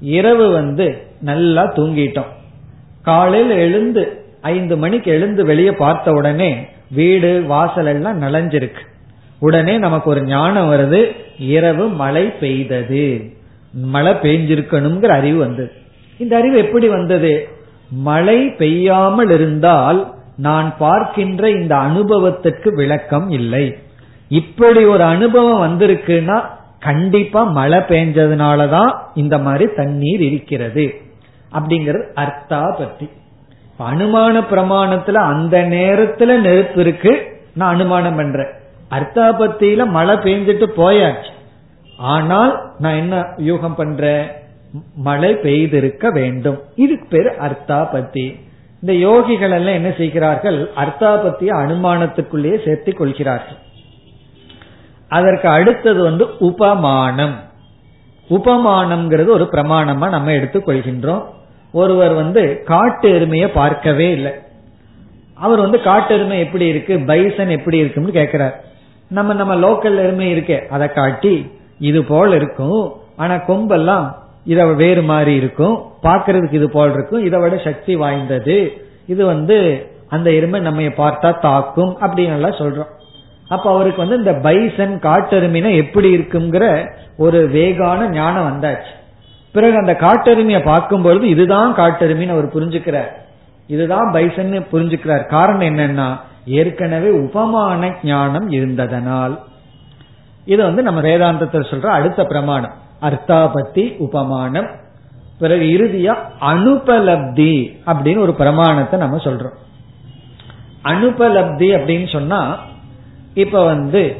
இரவு 0.00 0.46
வந்து 0.50 0.86
நல்லா 1.20 1.64
தூங்கிட்டோம். 1.72 2.32
காலையில் 3.02 3.50
எழுந்து 3.50 4.02
ஐந்து 4.40 4.76
மணிக்கு 4.76 5.10
எழுந்து 5.10 5.44
வெளியே 5.44 5.72
பார்த்த 5.72 6.12
உடனே 6.12 6.50
வீடு 6.90 7.30
வாசல் 7.46 7.86
எல்லாம் 7.86 8.22
நனைஞ்சிருக்கு 8.22 8.82
உடனே 9.38 9.78
நமக்கு 9.78 10.10
ஒரு 10.10 10.22
ஞானம் 10.22 10.70
வருது 10.72 11.00
இரவு 11.38 11.88
மழை 11.88 12.26
பெய்தது. 12.40 13.32
மழை 13.72 14.12
பெய்ஞ்சிருக்கணுங்கிற 14.12 15.06
அறிவு 15.06 15.38
வந்தது. 15.38 15.72
இந்த 16.18 16.36
அறிவு 16.36 16.56
எப்படி 16.58 16.88
வந்தது? 16.88 17.48
மழை 17.90 18.38
பெய்யாமல் 18.58 19.30
இருந்தால் 19.30 20.00
நான் 20.36 20.68
பார்க்கின்ற 20.78 21.50
இந்த 21.50 21.76
அனுபவத்திற்கு 21.76 22.74
விளக்கம் 22.74 23.30
இல்லை. 23.30 23.78
இப்படி 24.28 24.84
ஒரு 24.84 25.02
அனுபவம் 25.02 25.62
வந்திருக்குன்னா 25.62 26.42
கண்டிப்பா 26.80 27.42
மழை 27.42 27.78
பெஞ்சதுனாலதான் 27.78 28.98
இந்த 29.14 29.38
மாதிரி 29.38 29.70
தண்ணீர் 29.76 30.20
இருக்கிறது. 30.20 30.94
அப்படிங்கிறது 31.52 32.12
அர்த்தா 32.14 32.76
பத்தி 32.78 33.10
அனுமான 33.78 34.44
பிரமாணத்துல 34.50 35.12
அந்த 35.12 35.62
நேரத்துல 35.62 36.40
நெருப்பு 36.40 36.80
இருக்கு 36.80 37.40
நான் 37.54 37.74
அனுமானம் 37.74 38.16
பண்றேன். 38.16 38.46
அர்த்தாபத்தியில 38.90 39.86
மழை 39.86 40.16
பெஞ்சிட்டு 40.16 40.66
போயாச்சு. 40.76 41.30
ஆனால் 41.96 42.70
நான் 42.78 42.94
என்ன 42.94 43.26
யூகம் 43.36 43.74
பண்றேன்? 43.74 44.26
மழை 44.94 45.34
பெய்திருக்க 45.34 46.12
வேண்டும். 46.12 46.60
இதுக்கு 46.74 47.06
பேரு 47.10 47.32
அர்த்தாபத்தி 47.40 48.40
இந்த 48.82 49.08
யோகிகள் 49.08 49.50
எல்லாம் 49.50 49.74
என்ன 49.74 49.92
செய்கிறார்கள்? 49.96 50.70
அர்த்தாபத்திய 50.76 51.48
அனுமானத்துக்குள்ளேயே 51.48 52.64
சேர்த்து 52.64 52.94
கொள்கிறார்கள். 52.94 53.56
அதற்கு 55.18 55.48
அடுத்தது 55.56 56.00
வந்து 56.08 56.24
உபமானம். 56.48 57.36
உபமானம்ங்கிறது 58.36 59.30
ஒரு 59.36 59.46
பிரமாணமா 59.54 60.06
நம்ம 60.16 60.32
எடுத்துக்கொள்கின்றோம் 60.38 61.24
ஒருவர் 61.80 62.14
வந்து 62.22 62.42
காட்டு 62.70 63.08
எருமையை 63.16 63.48
பார்க்கவே 63.60 64.08
இல்லை. 64.16 64.32
அவர் 65.44 65.60
வந்து 65.64 65.78
காட்டு 65.88 66.12
எருமை 66.16 66.36
எப்படி 66.44 66.66
இருக்கு 66.72 66.94
பைசன் 67.10 67.54
எப்படி 67.56 67.78
இருக்குன்னு 67.82 68.18
கேட்கிறார். 68.18 68.56
நம்ம 69.10 69.34
நம்ம 69.40 69.54
லோக்கல் 69.64 69.98
எருமை 70.04 70.26
இருக்கே 70.34 70.58
அதை 70.74 70.86
காட்டி 70.98 71.34
இது 71.88 72.00
போல் 72.10 72.34
இருக்கும். 72.40 72.82
ஆனா 73.16 73.34
கொம்பெல்லாம் 73.48 74.06
இத 74.52 74.60
வேறு 74.82 75.02
மாதிரி 75.10 75.32
இருக்கும். 75.40 75.76
பாக்குறதுக்கு 76.02 76.58
இது 76.60 76.68
போல் 76.76 76.94
இருக்கும். 76.96 77.24
இதை 77.28 77.38
விட 77.40 77.56
சக்தி 77.66 77.94
வாய்ந்தது. 78.02 78.56
இது 79.12 79.22
வந்து 79.32 79.56
அந்த 80.08 80.28
எருமை 80.38 80.58
நம்ம 80.60 80.90
பார்த்தா 81.02 81.30
தாக்கும் 81.46 81.92
அப்படின்னு 82.00 82.36
எல்லாம் 82.38 82.60
சொல்றோம். 82.62 82.92
அப்ப 83.48 83.70
அவருக்கு 83.70 84.06
வந்து 84.06 84.16
இந்த 84.16 84.32
பைசன் 84.32 85.00
காட்டெருமினா 85.00 85.74
எப்படி 85.74 86.16
இருக்குங்கிற 86.16 86.92
ஒரு 87.16 87.50
வேகான 87.50 88.08
ஞானம் 88.08 88.60
வந்தாச்சு. 88.60 88.92
பிறகு 89.52 89.76
அந்த 89.76 89.94
காட்டெருமையை 89.94 90.62
பார்க்கும்பொழுது 90.62 91.28
இதுதான் 91.28 91.76
காட்டெருமின்னு 91.76 92.30
அவர் 92.30 92.54
புரிஞ்சுக்கிறார். 92.54 93.08
இதுதான் 93.66 94.10
பைசன் 94.12 94.66
புரிஞ்சுக்கிறார். 94.72 95.28
காரணம் 95.28 95.76
என்னன்னா 95.76 96.20
ஏற்கனவே 96.46 97.10
உபமான 97.10 97.94
ஞானம் 98.02 98.50
இருந்ததனால். 98.50 99.38
இது 100.44 100.62
வந்து 100.62 100.82
நம்ம 100.82 101.00
வேதாந்தத்தில் 101.00 101.70
சொல்ற 101.70 101.86
அடுத்த 101.86 102.24
பிரமாணம். 102.24 102.72
அர்த்தாபத்தி 103.02 103.96
உபமானம். 103.96 104.70
பிறகு 105.38 105.64
இறுதியா 105.64 106.16
அனுபலப்தி 106.40 107.78
அப்படின்னு 107.86 108.18
ஒரு 108.18 108.34
பிரமாணத்தை 108.34 108.98
நம்ம 108.98 109.16
சொல்றோம். 109.16 109.54
அனுபலப்தி 110.84 111.66
அப்படின்னு 111.76 112.12
சொன்னா 112.12 112.58
இப்ப 113.34 113.64
வந்து 113.64 114.16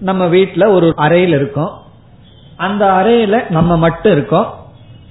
நம்ம 0.00 0.26
வீட்டுல 0.26 0.68
ஒரு 0.68 0.92
அறையில் 0.96 1.28
இருக்கோம். 1.28 1.82
அந்த 2.56 2.86
அறையில 2.86 3.50
நம்ம 3.50 3.76
மட்டும் 3.76 4.12
இருக்கோம். 4.12 4.54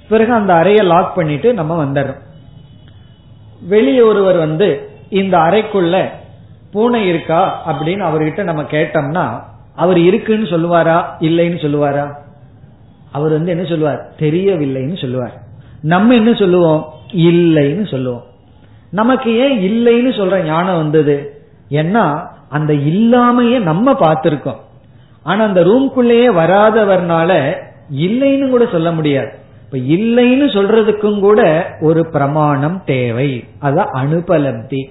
பிறகு 0.08 0.32
அந்த 0.32 0.54
அறையை 0.54 0.86
லாக் 0.86 1.14
பண்ணிட்டு 1.14 1.54
நம்ம 1.54 1.84
வந்துடுறோம். 1.84 2.20
வெளியே 3.60 4.00
ஒருவர் 4.00 4.36
வந்து 4.36 4.90
இந்த 5.08 5.38
அறைக்குள்ள 5.38 6.08
பூனை 6.72 7.08
இருக்கா 7.08 7.62
அப்படின்னு 7.66 8.00
அவர்கிட்ட 8.00 8.42
நம்ம 8.42 8.62
கேட்டோம்னா 8.62 9.42
அவர் 9.74 9.98
இருக்குன்னு 9.98 10.46
சொல்லுவாரா 10.46 11.04
இல்லைன்னு 11.20 11.58
சொல்லுவாரா? 11.60 12.14
அவர் 13.12 13.30
வந்து 13.30 13.50
என்ன 13.50 13.64
சொல்லுவார்? 13.64 14.12
தெரியவில்லைன்னு 14.18 15.00
சொல்லுவார். 15.00 15.42
நம்ம 15.82 16.14
என்ன 16.14 16.34
சொல்லுவோம்? 16.34 16.92
இல்லைன்னு 17.12 17.90
சொல்லுவோம். 17.90 18.24
நமக்கு 18.90 19.36
ஏன் 19.36 19.58
இல்லைன்னு 19.58 20.16
சொல்ற 20.16 20.42
ஞானம் 20.42 20.76
வந்தது? 20.76 21.44
ஏன்னா 21.70 22.30
அந்த 22.52 22.72
இல்லாமையே 22.72 23.60
நம்ம 23.60 23.92
பார்த்திருக்கோம். 23.92 24.60
ஆனா 25.22 25.44
அந்த 25.44 25.60
ரூம்குள்ளேயே 25.60 26.28
வராதவர்னால 26.36 27.54
இல்லைன்னு 27.96 28.48
கூட 28.48 28.66
சொல்ல 28.72 28.92
முடியாது. 28.92 29.30
இப்ப 29.64 29.78
இல்லைன்னு 29.78 30.46
சொல்றதுக்கும் 30.52 31.20
கூட 31.20 31.70
ஒரு 31.80 32.10
பிரமாணம் 32.10 32.82
தேவை. 32.84 33.44
அதான் 33.62 33.88
அனுபலப்தி. 33.92 34.90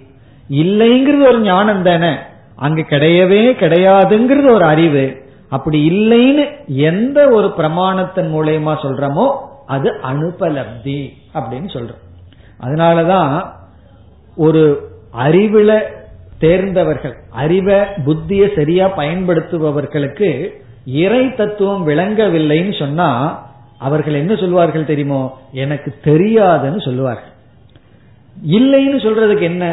இல்லைங்கிறது 0.49 1.27
ஒரு 1.27 1.39
ஞானம் 1.39 1.83
தானே. 1.83 2.13
அங்க 2.55 2.81
கிடையவே 2.81 3.43
கிடையாதுங்கிறது 3.59 4.49
ஒரு 4.49 4.65
அறிவு. 4.65 5.21
அப்படி 5.49 5.89
இல்லைன்னு 5.89 6.67
எந்த 6.67 7.29
ஒரு 7.29 7.53
பிரமாணத்தின் 7.57 8.31
மூலயமா 8.35 8.75
சொல்றமோ 8.83 9.35
அது 9.67 9.99
அனுபலப்தி 10.03 11.09
அப்படின்னு 11.33 11.69
சொல்றோம். 11.73 12.01
அதனாலதான் 12.61 13.45
ஒரு 14.35 14.89
அறிவுல 15.17 15.81
தேர்ந்தவர்கள் 16.41 17.15
அறிவை 17.41 17.79
புத்திய 18.05 18.43
சரியா 18.55 18.85
பயன்படுத்துபவர்களுக்கு 18.97 20.29
இறை 20.85 21.23
தத்துவம் 21.35 21.87
விளங்கவில்லைன்னு 21.87 22.79
சொன்னா 22.79 23.09
அவர்கள் 23.79 24.13
என்ன 24.13 24.33
சொல்வார்கள் 24.35 24.85
தெரியுமோ? 24.85 25.21
எனக்கு 25.51 25.89
தெரியாதுன்னு 26.03 26.81
சொல்லுவார்கள். 26.81 27.31
இல்லைன்னு 28.51 28.99
சொல்றதுக்கு 29.05 29.41
என்ன? 29.41 29.65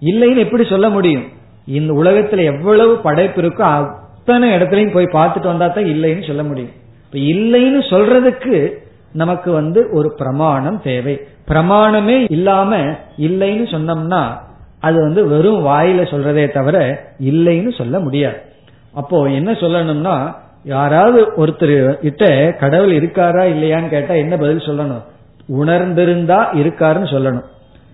இல்லைன்னு 0.00 0.36
எப்படி 0.36 0.64
சொல்ல 0.64 0.88
முடியும்? 0.88 1.26
இந்த 1.66 1.92
உலகத்துல 1.92 2.44
எவ்வளவு 2.44 2.94
படைப்பு 2.96 3.42
இருக்கோ 3.42 3.64
அத்தனை 3.70 4.48
இடத்துலயும் 4.50 4.92
போய் 4.92 5.14
பார்த்துட்டு 5.18 5.46
வந்தா 5.46 5.66
தான் 5.66 5.84
இல்லைன்னு 5.84 6.26
சொல்ல 6.26 6.42
முடியும். 6.42 6.72
இப்ப 7.04 7.18
இல்லைன்னு 7.32 7.82
சொல்றதுக்கு 7.90 8.56
நமக்கு 9.12 9.52
வந்து 9.52 9.80
ஒரு 9.92 10.14
பிரமாணம் 10.18 10.80
தேவை. 10.82 11.14
பிரமாணமே 11.48 12.26
இல்லாம 12.30 12.76
இல்லைன்னு 13.18 13.66
சொன்னோம்னா 13.74 14.22
அது 14.82 15.00
வந்து 15.00 15.28
வெறும் 15.28 15.66
வாயில 15.66 16.00
சொல்றதே 16.12 16.52
தவிர 16.52 16.76
இல்லைன்னு 17.20 17.76
சொல்ல 17.76 17.98
முடியாது. 17.98 18.38
அப்போ 18.92 19.24
என்ன 19.24 19.52
சொல்லணும்னா 19.52 20.34
யாராவது 20.64 21.20
ஒருத்தர் 21.36 21.92
கிட்ட 21.92 22.24
கடவுள் 22.60 22.92
இருக்காரா 22.92 23.44
இல்லையான்னு 23.54 23.88
கேட்டா 23.88 24.14
என்ன 24.14 24.36
பதில் 24.36 24.66
சொல்லணும்? 24.66 25.02
உணர்ந்திருந்தா 25.52 26.38
இருக்காருன்னு 26.54 27.08
சொல்லணும். 27.14 27.44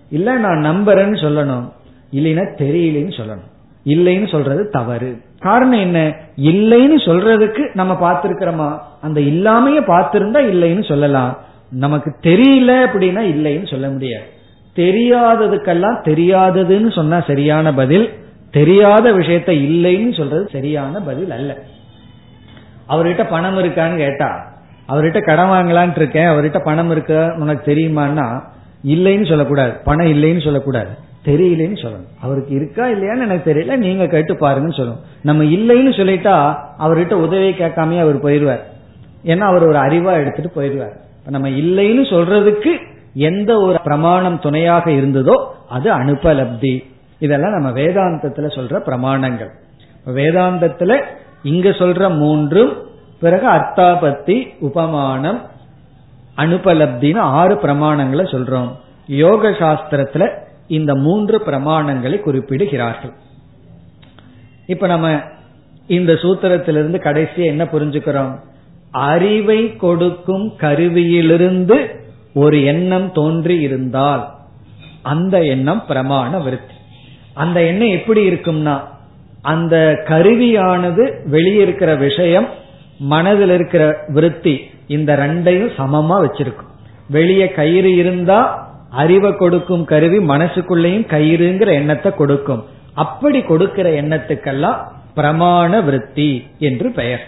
இல்ல 0.09 0.37
நான் 0.37 0.65
நம்புறேன்னு 0.65 1.17
சொல்லணும். 1.25 1.65
இல்லைன்னா 2.13 2.45
தெரியலன்னு 2.57 3.13
சொல்லணும். 3.19 3.47
இல்லைன்னு 3.85 4.29
சொல்றது 4.29 4.69
தவறு. 4.69 5.21
காரணம் 5.39 5.79
என்ன? 5.79 5.99
இல்லைன்னு 6.37 6.97
சொல்றதுக்கு 7.07 7.63
நம்ம 7.73 7.93
பார்த்திருக்கிறோமா? 7.93 8.69
அந்த 9.01 9.19
இல்லாமைய 9.21 9.79
பார்த்திருந்தா 9.91 10.41
இல்லைன்னு 10.53 10.87
சொல்லலாம். 10.87 11.37
நமக்கு 11.71 12.15
தெரியல 12.23 12.71
அப்படின்னா 12.87 13.21
இல்லைன்னு 13.33 13.69
சொல்ல 13.69 13.87
முடியாது. 13.89 14.25
தெரியாததுக்கெல்லாம் 14.79 16.01
தெரியாததுன்னு 16.05 16.91
சொன்னா 16.91 17.23
சரியான 17.27 17.73
பதில் 17.73 18.13
தெரியாத 18.51 19.11
விஷயத்த 19.11 19.51
இல்லைன்னு 19.65 20.17
சொல்றது 20.17 20.49
சரியான 20.51 20.99
பதில் 20.99 21.31
அல்ல. 21.31 21.57
அவர்கிட்ட 22.89 23.29
பணம் 23.29 23.57
இருக்கான்னு 23.57 23.95
கேட்டா 23.95 24.53
அவர்கிட்ட 24.89 25.21
கடன் 25.21 25.49
வாங்கலான் 25.49 25.95
இருக்கேன் 25.95 26.29
அவர்கிட்ட 26.29 26.63
பணம் 26.63 26.91
இருக்க 26.91 27.35
உனக்கு 27.39 27.75
தெரியுமான்னா 27.75 28.41
இல்லைன்னு 28.87 29.27
சொல்லக்கூடாது. 29.27 29.73
பணம் 29.83 30.05
இல்லைன்னு 30.05 30.43
சொல்லக்கூடாது. 30.43 30.89
தெரியலன்னு 31.25 31.79
சொல்லணும். 31.81 32.07
அவருக்கு 32.21 32.55
இருக்கா 32.55 32.85
இல்லையான்னு 32.85 33.21
எனக்கு 33.21 33.53
தெரியல 33.53 33.77
நீங்க 33.77 34.07
கேட்டு 34.07 34.33
பாருங்கன்னு 34.33 34.77
சொல்லணும். 34.77 34.99
நம்ம 35.21 35.43
இல்லைன்னு 35.43 35.93
சொல்லிட்டா 35.93 36.55
அவர்கிட்ட 36.79 37.13
உதவி 37.13 37.49
கேட்காமயே 37.49 37.99
அவர் 37.99 38.23
போயிடுவார். 38.23 38.59
ஏன்னா 39.25 39.39
அவர் 39.39 39.61
ஒரு 39.61 39.79
அறிவா 39.79 40.11
எடுத்துட்டு 40.11 40.61
போயிடுவார். 40.61 40.95
நம்ம 41.29 41.49
இல்லைன்னு 41.49 42.09
சொல்றதுக்கு 42.09 42.88
எந்த 43.13 43.59
ஒரு 43.59 43.79
பிரமாணம் 43.83 44.39
துணையாக 44.39 44.91
இருந்ததோ 44.91 45.47
அது 45.69 45.97
அனுபலப்தி. 45.99 46.85
இதெல்லாம் 47.19 47.51
நம்ம 47.51 47.79
வேதாந்தத்துல 47.79 48.47
சொல்ற 48.47 48.79
பிரமாணங்கள். 48.79 49.49
வேதாந்தத்துல 50.05 51.03
இங்க 51.43 51.69
சொல்ற 51.69 52.17
மூன்றும் 52.17 52.73
பிறகு 53.19 53.47
அர்த்தாபத்தி 53.49 54.47
உபமானம் 54.59 55.41
அனுபலப்தின்னு 56.37 57.17
ஆறு 57.17 57.55
பிரமாணங்களை 57.55 58.23
சொல்றோம். 58.23 58.69
யோக 59.07 59.49
சாஸ்திரத்துல 59.49 60.31
இந்த 60.67 60.95
மூன்று 60.95 61.41
பிரமாணங்களை 61.45 62.21
குறிப்பிடுகிறார்கள். 62.21 63.13
இப்ப 64.65 64.87
நம்ம 64.87 65.19
இந்த 65.87 66.13
சூத்திரத்திலிருந்து 66.13 66.97
கடைசியா 66.97 67.45
என்ன 67.45 67.63
புரிஞ்சுக்கிறோம்? 67.63 68.39
அறிவை 68.91 69.75
கொடுக்கும் 69.75 70.53
கருவியிலிருந்து 70.57 71.97
ஒரு 72.33 72.63
எண்ணம் 72.63 73.11
தோன்றி 73.11 73.59
இருந்தால் 73.59 74.33
அந்த 75.01 75.45
எண்ணம் 75.45 75.83
பிரமாண 75.87 76.43
விருத்தி. 76.43 76.73
அந்த 77.33 77.63
எண்ணம் 77.63 77.89
எப்படி 77.89 78.29
இருக்கும்னா 78.29 78.79
அந்த 79.41 80.03
கருவியானது 80.07 81.29
வெளியே 81.29 81.61
இருக்கிற 81.61 81.95
விஷயம் 81.95 82.47
மனதில் 82.99 83.49
இருக்கிற 83.49 84.05
விருத்தி 84.07 84.71
இந்த 84.87 85.15
ரெண்டையும் 85.15 85.71
சமமா 85.77 86.15
வச்சிருக்கும். 86.25 86.69
வெளியே 87.09 87.51
கயிறு 87.51 87.95
இருந்தா 87.95 88.67
அறிவை 88.89 89.35
கொடுக்கும் 89.35 89.85
கருவி 89.85 90.17
மனசுக்குள்ளேயும் 90.17 91.07
கயிறுங்கிற 91.07 91.67
எண்ணத்தை 91.67 92.11
கொடுக்கும். 92.11 92.65
அப்படி 92.93 93.41
கொடுக்கிற 93.41 93.89
எண்ணத்துக்கெல்லாம் 93.89 94.77
பிரமாண 95.15 95.83
விருத்தி 95.83 96.47
என்று 96.59 96.91
பெயர். 96.91 97.27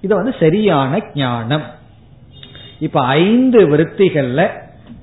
இது 0.00 0.14
வந்து 0.14 0.34
சரியான 0.40 1.00
ஞானம். 1.14 1.62
இப்ப 2.78 3.00
ஐந்து 3.00 3.76
விருத்திகள்ல 3.76 4.48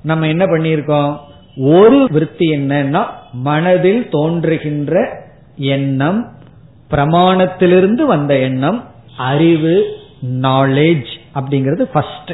நம்ம 0.02 0.26
என்ன 0.26 0.44
பண்ணிருக்கோம் 0.44 1.18
ஒரு 1.56 2.06
விருத்தி 2.10 2.56
என்னன்னா 2.56 3.06
மனதில் 3.32 4.08
தோன்றுகின்ற 4.10 5.22
எண்ணம் 5.56 6.32
பிரமாணத்திலிருந்து 6.90 8.02
வந்த 8.02 8.36
எண்ணம் 8.36 8.84
அறிவு 9.16 9.96
நாலேஜ் 10.24 11.12
அப்படிங்கிறது 11.34 11.82
ஃபர்ஸ்ட் 11.82 12.32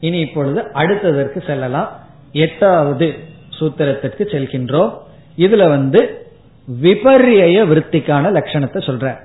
இனி 0.00 0.18
இப்பொழுது 0.18 0.60
அடுத்ததற்கு 0.74 1.46
செல்லலாம். 1.46 1.90
எட்டாவது 2.32 3.18
சூத்திரத்திற்கு 3.60 4.24
செல்கின்றோம். 4.24 4.94
இதுல 5.36 5.68
வந்து 5.68 6.26
விபரிய 6.82 7.64
விருத்திக்கான 7.66 8.24
லட்சணத்தை 8.32 8.80
சொல்ற. 8.88 9.16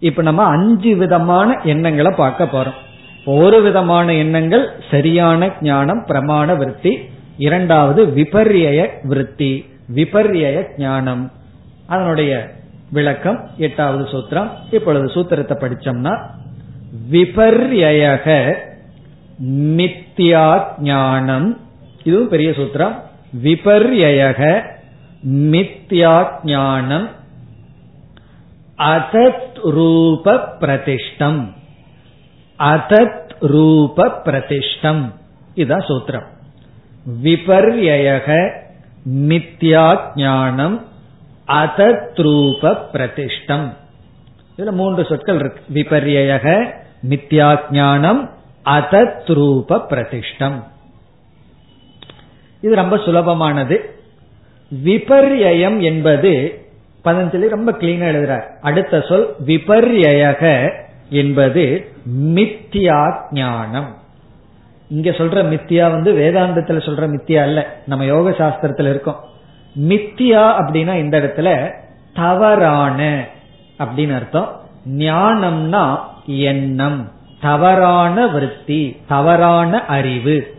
இப்ப 0.00 0.22
நம்ம 0.22 0.42
அஞ்சு 0.42 0.96
விதமான 0.96 1.60
எண்ணங்களை 1.62 2.12
பார்க்க 2.16 2.44
போறோம். 2.44 2.78
ஒரு 3.24 3.62
விதமான 3.62 4.14
எண்ணங்கள் 4.14 4.68
சரியான 4.90 5.52
ஞானம் 5.60 6.04
பிரமாண 6.06 6.56
விருத்தி 6.56 6.98
இரண்டாவது 7.38 8.06
விபர்ய 8.06 8.88
விருத்தி 9.02 9.64
விபர்ய 9.94 10.64
ஞானம். 10.78 11.32
அதனுடைய 11.86 12.50
விளக்கம் 12.90 13.50
எட்டாவது 13.56 14.04
சூத்திரம். 14.04 14.50
இப்பொழுது 14.70 15.06
சூத்திரத்தை 15.06 15.56
படிச்சோம்னா 15.60 16.18
விபர்யக 17.10 18.54
மித்யா 19.48 20.64
ஞானம். 20.78 21.60
இதுவும் 22.04 22.28
பெரிய 22.28 22.50
சூத்திரம். 22.50 22.94
விபர்யக 23.42 24.62
மித்யா 25.28 26.26
ஞானம். 26.44 27.08
அதத் 28.78 29.58
ரூப 29.64 30.56
பிரதிஷ்டம். 30.60 31.58
அதத் 32.60 33.32
ரூப 33.40 34.06
பிரதிஷ்டம் 34.24 35.02
இதுதான் 35.54 35.86
சூத்திரம். 35.88 36.26
விபர்யக 37.22 38.50
மித்யா 39.08 39.98
ஞானம் 40.16 40.84
அதத்ரூப 41.46 42.76
பிரதிஷ்டம் 42.92 43.66
இதுல 44.58 44.70
மூன்று 44.70 45.04
சொற்கள் 45.04 45.38
இருக்கு. 45.38 45.62
விபர்யக 45.74 46.46
மித்யா 47.08 47.58
ஞானம் 47.70 48.30
அதத்ரூப 48.64 49.80
பிரதிஷ்டம் 49.90 50.58
இது 52.60 52.74
ரொம்ப 52.74 52.96
சுலபமானது. 52.96 53.76
விபர்யம் 54.84 55.78
என்பது 55.80 56.32
பதஞ்சலி 57.04 57.48
ரொம்ப 57.48 57.72
கிளீனா 57.72 58.08
எழுதுறார். 58.12 58.46
அடுத்த 58.60 59.00
சொல் 59.08 59.34
விபர்யக 59.46 60.72
என்பது 61.10 61.92
மித்தியா 62.20 63.14
ஞானம் 63.30 63.98
இங்க 64.88 65.10
சொல்ற 65.10 65.42
மித்தியா 65.54 65.90
வந்து 65.90 66.12
வேதாந்தத்துல 66.12 66.78
சொல்ற 66.78 67.18
மித்தியா 67.18 67.42
அல்ல. 67.42 67.82
நம்ம 67.86 68.04
யோக 68.04 68.30
சாஸ்திரத்துல 68.30 68.88
இருக்கோம். 68.88 69.20
மித்தியா 69.78 70.62
அப்படின்னா 70.62 70.94
இந்த 70.94 71.20
இடத்துல 71.20 71.72
தவறான 72.14 73.26
அப்படின்னு 73.78 74.14
அர்த்தம். 74.14 74.60
ஞானம்னா 74.96 75.98
எண்ணம். 76.26 77.10
தவறான 77.40 78.26
விற்பி 78.26 78.96
தவறான 79.08 79.84
அறிவு. 79.84 80.54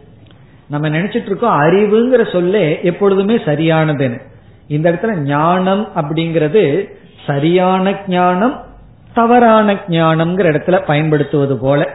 நம்ம 0.70 0.90
நினைச்சிட்டு 0.90 1.26
இருக்கோம் 1.26 1.62
அறிவுங்கிற 1.62 2.32
சொல்லே 2.32 2.80
எப்பொழுதுமே 2.84 3.36
சரியானதுன்னு. 3.36 4.20
இந்த 4.68 4.92
இடத்துல 4.92 5.18
ஞானம் 5.18 5.88
அப்படிங்கிறது 5.96 6.90
சரியான 7.26 7.96
ஞானம் 8.08 8.70
தவறான 9.14 9.74
ஞானம்ங்கிற 9.74 10.48
இடத்துல 10.52 10.86
பயன்படுத்துவது 10.86 11.58
போல. 11.58 11.90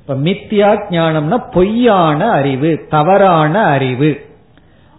இப்ப 0.00 0.14
மித்தியா 0.14 0.70
ஞானம்னா 0.90 1.52
பொய்யான 1.52 2.30
அறிவு 2.30 2.86
தவறான 2.88 3.62
அறிவு. 3.62 4.20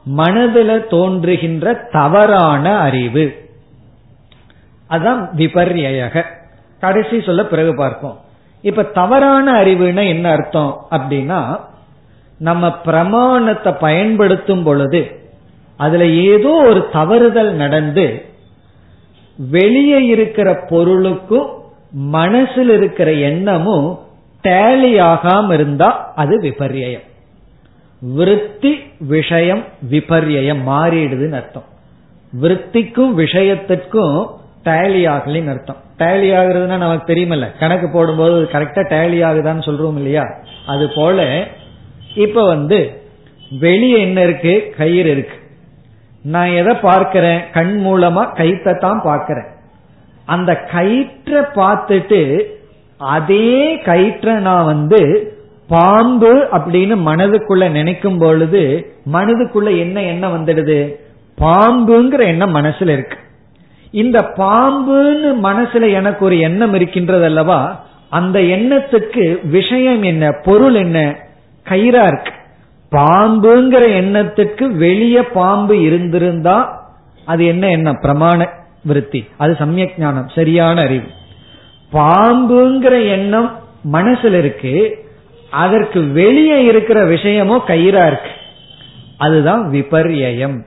மனதில் 0.04 0.88
தோன்றுகின்ற 0.88 1.74
தவறான 1.74 2.78
அறிவு. 2.78 3.48
அதான் 4.90 5.30
விபர்யக 5.38 6.26
கடைசி 6.80 7.22
சொல்ல 7.22 7.46
பிறகு 7.46 7.76
பார்ப்போம். 7.76 8.20
இப்ப 8.62 8.84
தவறான 8.84 9.64
அறிவுனா 9.64 10.08
என்ன 10.08 10.32
அர்த்தம் 10.32 10.88
அப்படின்னா 10.92 11.60
நம்ம 12.40 12.74
பிரமாணத்தை 12.78 13.74
பயன்படுத்தும் 13.80 14.64
பொழுது 14.64 15.20
அதுல 15.78 16.06
ஏதோ 16.06 16.50
ஒரு 16.50 16.88
தவறுதல் 16.94 17.52
நடந்து 17.52 18.26
வெளியே 19.38 20.06
இருக்கிற 20.06 20.66
பொருளுக்கும் 20.70 21.59
மனசில் 21.92 22.70
இருக்கிற 22.70 23.14
எண்ணமும் 23.14 24.00
டேலி 24.44 25.00
ஆகாம 25.00 25.54
இருந்தா 25.54 26.14
அது 26.16 26.42
விபர்யம் 26.42 27.08
விருத்தி 28.02 28.80
விஷயம் 29.00 29.64
விபர்யம் 29.92 30.62
மாறிடுதுன்னு 30.68 31.34
அர்த்தம். 31.34 31.64
விருத்திக்கும் 32.32 33.14
விஷயத்திற்கும் 33.14 34.30
டேலி 34.64 35.02
ஆகலின்னு 35.08 35.50
அர்த்தம். 35.50 35.76
டேலி 35.98 36.30
ஆகுறதுன்னா 36.36 36.78
நமக்கு 36.78 37.14
தெரியுமில்ல. 37.14 37.60
கணக்கு 37.60 37.90
போடும்போது 37.90 38.50
கரெக்டா 38.52 38.86
டேலி 38.90 39.24
ஆகுதான்னு 39.24 39.66
சொல்றோம் 39.66 39.96
இல்லையா? 39.96 40.24
அது 40.68 40.90
போல 40.96 41.48
இப்ப 42.16 42.46
வந்து 42.46 43.02
வெளியே 43.60 44.02
என்ன 44.02 44.24
இருக்கு? 44.24 44.74
கயிறு 44.78 45.12
இருக்கு. 45.12 45.36
நான் 46.24 46.48
எதை 46.48 46.76
பார்க்கிறேன்? 46.76 47.42
கண் 47.54 47.82
மூலமா 47.86 48.34
கைத்தை 48.34 48.80
தான் 48.80 49.02
பார்க்கிறேன். 49.04 49.46
அந்த 50.30 50.52
கயிற்றை 50.72 51.42
பார்த்துட்டு 51.56 52.22
அதே 52.98 53.82
கயிற்றை 53.86 54.34
நான் 54.34 54.66
வந்து 54.66 55.00
பாம்பு 55.68 56.32
அப்படின்னு 56.52 56.96
மனதுக்குள்ள 57.06 57.72
நினைக்கும் 57.72 58.18
பொழுது 58.18 58.62
மனதுக்குள்ள 59.14 59.70
என்ன 59.78 60.02
எண்ணம் 60.02 60.36
வந்துடுது? 60.36 60.78
பாம்புங்கிற 61.38 62.22
எண்ணம் 62.26 62.56
மனசுல 62.56 62.90
இருக்கு. 62.90 63.18
இந்த 63.94 64.18
பாம்புன்னு 64.38 65.30
மனசுல 65.44 65.92
எனக்கு 65.92 66.26
ஒரு 66.26 66.40
எண்ணம் 66.40 66.74
இருக்கின்றது 66.74 67.26
அல்லவா 67.26 67.60
அந்த 68.10 68.40
எண்ணத்துக்கு 68.40 69.24
விஷயம் 69.50 70.04
என்ன? 70.04 70.32
பொருள் 70.46 70.76
என்ன? 70.76 71.00
கயிறா 71.66 72.04
இருக்கு. 72.08 72.34
பாம்புங்கிற 72.92 73.84
எண்ணத்துக்கு 74.02 74.66
வெளியே 74.78 75.22
பாம்பு 75.34 75.76
இருந்திருந்தா 75.82 76.58
அது 77.26 77.46
என்ன 77.46 77.66
என்ன 77.70 77.90
பிரமாண 77.94 78.40
விருத்தி. 78.84 79.28
அது 79.38 79.56
சமயக் 79.56 79.94
ஞானம் 79.98 80.30
சரியான 80.30 80.82
அறிவு. 80.82 81.08
பாம்புங்கிற 81.94 83.10
எண்ணம் 83.10 83.60
மனசுல 83.92 84.38
இருக்கு 84.38 85.06
அதற்கு 85.52 86.02
வெளியே 86.02 86.64
இருக்கிற 86.64 87.06
விஷயமும் 87.06 87.64
கயிறா 87.68 88.06
இருக்கு. 88.08 88.30
அதுதான் 89.18 89.72
விபர்யம் 89.72 90.66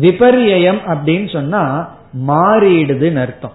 விபர்யம் 0.00 0.78
அப்படின்னு 0.86 1.32
சொன்னா 1.32 1.94
மாறிடுதுன்னு 2.28 3.20
அர்த்தம். 3.20 3.52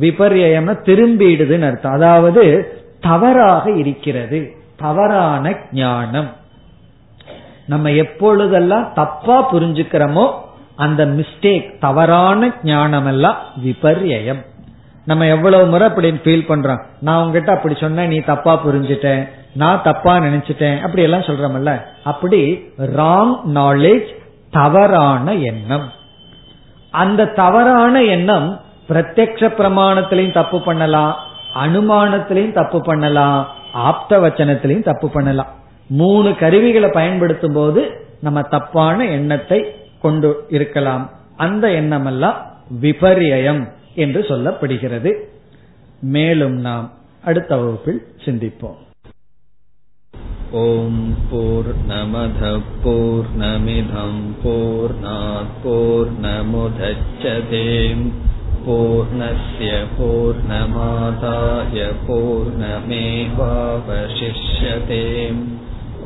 விபர்யம்னா 0.00 0.76
திரும்பிடுதுன்னு 0.84 1.66
அர்த்தம். 1.66 1.92
அதாவது 1.92 2.72
தவறாக 3.00 3.70
இருக்கிறது. 3.70 4.52
தவறான 4.76 5.56
ஞானம். 5.72 6.32
நம்ம 7.66 7.90
எப்பொழுதெல்லாம் 7.90 8.92
தப்பா 8.94 9.52
புரிஞ்சுக்கிறோமோ 9.52 10.32
அந்த 10.84 11.02
மிஸ்டேக் 11.06 11.66
தவறான 11.78 12.50
ஞானம் 12.64 13.06
எல்லாம் 13.06 13.38
விபர்யம். 13.64 14.42
நம்ம 15.04 15.26
எவ்வளவு 15.26 15.66
முறை 15.66 15.86
அப்படின்னு 15.88 16.20
ஃபீல் 16.24 16.48
பண்றோம். 16.48 16.82
நான் 17.00 17.20
உங்ககிட்ட 17.20 17.52
அப்படி 17.52 17.74
சொன்ன 17.80 18.06
நீ 18.06 18.18
தப்பா 18.30 18.52
புரிஞ்சுட்டேன் 18.64 19.22
நான் 19.54 19.84
தப்பா 19.84 20.12
நினைச்சிட்டேன் 20.16 20.80
அப்படி 20.80 21.02
எல்லாம் 21.02 21.26
சொல்றோம்ல. 21.28 21.72
அப்படி 22.04 22.40
ராங் 22.96 23.34
நாலேஜ் 23.54 24.08
தவறான 24.50 25.34
எண்ணம். 25.50 25.86
அந்த 26.90 27.30
தவறான 27.40 28.02
எண்ணம் 28.02 28.60
பிரத்யக்ஷ 28.88 29.50
பிரமாணத்திலையும் 29.58 30.38
தப்பு 30.40 30.60
பண்ணலாம் 30.60 31.14
அனுமானத்திலையும் 31.64 32.58
தப்பு 32.60 32.80
பண்ணலாம் 32.80 33.40
ஆப்த 33.88 34.18
வச்சனத்திலையும் 34.18 34.88
தப்பு 34.90 35.08
பண்ணலாம். 35.10 35.50
மூணு 36.00 36.30
கருவிகளை 36.36 36.90
பயன்படுத்தும் 36.92 37.52
போது 37.52 37.82
நம்ம 38.20 38.38
தப்பான 38.42 39.04
எண்ணத்தை 39.16 39.60
கொண்டு 40.01 40.31
இருக்கலாம் 40.49 41.05
அந்த 41.37 41.65
எண்ணம் 41.73 42.05
எல்லாம் 42.05 42.39
விபரியம் 42.81 43.63
என்று 43.95 44.21
சொல்லப்படுகிறது 44.29 45.11
மேலும் 46.15 46.57
நாம் 46.61 46.87
அடுத்த 47.23 47.51
வகுப்பில் 47.57 48.01
சிந்திப்போம் 48.25 48.79
ॐ 50.55 50.97
पूर्णमधः 51.29 52.57
पूर्णमिधम् 52.81 54.19
पूर्णात् 54.41 55.55
पूर्णमुदच्छते 55.63 57.61
पूर्णस्य 58.65 59.69
पूर्णमादाय 59.95 61.79
पूर्णमेवावशिष्यते 62.05 63.31